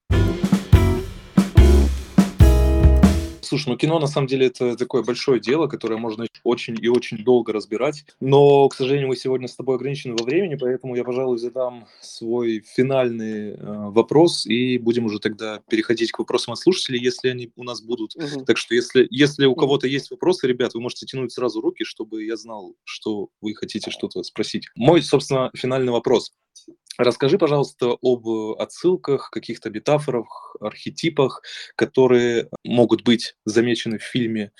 Слушай, 3.52 3.68
ну 3.68 3.76
кино 3.76 4.00
на 4.00 4.08
самом 4.08 4.28
деле 4.28 4.48
это 4.48 4.78
такое 4.78 5.04
большое 5.04 5.42
дело, 5.42 5.68
которое 5.68 5.98
можно 5.98 6.26
очень 6.46 6.78
и 6.82 6.88
очень 6.88 7.18
долго 7.18 7.52
разбирать. 7.52 8.06
Но, 8.22 8.70
к 8.70 8.74
сожалению, 8.74 9.10
мы 9.10 9.18
сегодня 9.18 9.50
с 9.50 9.58
тобой 9.58 9.76
ограничены 9.76 10.16
во 10.18 10.24
времени, 10.24 10.56
поэтому 10.56 10.96
я, 10.96 11.04
пожалуй, 11.04 11.38
задам 11.38 11.86
свой 12.00 12.64
финальный 12.66 13.50
э, 13.50 13.56
вопрос 13.58 14.46
и 14.46 14.78
будем 14.78 15.04
уже 15.04 15.20
тогда 15.20 15.60
переходить 15.70 16.14
к 16.14 16.20
вопросам 16.20 16.54
от 16.54 16.60
слушателей, 16.60 17.02
если 17.02 17.28
они 17.28 17.52
у 17.58 17.66
нас 17.66 17.82
будут. 17.82 18.16
Угу. 18.16 18.46
Так 18.46 18.56
что, 18.56 18.74
если, 18.74 19.06
если 19.10 19.46
у 19.46 19.56
кого-то 19.56 19.86
есть 19.86 20.12
вопросы, 20.12 20.48
ребят, 20.48 20.74
вы 20.74 20.80
можете 20.80 21.06
тянуть 21.06 21.34
сразу 21.34 21.60
руки, 21.60 21.84
чтобы 21.84 22.24
я 22.24 22.38
знал, 22.38 22.76
что 22.86 23.28
вы 23.42 23.54
хотите 23.54 23.92
что-то 23.92 24.24
спросить. 24.24 24.70
Мой, 24.78 25.02
собственно, 25.02 25.52
финальный 25.58 25.92
вопрос. 25.92 26.32
Расскажи, 26.98 27.38
пожалуйста, 27.38 27.98
об 28.02 28.28
отсылках, 28.60 29.30
каких-то 29.32 29.70
метафорах, 29.70 30.56
архетипах, 30.60 31.42
которые 31.76 32.50
могут 32.64 33.04
быть 33.04 33.36
замечены 33.46 33.98
в 33.98 34.04
фильме. 34.04 34.52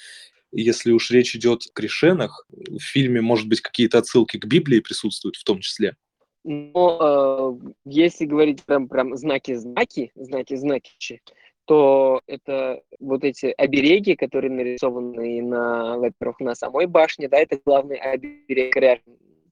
Если 0.52 0.92
уж 0.92 1.12
речь 1.12 1.36
идет 1.36 1.64
о 1.70 1.74
кришенах, 1.74 2.46
в 2.50 2.80
фильме, 2.80 3.22
может 3.22 3.48
быть, 3.48 3.62
какие-то 3.62 4.00
отсылки 4.00 4.38
к 4.38 4.46
Библии 4.46 4.80
присутствуют 4.80 5.36
в 5.36 5.44
том 5.44 5.60
числе? 5.60 5.96
Но 6.44 7.60
э, 7.64 7.72
если 7.86 8.26
говорить 8.26 8.64
прям, 8.64 8.88
прям 8.88 9.16
знаки-знаки, 9.16 10.12
знаки-знаки, 10.16 11.22
то 11.66 12.22
это 12.26 12.82
вот 13.00 13.24
эти 13.24 13.54
обереги, 13.58 14.16
которые 14.16 14.52
нарисованы 14.52 15.42
на, 15.44 15.98
во-первых, 15.98 16.40
на 16.40 16.56
самой 16.56 16.88
башне, 16.88 17.30
да, 17.30 17.38
это 17.38 17.60
главный 17.64 17.98
оберег 17.98 18.76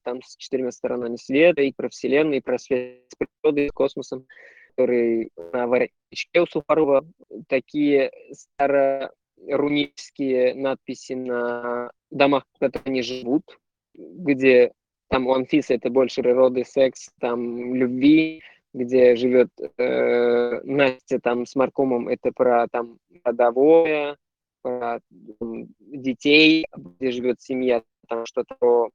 там 0.02 0.22
с 0.22 0.36
четырьмя 0.36 0.72
сторонами 0.72 1.16
света, 1.16 1.62
и 1.62 1.72
про 1.72 1.88
Вселенную, 1.88 2.38
и 2.38 2.42
про 2.42 2.58
свет 2.58 3.04
с 3.08 3.14
природой, 3.16 3.68
с 3.68 3.72
космосом, 3.72 4.26
который 4.70 5.30
на 5.52 5.66
воротничке 5.66 6.40
у 6.40 6.46
Сухарова. 6.46 7.04
Такие 7.48 8.12
старорунические 8.32 10.54
надписи 10.54 11.14
на 11.14 11.90
домах, 12.10 12.44
в 12.54 12.58
которых 12.58 12.86
они 12.86 13.02
живут, 13.02 13.58
где 13.94 14.72
там 15.08 15.26
у 15.26 15.34
Анфисы 15.34 15.74
это 15.74 15.90
больше 15.90 16.22
природы, 16.22 16.64
секс, 16.64 17.10
там 17.20 17.74
любви, 17.74 18.42
где 18.72 19.16
живет 19.16 19.48
э, 19.78 20.60
Настя 20.62 21.18
там 21.20 21.44
с 21.46 21.56
Маркомом, 21.56 22.08
это 22.08 22.30
про 22.32 22.68
там 22.68 22.98
родовое, 23.24 24.16
про 24.62 25.00
там, 25.40 25.66
детей, 25.80 26.66
где 26.76 27.10
живет 27.10 27.40
семья, 27.40 27.82
там 28.08 28.26
что-то 28.26 28.90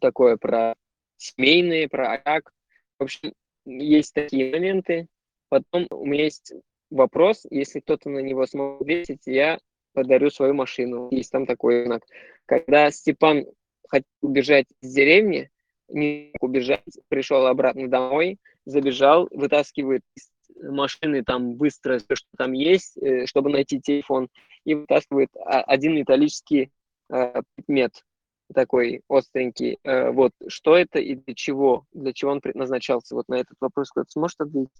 такое 0.00 0.36
про 0.36 0.74
семейные, 1.16 1.88
про 1.88 2.18
как. 2.18 2.52
В 2.98 3.04
общем, 3.04 3.32
есть 3.64 4.14
такие 4.14 4.50
моменты. 4.50 5.06
Потом 5.48 5.86
у 5.90 6.06
меня 6.06 6.24
есть 6.24 6.52
вопрос, 6.90 7.46
если 7.50 7.80
кто-то 7.80 8.10
на 8.10 8.18
него 8.18 8.46
сможет 8.46 8.82
ответить, 8.82 9.22
я 9.26 9.58
подарю 9.92 10.30
свою 10.30 10.54
машину. 10.54 11.08
Есть 11.10 11.30
там 11.30 11.46
такой 11.46 11.84
знак. 11.84 12.02
Когда 12.46 12.90
Степан 12.90 13.46
хотел 13.88 14.08
убежать 14.20 14.66
из 14.80 14.94
деревни, 14.94 15.50
не 15.88 16.30
мог 16.32 16.42
убежать, 16.42 16.82
пришел 17.08 17.46
обратно 17.46 17.88
домой, 17.88 18.38
забежал, 18.64 19.28
вытаскивает 19.30 20.02
из 20.16 20.30
машины 20.62 21.22
там 21.24 21.54
быстро 21.54 21.98
все, 21.98 22.14
что 22.14 22.28
там 22.36 22.52
есть, 22.52 22.96
э, 22.98 23.26
чтобы 23.26 23.50
найти 23.50 23.80
телефон, 23.80 24.28
и 24.64 24.74
вытаскивает 24.74 25.30
один 25.44 25.94
металлический 25.96 26.70
э, 27.10 27.42
предмет 27.56 28.04
такой 28.52 29.02
остренький. 29.08 29.78
Э, 29.84 30.10
вот, 30.10 30.32
что 30.48 30.76
это 30.76 30.98
и 30.98 31.14
для 31.14 31.34
чего? 31.34 31.84
Для 31.92 32.12
чего 32.12 32.32
он 32.32 32.40
предназначался? 32.40 33.14
Вот 33.14 33.28
на 33.28 33.36
этот 33.36 33.56
вопрос 33.60 33.90
кто-то 33.90 34.10
сможет 34.10 34.40
ответить? 34.40 34.70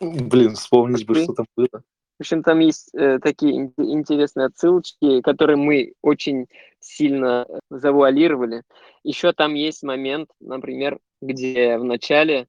Блин, 0.00 0.54
вспомнить 0.54 1.06
бы, 1.06 1.14
что 1.14 1.32
там 1.32 1.46
было. 1.56 1.82
В 2.18 2.22
общем, 2.22 2.42
там 2.42 2.60
есть 2.60 2.94
э, 2.94 3.18
такие 3.18 3.72
интересные 3.76 4.46
отсылочки, 4.46 5.20
которые 5.20 5.56
мы 5.56 5.92
очень 6.00 6.46
сильно 6.80 7.46
завуалировали. 7.70 8.62
Еще 9.04 9.32
там 9.32 9.54
есть 9.54 9.82
момент, 9.82 10.30
например, 10.40 10.98
где 11.20 11.76
в 11.76 11.84
начале 11.84 12.38
э, 12.38 12.46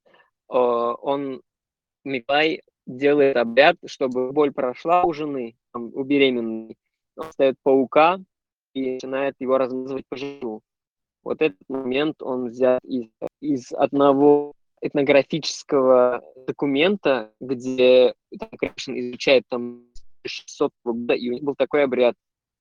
он, 0.47 1.41
Миклай, 2.05 2.61
делает 2.85 3.35
обряд, 3.35 3.75
чтобы 3.85 4.31
боль 4.31 4.53
прошла 4.53 5.03
у 5.03 5.11
жены, 5.11 5.57
там, 5.73 5.91
у 5.93 6.03
беременной. 6.03 6.77
Он 7.17 7.31
ставит 7.33 7.55
паука, 7.61 8.19
и 8.77 8.93
начинает 8.93 9.35
его 9.39 9.57
размазывать 9.57 10.05
по 10.09 10.17
животу. 10.17 10.61
Вот 11.23 11.41
этот 11.41 11.59
момент 11.67 12.21
он 12.21 12.49
взят 12.49 12.79
из, 12.83 13.09
из 13.41 13.71
одного 13.71 14.53
этнографического 14.81 16.23
документа, 16.45 17.31
где 17.39 18.13
конечно, 18.59 18.97
изучает 18.99 19.43
там 19.49 19.83
600 20.25 20.71
года, 20.83 21.13
и 21.13 21.29
у 21.29 21.33
них 21.33 21.43
был 21.43 21.55
такой 21.55 21.83
обряд, 21.83 22.15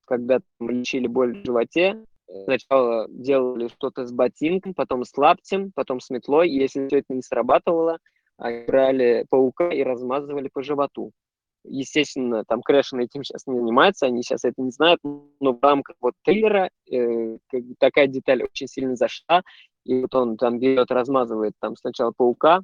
когда 0.06 0.40
там 0.58 0.70
лечили 0.70 1.06
боль 1.06 1.40
в 1.40 1.44
животе, 1.44 2.04
сначала 2.44 3.06
делали 3.08 3.68
что-то 3.68 4.06
с 4.06 4.12
ботинком, 4.12 4.74
потом 4.74 5.04
с 5.04 5.16
лаптем, 5.16 5.72
потом 5.74 6.00
с 6.00 6.10
метлой, 6.10 6.48
и 6.48 6.58
если 6.58 6.86
все 6.86 6.98
это 6.98 7.14
не 7.14 7.22
срабатывало, 7.22 7.98
брали 8.38 9.26
паука 9.30 9.68
и 9.70 9.82
размазывали 9.82 10.48
по 10.52 10.62
животу. 10.62 11.12
Естественно, 11.68 12.44
там 12.44 12.62
кряшены 12.62 13.00
этим 13.00 13.24
сейчас 13.24 13.46
не 13.46 13.58
занимается, 13.58 14.06
они 14.06 14.22
сейчас 14.22 14.44
это 14.44 14.60
не 14.60 14.70
знают, 14.70 15.00
но 15.02 15.52
в 15.52 15.58
рамках 15.62 15.96
вот 16.00 16.14
трейлера 16.22 16.70
э, 16.90 17.38
такая 17.78 18.06
деталь 18.06 18.42
очень 18.44 18.68
сильно 18.68 18.96
зашла, 18.96 19.42
и 19.84 20.00
вот 20.00 20.14
он 20.14 20.36
там 20.36 20.58
берет, 20.58 20.90
размазывает 20.90 21.54
там 21.60 21.76
сначала 21.76 22.12
паука, 22.16 22.60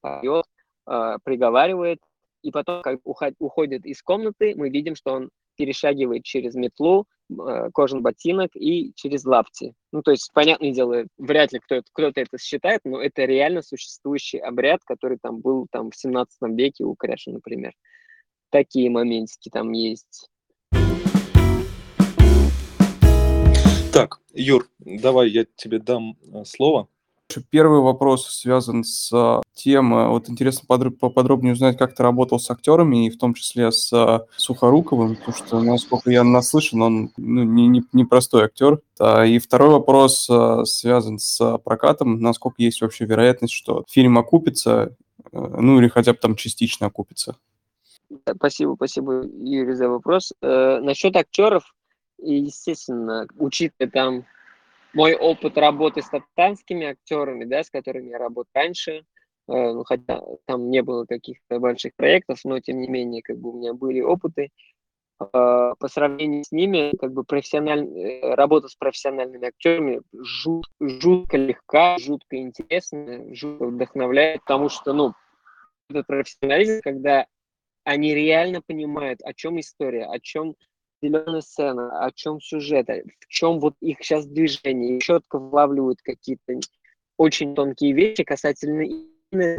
поет, 0.00 0.46
э, 0.86 1.16
приговаривает, 1.24 1.98
и 2.42 2.50
потом, 2.50 2.82
как 2.82 3.00
уходит 3.04 3.86
из 3.86 4.02
комнаты, 4.02 4.54
мы 4.56 4.68
видим, 4.68 4.94
что 4.94 5.14
он 5.14 5.30
перешагивает 5.56 6.24
через 6.24 6.54
метлу, 6.54 7.06
э, 7.30 7.70
кожаный 7.72 8.02
ботинок 8.02 8.50
и 8.54 8.92
через 8.96 9.24
лапти. 9.24 9.72
Ну, 9.92 10.02
то 10.02 10.10
есть, 10.10 10.30
понятное 10.34 10.72
дело, 10.72 11.04
вряд 11.16 11.52
ли 11.52 11.60
кто-то, 11.60 11.84
кто-то 11.92 12.20
это 12.20 12.38
считает, 12.38 12.80
но 12.84 13.00
это 13.00 13.24
реально 13.24 13.62
существующий 13.62 14.38
обряд, 14.38 14.80
который 14.84 15.18
там 15.22 15.40
был 15.40 15.66
там 15.70 15.90
в 15.90 15.96
17 15.96 16.36
веке 16.56 16.84
у 16.84 16.94
кряшен, 16.94 17.30
например. 17.30 17.72
Такие 18.54 18.88
моментики 18.88 19.48
там 19.48 19.72
есть. 19.72 20.30
Так, 23.92 24.20
Юр, 24.32 24.68
давай 24.78 25.30
я 25.30 25.44
тебе 25.56 25.80
дам 25.80 26.16
э, 26.32 26.44
слово. 26.44 26.86
Первый 27.50 27.80
вопрос 27.80 28.28
связан 28.28 28.84
с 28.84 29.12
а, 29.12 29.42
тем, 29.54 29.92
э, 29.92 30.06
вот 30.06 30.30
интересно 30.30 30.68
поподробнее 30.68 31.54
узнать, 31.54 31.76
как 31.76 31.96
ты 31.96 32.04
работал 32.04 32.38
с 32.38 32.48
актерами, 32.48 33.08
и 33.08 33.10
в 33.10 33.18
том 33.18 33.34
числе 33.34 33.72
с 33.72 34.24
Сухоруковым, 34.36 35.16
потому 35.16 35.36
что, 35.36 35.60
насколько 35.60 36.12
я 36.12 36.22
наслышан, 36.22 36.80
он 36.80 37.10
ну, 37.16 37.42
не, 37.42 37.66
не, 37.66 37.82
не 37.92 38.04
простой 38.04 38.44
актер. 38.44 38.80
И 39.26 39.40
второй 39.40 39.70
вопрос 39.70 40.30
связан 40.70 41.18
с 41.18 41.58
прокатом, 41.64 42.20
насколько 42.20 42.62
есть 42.62 42.80
вообще 42.82 43.04
вероятность, 43.04 43.52
что 43.52 43.84
фильм 43.90 44.16
окупится, 44.16 44.96
ну 45.32 45.80
или 45.80 45.88
хотя 45.88 46.12
бы 46.12 46.18
там 46.20 46.36
частично 46.36 46.86
окупится. 46.86 47.36
Спасибо, 48.36 48.74
спасибо, 48.76 49.24
Юрий, 49.24 49.74
за 49.74 49.88
вопрос. 49.88 50.32
Э, 50.42 50.80
насчет 50.80 51.16
актеров, 51.16 51.74
естественно, 52.18 53.26
учитывая 53.36 53.90
там 53.90 54.24
мой 54.94 55.14
опыт 55.14 55.58
работы 55.58 56.02
с 56.02 56.08
татарскими 56.08 56.86
актерами, 56.86 57.44
да, 57.44 57.64
с 57.64 57.70
которыми 57.70 58.10
я 58.10 58.18
работал 58.18 58.50
раньше, 58.54 58.92
э, 58.92 59.02
ну, 59.46 59.84
хотя 59.84 60.22
там 60.46 60.70
не 60.70 60.82
было 60.82 61.04
каких-то 61.04 61.58
больших 61.58 61.94
проектов, 61.96 62.40
но 62.44 62.60
тем 62.60 62.80
не 62.80 62.88
менее, 62.88 63.22
как 63.22 63.38
бы 63.38 63.50
у 63.50 63.58
меня 63.58 63.74
были 63.74 64.00
опыты. 64.00 64.50
Э, 65.20 65.74
по 65.78 65.88
сравнению 65.88 66.44
с 66.44 66.52
ними, 66.52 66.92
как 66.98 67.12
бы 67.12 67.24
профессиональная 67.24 68.20
э, 68.20 68.34
работа 68.34 68.68
с 68.68 68.74
профессиональными 68.74 69.48
актерами 69.48 70.02
жут, 70.12 70.66
жутко 70.80 71.36
легка, 71.36 71.98
жутко 71.98 72.36
интересная, 72.36 73.34
жутко 73.34 73.66
вдохновляет, 73.66 74.40
потому 74.40 74.68
что, 74.68 74.92
ну, 74.92 75.14
этот 75.90 76.06
профессионализм, 76.06 76.80
когда 76.82 77.26
они 77.84 78.14
реально 78.14 78.60
понимают, 78.62 79.20
о 79.22 79.34
чем 79.34 79.60
история, 79.60 80.06
о 80.06 80.18
чем 80.18 80.56
зеленая 81.02 81.42
сцена, 81.42 82.04
о 82.04 82.10
чем 82.12 82.40
сюжет, 82.40 82.88
в 82.88 83.28
чем 83.28 83.60
вот 83.60 83.74
их 83.80 83.98
сейчас 84.00 84.26
движение, 84.26 84.96
и 84.96 85.00
четко 85.00 85.38
влавливают 85.38 86.00
какие-то 86.02 86.60
очень 87.16 87.54
тонкие 87.54 87.92
вещи 87.92 88.24
касательно 88.24 88.84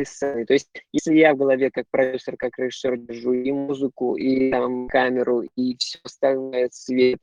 сцены. 0.06 0.46
То 0.46 0.54
есть, 0.54 0.70
если 0.92 1.16
я 1.16 1.34
в 1.34 1.38
голове 1.38 1.70
как 1.72 1.86
продюсер, 1.90 2.38
как 2.38 2.58
режиссер 2.58 2.98
держу 2.98 3.34
и 3.34 3.52
музыку, 3.52 4.16
и 4.16 4.50
там 4.50 4.88
камеру, 4.88 5.44
и 5.56 5.76
все 5.78 6.00
остальное, 6.04 6.70
свет, 6.72 7.20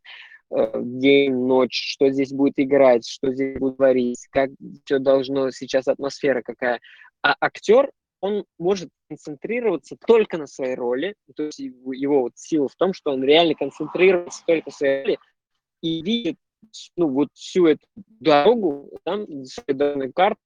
э, 0.50 0.72
день, 0.82 1.34
ночь, 1.34 1.94
что 1.94 2.10
здесь 2.10 2.32
будет 2.32 2.54
играть, 2.56 3.06
что 3.06 3.32
здесь 3.32 3.58
будет 3.58 3.76
творить, 3.76 4.26
как 4.30 4.50
все 4.84 4.98
должно 4.98 5.50
сейчас, 5.50 5.88
атмосфера 5.88 6.42
какая. 6.42 6.80
А 7.22 7.34
актер, 7.40 7.90
он 8.20 8.44
может 8.58 8.90
концентрироваться 9.12 9.96
только 10.06 10.38
на 10.38 10.46
своей 10.46 10.74
роли, 10.74 11.14
то 11.36 11.44
есть 11.44 11.58
его 11.58 12.22
вот 12.22 12.32
сила 12.36 12.68
в 12.68 12.74
том, 12.76 12.94
что 12.94 13.12
он 13.12 13.22
реально 13.22 13.54
концентрируется 13.54 14.42
только 14.46 14.70
на 14.70 14.72
своей 14.72 15.04
роли 15.04 15.18
и 15.82 16.02
видит 16.02 16.36
ну, 16.96 17.08
вот 17.08 17.28
всю 17.34 17.66
эту 17.66 17.84
дорогу, 18.20 18.90
там, 19.04 19.26
данную 19.66 20.12
карту, 20.12 20.38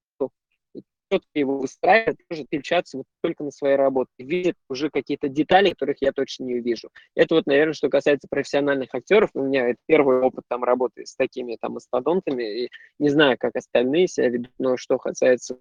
четко 1.13 1.29
его 1.35 1.59
выстраивает, 1.59 2.19
может 2.29 2.47
отличаться 2.47 2.99
вот 2.99 3.07
только 3.21 3.45
на 3.45 3.53
своей 3.53 3.77
работе, 3.77 4.11
видит 4.19 4.57
уже 4.69 4.91
какие-то 4.91 5.29
детали, 5.29 5.71
которых 5.71 5.99
я 6.01 6.11
точно 6.11 6.45
не 6.45 6.57
увижу. 6.57 6.89
Это 7.15 7.37
вот, 7.37 7.47
наверное, 7.47 7.75
что 7.75 7.89
касается 7.89 8.27
профессиональных 8.29 8.89
актеров. 8.93 9.31
У 9.35 9.43
меня 9.43 9.69
это 9.69 9.79
первый 9.87 10.21
опыт 10.21 10.45
там 10.49 10.65
работы 10.65 11.07
с 11.07 11.15
такими 11.15 11.57
там 11.61 11.75
мастодонтами, 11.75 12.65
и 12.65 12.71
не 12.99 13.11
знаю, 13.11 13.37
как 13.39 13.55
остальные 13.55 14.09
себя 14.09 14.31
ведут, 14.31 14.53
но 14.59 14.77
что 14.77 14.99
касается 14.99 15.59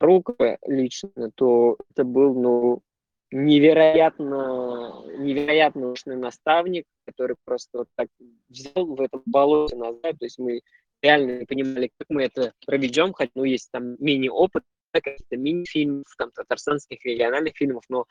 Рукова 0.00 0.58
лично, 0.66 1.30
то 1.34 1.76
это 1.90 2.04
был, 2.04 2.34
ну, 2.34 2.82
невероятно, 3.30 5.04
невероятно 5.18 5.88
мощный 5.88 6.16
наставник, 6.16 6.84
который 7.04 7.36
просто 7.44 7.78
вот 7.78 7.88
так 7.94 8.08
взял 8.48 8.86
в 8.86 9.00
этом 9.00 9.22
болоте 9.26 9.76
назад, 9.76 10.18
то 10.18 10.24
есть 10.24 10.38
мы 10.38 10.62
реально 11.02 11.40
не 11.40 11.44
понимали, 11.44 11.90
как 11.98 12.08
мы 12.10 12.24
это 12.24 12.52
проведем, 12.66 13.12
хотя, 13.12 13.32
ну, 13.34 13.44
есть 13.44 13.70
там 13.70 13.96
мини-опыт, 13.98 14.64
каких-то 14.90 15.36
мини-фильмов, 15.36 16.06
там, 16.16 16.30
татарстанских 16.30 17.04
региональных 17.04 17.56
фильмов, 17.56 17.84
но 17.88 18.06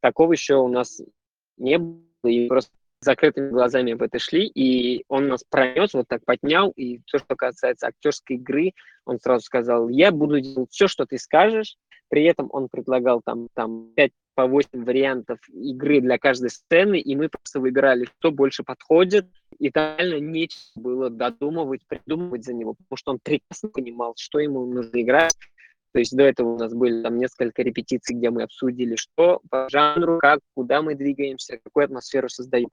такого 0.00 0.32
еще 0.32 0.56
у 0.56 0.68
нас 0.68 1.00
не 1.56 1.78
было, 1.78 2.02
и 2.24 2.48
просто 2.48 2.72
закрытыми 3.00 3.50
глазами 3.50 3.92
в 3.92 4.02
это 4.02 4.18
шли, 4.18 4.46
и 4.46 5.04
он 5.08 5.28
нас 5.28 5.44
пронес, 5.48 5.94
вот 5.94 6.06
так 6.08 6.24
поднял, 6.24 6.70
и 6.70 7.00
то, 7.06 7.18
что 7.18 7.36
касается 7.36 7.88
актерской 7.88 8.36
игры, 8.36 8.72
он 9.04 9.18
сразу 9.20 9.44
сказал, 9.44 9.88
я 9.88 10.10
буду 10.10 10.40
делать 10.40 10.70
все, 10.70 10.88
что 10.88 11.06
ты 11.06 11.18
скажешь, 11.18 11.76
при 12.08 12.24
этом 12.24 12.48
он 12.52 12.68
предлагал 12.68 13.20
там, 13.24 13.48
там 13.54 13.92
5 13.94 14.12
по 14.34 14.46
8 14.46 14.84
вариантов 14.84 15.38
игры 15.48 16.00
для 16.00 16.18
каждой 16.18 16.50
сцены, 16.50 16.98
и 17.00 17.16
мы 17.16 17.28
просто 17.28 17.60
выбирали, 17.60 18.06
что 18.18 18.30
больше 18.30 18.62
подходит, 18.62 19.26
и 19.58 19.70
реально 19.74 20.20
нечего 20.20 20.60
было 20.76 21.10
додумывать, 21.10 21.82
придумывать 21.86 22.44
за 22.44 22.54
него, 22.54 22.74
потому 22.74 22.96
что 22.96 23.10
он 23.12 23.18
прекрасно 23.22 23.68
понимал, 23.68 24.14
что 24.16 24.38
ему 24.38 24.64
нужно 24.66 25.00
играть, 25.00 25.34
то 25.92 25.98
есть 25.98 26.16
до 26.16 26.24
этого 26.24 26.54
у 26.54 26.58
нас 26.58 26.72
были 26.72 27.02
там 27.02 27.18
несколько 27.18 27.62
репетиций, 27.62 28.16
где 28.16 28.30
мы 28.30 28.42
обсудили, 28.42 28.96
что 28.96 29.40
по 29.50 29.68
жанру, 29.70 30.18
как, 30.18 30.40
куда 30.54 30.82
мы 30.82 30.94
двигаемся, 30.94 31.58
какую 31.62 31.84
атмосферу 31.84 32.28
создаем. 32.28 32.68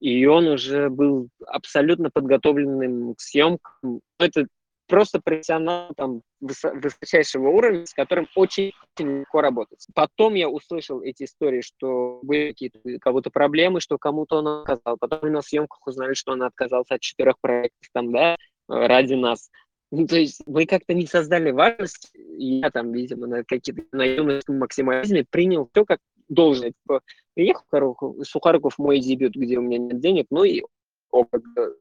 И 0.00 0.26
он 0.26 0.46
уже 0.46 0.90
был 0.90 1.28
абсолютно 1.46 2.10
подготовленным 2.10 3.14
к 3.14 3.20
съемкам. 3.20 4.00
Это 4.18 4.46
просто 4.86 5.20
профессионал 5.20 5.90
там 5.96 6.22
высочайшего 6.40 7.48
уровня, 7.48 7.86
с 7.86 7.94
которым 7.94 8.28
очень, 8.34 8.72
очень 8.94 9.20
легко 9.20 9.40
работать. 9.40 9.86
Потом 9.94 10.34
я 10.34 10.48
услышал 10.48 11.02
эти 11.02 11.24
истории, 11.24 11.60
что 11.60 12.20
были 12.22 12.50
какие-то 12.50 12.78
кого-то 13.00 13.30
проблемы, 13.30 13.80
что 13.80 13.98
кому-то 13.98 14.36
он 14.38 14.48
отказал. 14.48 14.96
Потом 14.98 15.32
на 15.32 15.42
съемках 15.42 15.86
узнали, 15.86 16.14
что 16.14 16.32
он 16.32 16.42
отказался 16.42 16.94
от 16.94 17.00
четырех 17.00 17.38
проектов 17.40 17.88
там, 17.92 18.12
да, 18.12 18.36
ради 18.68 19.14
нас. 19.14 19.50
Ну, 19.92 20.06
то 20.06 20.16
есть 20.16 20.42
мы 20.46 20.66
как-то 20.66 20.94
не 20.94 21.06
создали 21.06 21.52
важность, 21.52 22.10
я 22.14 22.70
там, 22.70 22.92
видимо, 22.92 23.26
на 23.26 23.44
какие-то 23.44 23.82
наемном 23.92 24.40
максимализме 24.48 25.24
принял 25.28 25.68
все 25.72 25.84
как 25.84 26.00
должное. 26.28 26.72
Типа, 26.72 27.02
приехал 27.34 27.62
Сухоруков, 27.62 28.26
Сухоруков 28.26 28.78
мой 28.78 29.00
дебют, 29.00 29.36
где 29.36 29.58
у 29.58 29.62
меня 29.62 29.78
нет 29.78 30.00
денег, 30.00 30.26
ну 30.30 30.44
и 30.44 30.62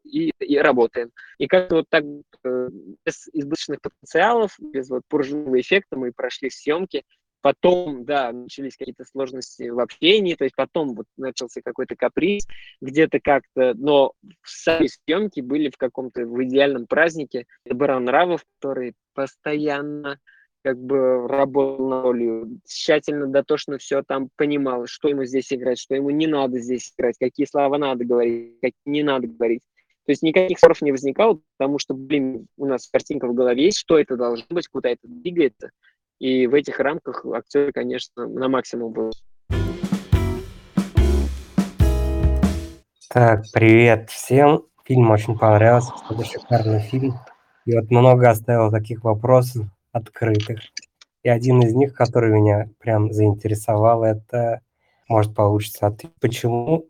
и, 0.04 0.32
и 0.40 0.58
работаем. 0.58 1.12
И 1.40 1.48
как-то 1.48 1.78
вот 1.78 1.86
так 1.90 2.06
э, 2.44 2.70
без 3.06 3.28
избыточных 3.34 3.82
потенциалов, 3.82 4.56
без 4.60 4.90
вот 4.90 5.02
пружинного 5.10 5.60
эффекта 5.60 5.98
мы 5.98 6.14
прошли 6.14 6.50
съемки, 6.50 7.04
Потом, 7.46 8.06
да, 8.06 8.32
начались 8.32 8.76
какие-то 8.76 9.06
сложности 9.06 9.70
в 9.70 9.80
общении, 9.80 10.34
то 10.34 10.46
есть 10.46 10.56
потом 10.56 10.96
вот 10.96 11.06
начался 11.16 11.62
какой-то 11.62 11.96
каприз 11.96 12.48
где-то 12.82 13.20
как-то, 13.20 13.76
но 13.76 14.14
сами 14.44 14.88
съемки 14.88 15.42
были 15.42 15.70
в 15.70 15.78
каком-то, 15.78 16.26
в 16.26 16.44
идеальном 16.44 16.88
празднике. 16.88 17.46
Это 17.64 17.76
Баран 17.76 18.10
Равов, 18.10 18.44
который 18.58 18.96
постоянно 19.14 20.18
как 20.64 20.82
бы 20.82 21.28
работал 21.28 21.88
на 21.88 22.02
ролью, 22.02 22.62
тщательно, 22.66 23.28
дотошно 23.28 23.78
все 23.78 24.02
там 24.02 24.30
понимал, 24.36 24.88
что 24.88 25.10
ему 25.10 25.26
здесь 25.26 25.54
играть, 25.54 25.78
что 25.78 25.94
ему 25.94 26.10
не 26.10 26.26
надо 26.26 26.58
здесь 26.58 26.96
играть, 26.98 27.16
какие 27.20 27.46
слова 27.46 27.78
надо 27.78 28.06
говорить, 28.06 28.56
какие 28.60 28.92
не 28.92 29.04
надо 29.04 29.28
говорить. 29.28 29.62
То 30.06 30.12
есть 30.12 30.24
никаких 30.24 30.58
споров 30.58 30.82
не 30.82 30.92
возникало, 30.92 31.42
потому 31.58 31.78
что, 31.78 31.94
блин, 31.94 32.48
у 32.58 32.66
нас 32.66 32.88
картинка 32.88 33.28
в 33.28 33.36
голове 33.36 33.66
есть, 33.66 33.78
что 33.78 34.00
это 34.00 34.18
должно 34.18 34.46
быть, 34.50 34.68
куда 34.68 34.90
это 34.90 35.02
двигается. 35.04 35.70
И 36.20 36.48
в 36.48 36.54
этих 36.54 36.80
рамках 36.80 37.26
актеры, 37.26 37.74
конечно, 37.74 38.28
на 38.28 38.48
максимум 38.48 38.94
был. 38.94 39.12
Так, 43.10 43.44
привет 43.54 44.10
всем. 44.10 44.64
Фильм 44.86 45.12
очень 45.12 45.38
понравился, 45.38 45.92
это 46.10 46.24
шикарный 46.24 46.80
фильм. 46.80 47.16
И 47.66 47.76
вот 47.76 47.90
много 47.90 48.30
оставил 48.30 48.72
таких 48.72 49.04
вопросов 49.04 49.66
открытых. 49.92 50.62
И 51.24 51.30
один 51.30 51.62
из 51.64 51.74
них, 51.74 51.94
который 51.94 52.32
меня 52.32 52.70
прям 52.80 53.12
заинтересовал, 53.12 54.04
это, 54.04 54.62
может, 55.10 55.34
получится 55.34 55.88
ответ, 55.88 56.14
почему 56.22 56.88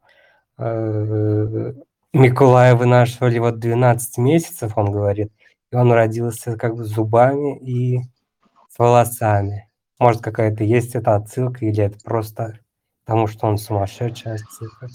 э, 0.57 1.73
Миколая 2.13 2.75
вынашивали 2.75 3.39
вот 3.39 3.59
12 3.59 4.17
месяцев, 4.17 4.73
он 4.77 4.91
говорит, 4.91 5.31
и 5.71 5.75
он 5.75 5.91
родился 5.91 6.57
как 6.57 6.75
бы 6.75 6.83
зубами 6.83 7.57
и 7.59 8.01
с 8.75 8.79
волосами. 8.79 9.69
Может, 9.99 10.21
какая-то 10.21 10.63
есть 10.63 10.95
эта 10.95 11.15
отсылка, 11.15 11.65
или 11.65 11.83
это 11.83 11.97
просто 12.03 12.59
потому, 13.05 13.27
что 13.27 13.47
он 13.47 13.57
сумасшедшая 13.57 14.35
отсылка. 14.35 14.87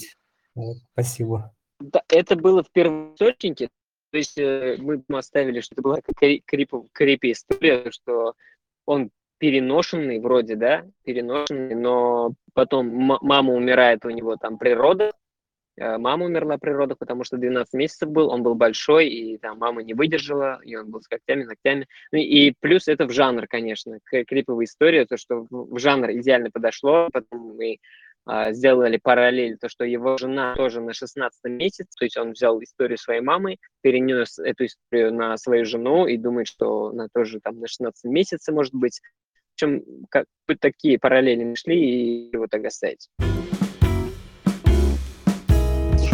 Вот, 0.54 0.76
спасибо. 0.92 1.54
Да, 1.78 2.02
это 2.08 2.36
было 2.36 2.62
в 2.62 2.70
первом 2.70 3.14
источнике, 3.14 3.70
то 4.10 4.18
есть 4.18 4.36
э, 4.36 4.76
мы 4.78 5.02
оставили, 5.16 5.60
что 5.60 5.74
это 5.74 5.82
была 5.82 5.98
крипи 6.92 7.32
история, 7.32 7.90
что 7.90 8.34
он 8.84 9.10
переношенный 9.38 10.20
вроде, 10.20 10.56
да, 10.56 10.84
переношенный, 11.04 11.74
но 11.74 12.34
потом 12.52 12.88
мама 12.88 13.54
умирает, 13.54 14.04
у 14.04 14.10
него 14.10 14.36
там 14.36 14.58
природа, 14.58 15.12
мама 15.78 16.26
умерла 16.26 16.58
при 16.58 16.70
родах, 16.70 16.98
потому 16.98 17.24
что 17.24 17.36
12 17.36 17.72
месяцев 17.74 18.10
был, 18.10 18.28
он 18.28 18.42
был 18.42 18.54
большой, 18.54 19.08
и 19.08 19.38
там 19.38 19.58
мама 19.58 19.82
не 19.82 19.94
выдержала, 19.94 20.60
и 20.64 20.74
он 20.76 20.90
был 20.90 21.00
с 21.00 21.08
когтями, 21.08 21.44
ногтями. 21.44 21.86
Ну, 22.12 22.18
и 22.18 22.52
плюс 22.60 22.88
это 22.88 23.06
в 23.06 23.12
жанр, 23.12 23.46
конечно, 23.46 23.98
клиповая 24.04 24.66
история, 24.66 25.06
то, 25.06 25.16
что 25.16 25.46
в 25.50 25.78
жанр 25.78 26.10
идеально 26.12 26.50
подошло, 26.50 27.08
потом 27.12 27.56
мы 27.56 27.78
а, 28.26 28.52
сделали 28.52 28.98
параллель, 29.02 29.56
то, 29.58 29.68
что 29.68 29.84
его 29.84 30.18
жена 30.18 30.54
тоже 30.54 30.80
на 30.80 30.92
16 30.92 31.44
месяц, 31.44 31.86
то 31.96 32.04
есть 32.04 32.16
он 32.16 32.32
взял 32.32 32.62
историю 32.62 32.98
своей 32.98 33.22
мамы, 33.22 33.56
перенес 33.80 34.38
эту 34.38 34.66
историю 34.66 35.14
на 35.14 35.36
свою 35.36 35.64
жену 35.64 36.06
и 36.06 36.16
думает, 36.16 36.46
что 36.46 36.88
она 36.88 37.08
тоже 37.12 37.40
там 37.40 37.58
на 37.60 37.66
16 37.66 38.04
месяце 38.04 38.52
может 38.52 38.74
быть, 38.74 39.00
общем, 39.60 39.82
как 40.10 40.26
такие 40.60 40.98
параллели 40.98 41.44
нашли 41.44 41.78
и 41.78 42.30
его 42.32 42.46
так 42.46 42.64
оставить. 42.64 43.08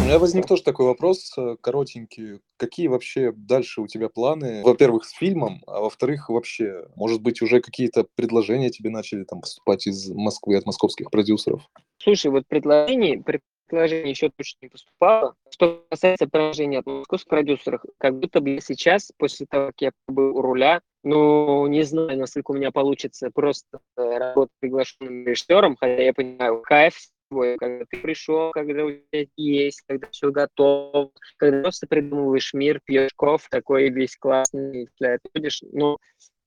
Меня 0.07 0.21
возник 0.21 0.47
тоже 0.47 0.63
такой 0.63 0.87
вопрос 0.87 1.33
э, 1.37 1.57
коротенький. 1.61 2.39
Какие 2.59 2.87
вообще 2.87 3.33
дальше 3.33 3.81
у 3.81 3.89
тебя 3.89 4.09
планы? 4.09 4.63
Во-первых, 4.63 5.05
с 5.05 5.11
фильмом, 5.11 5.65
а 5.67 5.81
во-вторых, 5.81 6.29
вообще, 6.29 6.87
может 6.95 7.21
быть, 7.21 7.43
уже 7.43 7.61
какие-то 7.61 8.07
предложения 8.15 8.71
тебе 8.71 8.91
начали 8.91 9.25
там 9.25 9.41
поступать 9.41 9.89
из 9.89 10.09
Москвы, 10.11 10.57
от 10.57 10.65
московских 10.65 11.11
продюсеров? 11.11 11.69
Слушай, 11.99 12.31
вот 12.31 12.47
предложений, 12.47 13.25
предложений 13.69 14.11
еще 14.11 14.31
точно 14.31 14.59
не 14.63 14.69
поступало. 14.69 15.35
Что 15.51 15.85
касается 15.91 16.29
предложений 16.29 16.77
от 16.77 16.87
московских 16.87 17.29
продюсеров, 17.29 17.83
как 17.99 18.17
будто 18.17 18.41
бы 18.41 18.61
сейчас, 18.63 19.11
после 19.19 19.47
того, 19.47 19.67
как 19.67 19.81
я 19.81 19.91
был 20.07 20.37
у 20.37 20.41
руля, 20.41 20.83
ну, 21.03 21.67
не 21.67 21.83
знаю, 21.83 22.17
насколько 22.17 22.53
у 22.53 22.55
меня 22.55 22.71
получится 22.71 23.31
просто 23.35 23.81
э, 23.97 24.19
работать 24.19 24.55
приглашенным 24.61 25.27
режиссером, 25.27 25.77
хотя 25.77 26.01
я 26.01 26.15
понимаю, 26.15 26.63
кайф 26.63 26.95
свой, 27.29 27.57
когда 27.57 27.85
ты 27.89 27.99
пришел, 27.99 28.51
когда 28.53 28.85
у 28.85 28.93
тебя 28.93 29.27
есть, 29.37 29.83
когда 29.87 30.09
все 30.11 30.31
готово, 30.31 31.11
когда 31.37 31.63
просто 31.63 31.87
придумываешь 31.87 32.55
мир, 32.55 32.81
пьешь 32.85 33.13
кофе, 33.17 33.47
такой 33.51 33.91
весь 33.91 34.17
классный, 34.17 34.89
ты 34.99 35.19
будешь, 35.35 35.63
ну, 35.73 35.99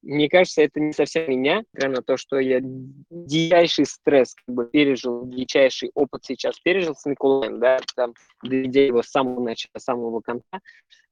мне 0.01 0.29
кажется, 0.29 0.61
это 0.61 0.79
не 0.79 0.93
совсем 0.93 1.29
меня, 1.29 1.63
несмотря 1.73 1.97
на 1.97 2.01
то, 2.01 2.15
что 2.15 2.39
я 2.39 2.59
дичайший 2.61 3.85
стресс 3.85 4.33
как 4.33 4.55
бы 4.55 4.65
пережил, 4.65 5.25
дичайший 5.25 5.91
опыт 5.93 6.23
сейчас 6.23 6.59
пережил 6.59 6.95
с 6.95 7.05
Николаем, 7.05 7.59
да, 7.59 7.79
там, 7.95 8.13
доведя 8.43 8.85
его 8.85 9.03
с 9.03 9.09
самого 9.09 9.43
начала, 9.43 9.77
с 9.77 9.83
самого 9.83 10.21
конца, 10.21 10.61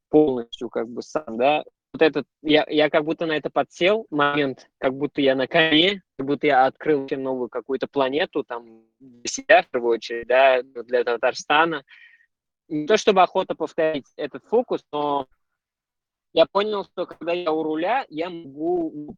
полностью 0.10 0.70
как 0.70 0.88
бы 0.88 1.02
сам, 1.02 1.38
да, 1.38 1.64
вот 1.94 2.02
этот, 2.02 2.26
я, 2.42 2.66
я 2.70 2.90
как 2.90 3.04
будто 3.04 3.26
на 3.26 3.36
это 3.36 3.50
подсел, 3.50 4.08
момент, 4.10 4.70
как 4.78 4.94
будто 4.94 5.22
я 5.22 5.36
на 5.36 5.48
коне, 5.48 6.02
будто 6.24 6.48
я 6.48 6.66
открыл 6.66 7.08
новую 7.12 7.50
какую-то 7.50 7.88
планету, 7.88 8.44
там, 8.44 8.84
для 9.00 9.30
себя, 9.30 9.64
в 9.64 9.70
первую 9.70 9.94
очередь, 9.94 10.28
да, 10.28 10.62
для 10.64 11.04
Татарстана. 11.04 11.84
Не 12.68 12.86
то 12.86 12.98
чтобы 12.98 13.22
охота 13.22 13.56
повторить 13.56 14.08
этот 14.18 14.44
фокус, 14.46 14.84
но 14.92 15.28
я 16.34 16.46
понял, 16.46 16.84
что 16.86 17.06
когда 17.06 17.34
я 17.34 17.52
у 17.52 17.64
руля, 17.64 18.06
я 18.10 18.30
могу 18.30 19.16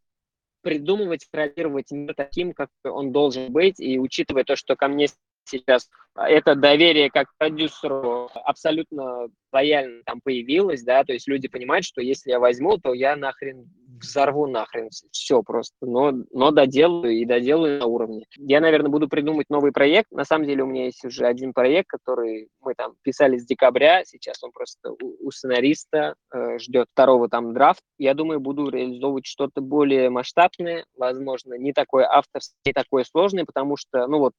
придумывать, 0.62 1.28
проектировать 1.32 1.92
мир 1.92 2.14
таким, 2.16 2.54
как 2.54 2.70
он 2.84 3.12
должен 3.12 3.52
быть, 3.52 3.80
и 3.80 3.98
учитывая 3.98 4.44
то, 4.44 4.56
что 4.56 4.76
ко 4.76 4.88
мне 4.88 5.08
сейчас 5.46 5.90
это 6.16 6.56
доверие 6.56 7.10
как 7.10 7.28
продюсеру 7.38 8.30
абсолютно 8.34 9.30
лояльно 9.52 10.04
там 10.06 10.22
появилось, 10.22 10.84
да, 10.84 11.04
то 11.04 11.14
есть 11.14 11.28
люди 11.28 11.48
понимают, 11.48 11.86
что 11.86 12.02
если 12.02 12.30
я 12.30 12.40
возьму, 12.40 12.78
то 12.78 12.94
я 12.94 13.16
нахрен 13.16 13.70
взорву 14.00 14.48
нахрен 14.48 14.90
все 15.12 15.44
просто, 15.44 15.76
но, 15.86 16.12
но 16.32 16.52
доделаю 16.52 17.14
и 17.14 17.26
доделаю 17.26 17.80
на 17.80 17.86
уровне. 17.86 18.26
Я, 18.38 18.60
наверное, 18.62 18.90
буду 18.90 19.08
придумать 19.08 19.50
новый 19.50 19.72
проект. 19.72 20.12
На 20.12 20.26
самом 20.26 20.48
деле 20.48 20.64
у 20.64 20.68
меня 20.68 20.86
есть 20.86 21.04
уже 21.06 21.26
один 21.26 21.54
проект, 21.54 21.90
который 21.90 22.50
мы 22.62 22.74
там 22.76 22.94
писали 23.02 23.38
с 23.38 23.46
декабря, 23.46 24.04
сейчас 24.06 24.44
он 24.44 24.52
просто 24.52 24.92
у, 24.92 25.28
у 25.28 25.32
сценариста 25.32 26.16
э, 26.34 26.60
ждет 26.60 26.88
второго 26.92 27.30
там 27.30 27.54
драфт. 27.54 27.82
Я 27.98 28.14
думаю, 28.14 28.40
буду 28.40 28.70
реализовывать 28.70 29.26
что-то 29.26 29.62
более 29.62 30.10
масштабное, 30.10 30.86
возможно, 30.96 31.56
не 31.56 31.74
такое 31.74 32.06
авторское, 32.06 32.58
не 32.66 32.74
такое 32.74 33.04
сложное, 33.04 33.46
потому 33.46 33.78
что, 33.78 34.08
ну 34.08 34.20
вот, 34.20 34.34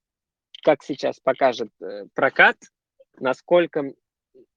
как 0.62 0.82
сейчас 0.82 1.18
покажет 1.20 1.70
э, 1.82 2.04
прокат, 2.14 2.56
насколько 3.18 3.92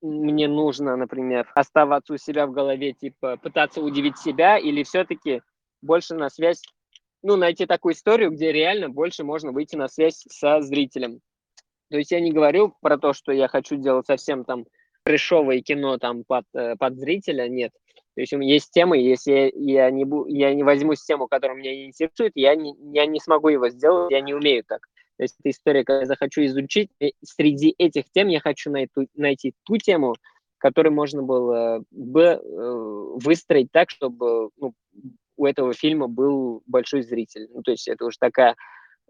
мне 0.03 0.47
нужно, 0.47 0.97
например, 0.97 1.49
оставаться 1.55 2.13
у 2.13 2.17
себя 2.17 2.45
в 2.45 2.51
голове, 2.51 2.93
типа 2.93 3.37
пытаться 3.37 3.81
удивить 3.81 4.17
себя, 4.17 4.57
или 4.57 4.83
все-таки 4.83 5.41
больше 5.81 6.13
на 6.13 6.29
связь, 6.29 6.61
ну, 7.23 7.37
найти 7.37 7.65
такую 7.65 7.93
историю, 7.93 8.31
где 8.31 8.51
реально 8.51 8.89
больше 8.89 9.23
можно 9.23 9.51
выйти 9.51 9.75
на 9.75 9.87
связь 9.87 10.25
со 10.29 10.61
зрителем. 10.61 11.21
То 11.89 11.97
есть 11.97 12.11
я 12.11 12.19
не 12.19 12.31
говорю 12.31 12.75
про 12.81 12.97
то, 12.97 13.13
что 13.13 13.31
я 13.31 13.47
хочу 13.47 13.77
делать 13.77 14.05
совсем 14.05 14.43
там 14.43 14.65
трешовое 15.05 15.61
кино 15.61 15.97
там 15.97 16.23
под, 16.25 16.45
э, 16.53 16.75
под 16.77 16.97
зрителя, 16.97 17.47
нет. 17.47 17.71
То 18.15 18.21
есть 18.21 18.33
есть 18.33 18.71
темы, 18.71 18.97
если 18.97 19.51
я, 19.55 19.89
не, 19.89 20.05
я 20.27 20.53
не 20.53 20.63
возьму 20.63 20.95
тему, 20.95 21.27
которая 21.27 21.57
меня 21.57 21.85
интересует, 21.85 22.33
я 22.35 22.55
не, 22.55 22.75
я 22.93 23.05
не 23.05 23.19
смогу 23.19 23.49
его 23.49 23.69
сделать, 23.69 24.11
я 24.11 24.21
не 24.21 24.33
умею 24.33 24.63
так. 24.67 24.87
То 25.17 25.23
есть 25.23 25.35
это 25.39 25.49
история, 25.51 25.83
когда 25.83 26.01
я 26.01 26.05
захочу 26.05 26.45
изучить, 26.45 26.89
и 26.99 27.13
среди 27.23 27.73
этих 27.77 28.05
тем 28.11 28.27
я 28.27 28.39
хочу 28.39 28.71
найти, 28.71 29.09
найти 29.15 29.53
ту 29.63 29.77
тему, 29.77 30.15
которую 30.57 30.93
можно 30.93 31.21
было 31.21 31.83
бы 31.91 32.21
э, 32.21 32.39
выстроить 33.23 33.71
так, 33.71 33.89
чтобы 33.89 34.49
ну, 34.57 34.73
у 35.37 35.45
этого 35.45 35.73
фильма 35.73 36.07
был 36.07 36.63
большой 36.65 37.03
зритель. 37.03 37.47
Ну, 37.53 37.61
то 37.61 37.71
есть 37.71 37.87
это 37.87 38.05
уже 38.05 38.17
такая 38.17 38.55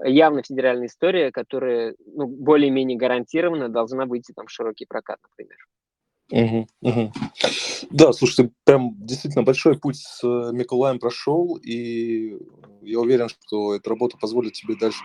явно 0.03 0.41
федеральная 0.43 0.87
история, 0.87 1.31
которая 1.31 1.95
ну, 2.05 2.27
более-менее 2.27 2.97
гарантированно 2.97 3.69
должна 3.69 4.05
выйти 4.05 4.33
там 4.33 4.47
в 4.47 4.51
широкий 4.51 4.85
прокат, 4.85 5.19
например. 5.23 5.57
Угу, 6.33 6.67
угу. 6.81 7.11
Да, 7.91 8.11
слушайте, 8.11 8.51
прям 8.63 8.95
действительно 9.05 9.43
большой 9.43 9.77
путь 9.77 9.97
с 9.97 10.23
э, 10.23 10.51
Миколаем 10.51 10.97
прошел, 10.97 11.57
и 11.57 12.39
я 12.81 12.99
уверен, 12.99 13.29
что 13.29 13.75
эта 13.75 13.91
работа 13.91 14.17
позволит 14.17 14.53
тебе 14.53 14.75
дальше 14.75 14.97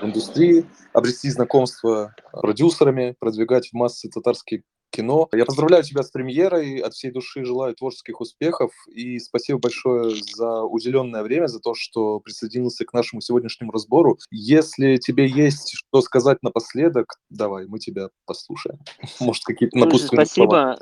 в 0.00 0.04
индустрии, 0.04 0.66
обрести 0.92 1.30
знакомство 1.30 2.12
с 2.32 2.40
продюсерами, 2.40 3.14
продвигать 3.20 3.68
в 3.68 3.74
массы 3.74 4.10
татарский 4.10 4.64
кино. 4.92 5.28
Я 5.32 5.44
поздравляю 5.44 5.82
тебя 5.82 6.02
с 6.02 6.10
премьерой, 6.10 6.78
от 6.78 6.94
всей 6.94 7.10
души 7.10 7.44
желаю 7.44 7.74
творческих 7.74 8.20
успехов 8.20 8.70
и 8.88 9.18
спасибо 9.18 9.58
большое 9.58 10.14
за 10.36 10.62
уделенное 10.62 11.22
время, 11.22 11.46
за 11.46 11.60
то, 11.60 11.74
что 11.74 12.20
присоединился 12.20 12.84
к 12.84 12.92
нашему 12.92 13.20
сегодняшнему 13.20 13.72
разбору. 13.72 14.18
Если 14.30 14.98
тебе 14.98 15.26
есть 15.26 15.72
что 15.74 16.00
сказать 16.02 16.38
напоследок, 16.42 17.14
давай, 17.30 17.66
мы 17.66 17.78
тебя 17.78 18.08
послушаем. 18.26 18.78
Может, 19.20 19.44
какие-то 19.44 19.78
напутственные 19.78 20.26
Спасибо. 20.26 20.78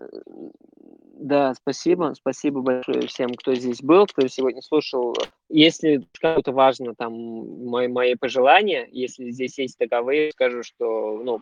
Да, 1.20 1.54
спасибо. 1.54 2.14
Спасибо 2.16 2.62
большое 2.62 3.06
всем, 3.06 3.34
кто 3.34 3.54
здесь 3.54 3.82
был, 3.82 4.06
кто 4.06 4.26
сегодня 4.26 4.62
слушал. 4.62 5.14
Если 5.50 6.08
кому-то 6.18 6.52
важно 6.52 6.94
там 6.94 7.12
мои, 7.66 7.88
мои 7.88 8.14
пожелания, 8.14 8.88
если 8.90 9.30
здесь 9.30 9.58
есть 9.58 9.76
таковые, 9.76 10.32
скажу, 10.32 10.62
что 10.62 11.20
ну, 11.22 11.40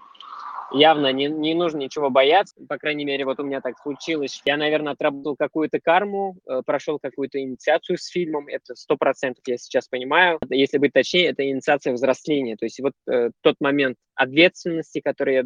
явно 0.72 1.12
не, 1.12 1.26
не 1.26 1.54
нужно 1.54 1.78
ничего 1.78 2.10
бояться. 2.10 2.54
По 2.68 2.78
крайней 2.78 3.04
мере, 3.04 3.24
вот 3.24 3.40
у 3.40 3.44
меня 3.44 3.60
так 3.60 3.78
случилось. 3.78 4.42
Я, 4.44 4.56
наверное, 4.56 4.92
отработал 4.92 5.36
какую-то 5.36 5.80
карму, 5.80 6.36
э, 6.46 6.62
прошел 6.64 6.98
какую-то 6.98 7.40
инициацию 7.40 7.98
с 7.98 8.06
фильмом. 8.06 8.48
Это 8.48 8.74
сто 8.74 8.96
процентов 8.96 9.44
я 9.46 9.56
сейчас 9.56 9.88
понимаю. 9.88 10.38
Если 10.50 10.78
быть 10.78 10.92
точнее, 10.92 11.28
это 11.28 11.48
инициация 11.48 11.92
взросления. 11.92 12.56
То 12.56 12.66
есть 12.66 12.80
вот 12.80 12.92
э, 13.10 13.30
тот 13.42 13.56
момент 13.60 13.96
ответственности, 14.14 15.00
который 15.00 15.34
я 15.34 15.44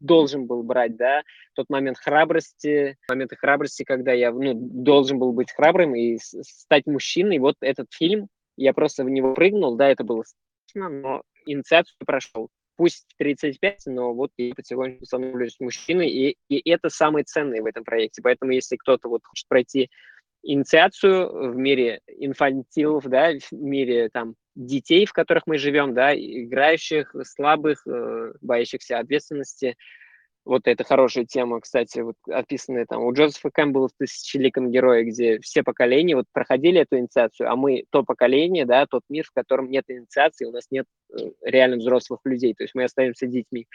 должен 0.00 0.46
был 0.46 0.62
брать, 0.62 0.96
да, 0.96 1.22
тот 1.54 1.66
момент 1.68 1.98
храбрости, 1.98 2.96
моменты 3.08 3.36
храбрости, 3.36 3.84
когда 3.84 4.12
я 4.12 4.32
ну, 4.32 4.54
должен 4.54 5.18
был 5.18 5.32
быть 5.32 5.52
храбрым 5.52 5.94
и 5.94 6.18
стать 6.18 6.86
мужчиной. 6.86 7.38
Вот 7.38 7.56
этот 7.60 7.86
фильм, 7.92 8.28
я 8.56 8.72
просто 8.72 9.04
в 9.04 9.10
него 9.10 9.34
прыгнул, 9.34 9.76
да, 9.76 9.88
это 9.88 10.04
было 10.04 10.24
страшно, 10.24 10.88
но 10.88 11.22
инициацию 11.46 11.96
прошел 12.04 12.48
пусть 12.78 13.06
35, 13.18 13.86
но 13.86 14.14
вот 14.14 14.30
я 14.38 14.54
потихоньку 14.54 15.04
становлюсь 15.04 15.56
мужчиной, 15.58 16.08
и, 16.08 16.38
и 16.48 16.70
это 16.70 16.88
самое 16.88 17.24
ценное 17.24 17.60
в 17.60 17.66
этом 17.66 17.82
проекте. 17.82 18.22
Поэтому 18.22 18.52
если 18.52 18.76
кто-то 18.76 19.08
вот 19.08 19.26
хочет 19.26 19.48
пройти 19.48 19.90
инициацию 20.44 21.50
в 21.52 21.56
мире 21.56 22.00
инфантилов, 22.06 23.04
да, 23.06 23.32
в 23.32 23.52
мире 23.52 24.08
там 24.10 24.36
детей, 24.54 25.06
в 25.06 25.12
которых 25.12 25.42
мы 25.46 25.58
живем, 25.58 25.92
да, 25.92 26.14
играющих, 26.14 27.14
слабых, 27.24 27.84
э, 27.86 28.32
боящихся 28.40 29.00
ответственности. 29.00 29.76
Вот 30.48 30.62
это 30.64 30.82
хорошая 30.82 31.26
тема, 31.26 31.60
кстати, 31.60 32.00
вот 32.00 32.14
описанная 32.26 32.86
там 32.86 33.04
у 33.04 33.12
Джозефа 33.12 33.50
Кэмпбелла 33.50 33.88
в 33.88 33.92
«Тысячеликом 33.98 34.70
герое», 34.70 35.04
где 35.04 35.38
все 35.40 35.62
поколения 35.62 36.16
вот 36.16 36.24
проходили 36.32 36.80
эту 36.80 36.98
инициацию, 36.98 37.52
а 37.52 37.54
мы 37.54 37.84
то 37.90 38.02
поколение, 38.02 38.64
да, 38.64 38.86
тот 38.86 39.02
мир, 39.10 39.26
в 39.26 39.32
котором 39.34 39.70
нет 39.70 39.84
инициации, 39.88 40.46
у 40.46 40.50
нас 40.50 40.64
нет 40.70 40.86
э, 41.12 41.18
реально 41.42 41.76
взрослых 41.76 42.20
людей, 42.24 42.54
то 42.54 42.64
есть 42.64 42.74
мы 42.74 42.84
остаемся 42.84 43.26
детьми. 43.26 43.66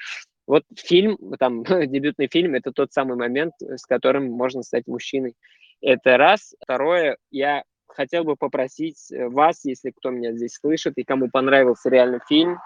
Вот 0.47 0.63
фильм, 0.75 1.19
там, 1.37 1.63
дебютный 1.87 2.27
фильм, 2.27 2.55
это 2.55 2.71
тот 2.71 2.91
самый 2.91 3.17
момент, 3.17 3.53
с 3.59 3.85
которым 3.85 4.31
можно 4.31 4.63
стать 4.63 4.87
мужчиной. 4.87 5.35
Это 5.79 6.17
раз. 6.17 6.55
Второе, 6.59 7.17
я 7.29 7.65
хотел 7.85 8.23
бы 8.23 8.35
попросить 8.35 9.11
э, 9.11 9.27
вас, 9.27 9.63
если 9.63 9.91
кто 9.91 10.09
меня 10.09 10.31
здесь 10.31 10.55
слышит 10.55 10.93
и 10.95 11.03
кому 11.03 11.29
понравился 11.29 11.91
реально 11.91 12.19
фильм, 12.27 12.57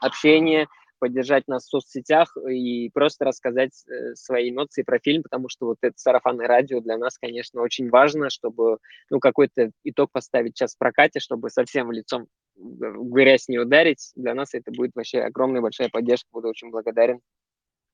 общение, 0.00 0.68
поддержать 1.00 1.48
нас 1.48 1.64
в 1.64 1.68
соцсетях 1.68 2.36
и 2.48 2.90
просто 2.90 3.24
рассказать 3.24 3.72
э, 3.88 4.14
свои 4.14 4.50
эмоции 4.50 4.82
про 4.82 5.00
фильм, 5.00 5.24
потому 5.24 5.48
что 5.48 5.66
вот 5.66 5.78
это 5.82 5.94
сарафанное 5.96 6.46
радио 6.46 6.80
для 6.80 6.96
нас, 6.96 7.18
конечно, 7.18 7.62
очень 7.62 7.90
важно, 7.90 8.30
чтобы 8.30 8.78
ну, 9.10 9.18
какой-то 9.18 9.72
итог 9.82 10.12
поставить 10.12 10.56
сейчас 10.56 10.74
в 10.74 10.78
прокате, 10.78 11.18
чтобы 11.18 11.50
совсем 11.50 11.90
лицом 11.90 12.28
в 12.54 13.10
грязь 13.10 13.48
не 13.48 13.58
ударить. 13.58 14.12
Для 14.14 14.34
нас 14.34 14.54
это 14.54 14.70
будет 14.70 14.92
вообще 14.94 15.20
огромная 15.20 15.62
большая 15.62 15.88
поддержка, 15.88 16.28
буду 16.32 16.48
очень 16.48 16.70
благодарен 16.70 17.20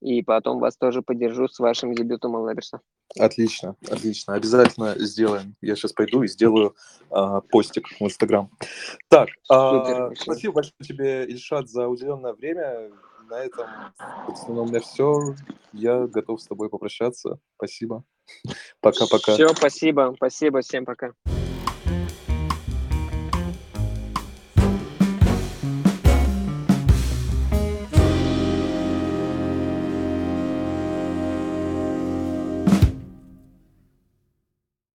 и 0.00 0.22
потом 0.22 0.58
вас 0.58 0.76
тоже 0.76 1.02
поддержу 1.02 1.48
с 1.48 1.58
вашим 1.58 1.94
дебютом 1.94 2.36
Аллаберса. 2.36 2.80
Отлично, 3.18 3.76
отлично. 3.90 4.34
Обязательно 4.34 4.94
сделаем. 4.98 5.54
Я 5.60 5.76
сейчас 5.76 5.92
пойду 5.92 6.22
и 6.22 6.28
сделаю 6.28 6.74
а, 7.10 7.40
постик 7.40 7.88
в 7.88 8.02
Инстаграм. 8.02 8.50
Так, 9.08 9.28
а, 9.50 10.10
спасибо 10.14 10.54
большое 10.54 10.74
тебе, 10.82 11.24
Ильшат, 11.24 11.68
за 11.68 11.88
уделенное 11.88 12.34
время. 12.34 12.90
На 13.28 13.40
этом, 13.40 13.66
собственно, 14.26 14.62
у 14.62 14.66
меня 14.66 14.80
все. 14.80 15.34
Я 15.72 16.06
готов 16.06 16.40
с 16.40 16.46
тобой 16.46 16.68
попрощаться. 16.68 17.38
Спасибо. 17.56 18.04
Пока-пока. 18.80 19.32
Все, 19.32 19.48
спасибо. 19.48 20.12
Спасибо. 20.16 20.60
Всем 20.60 20.84
пока. 20.84 21.12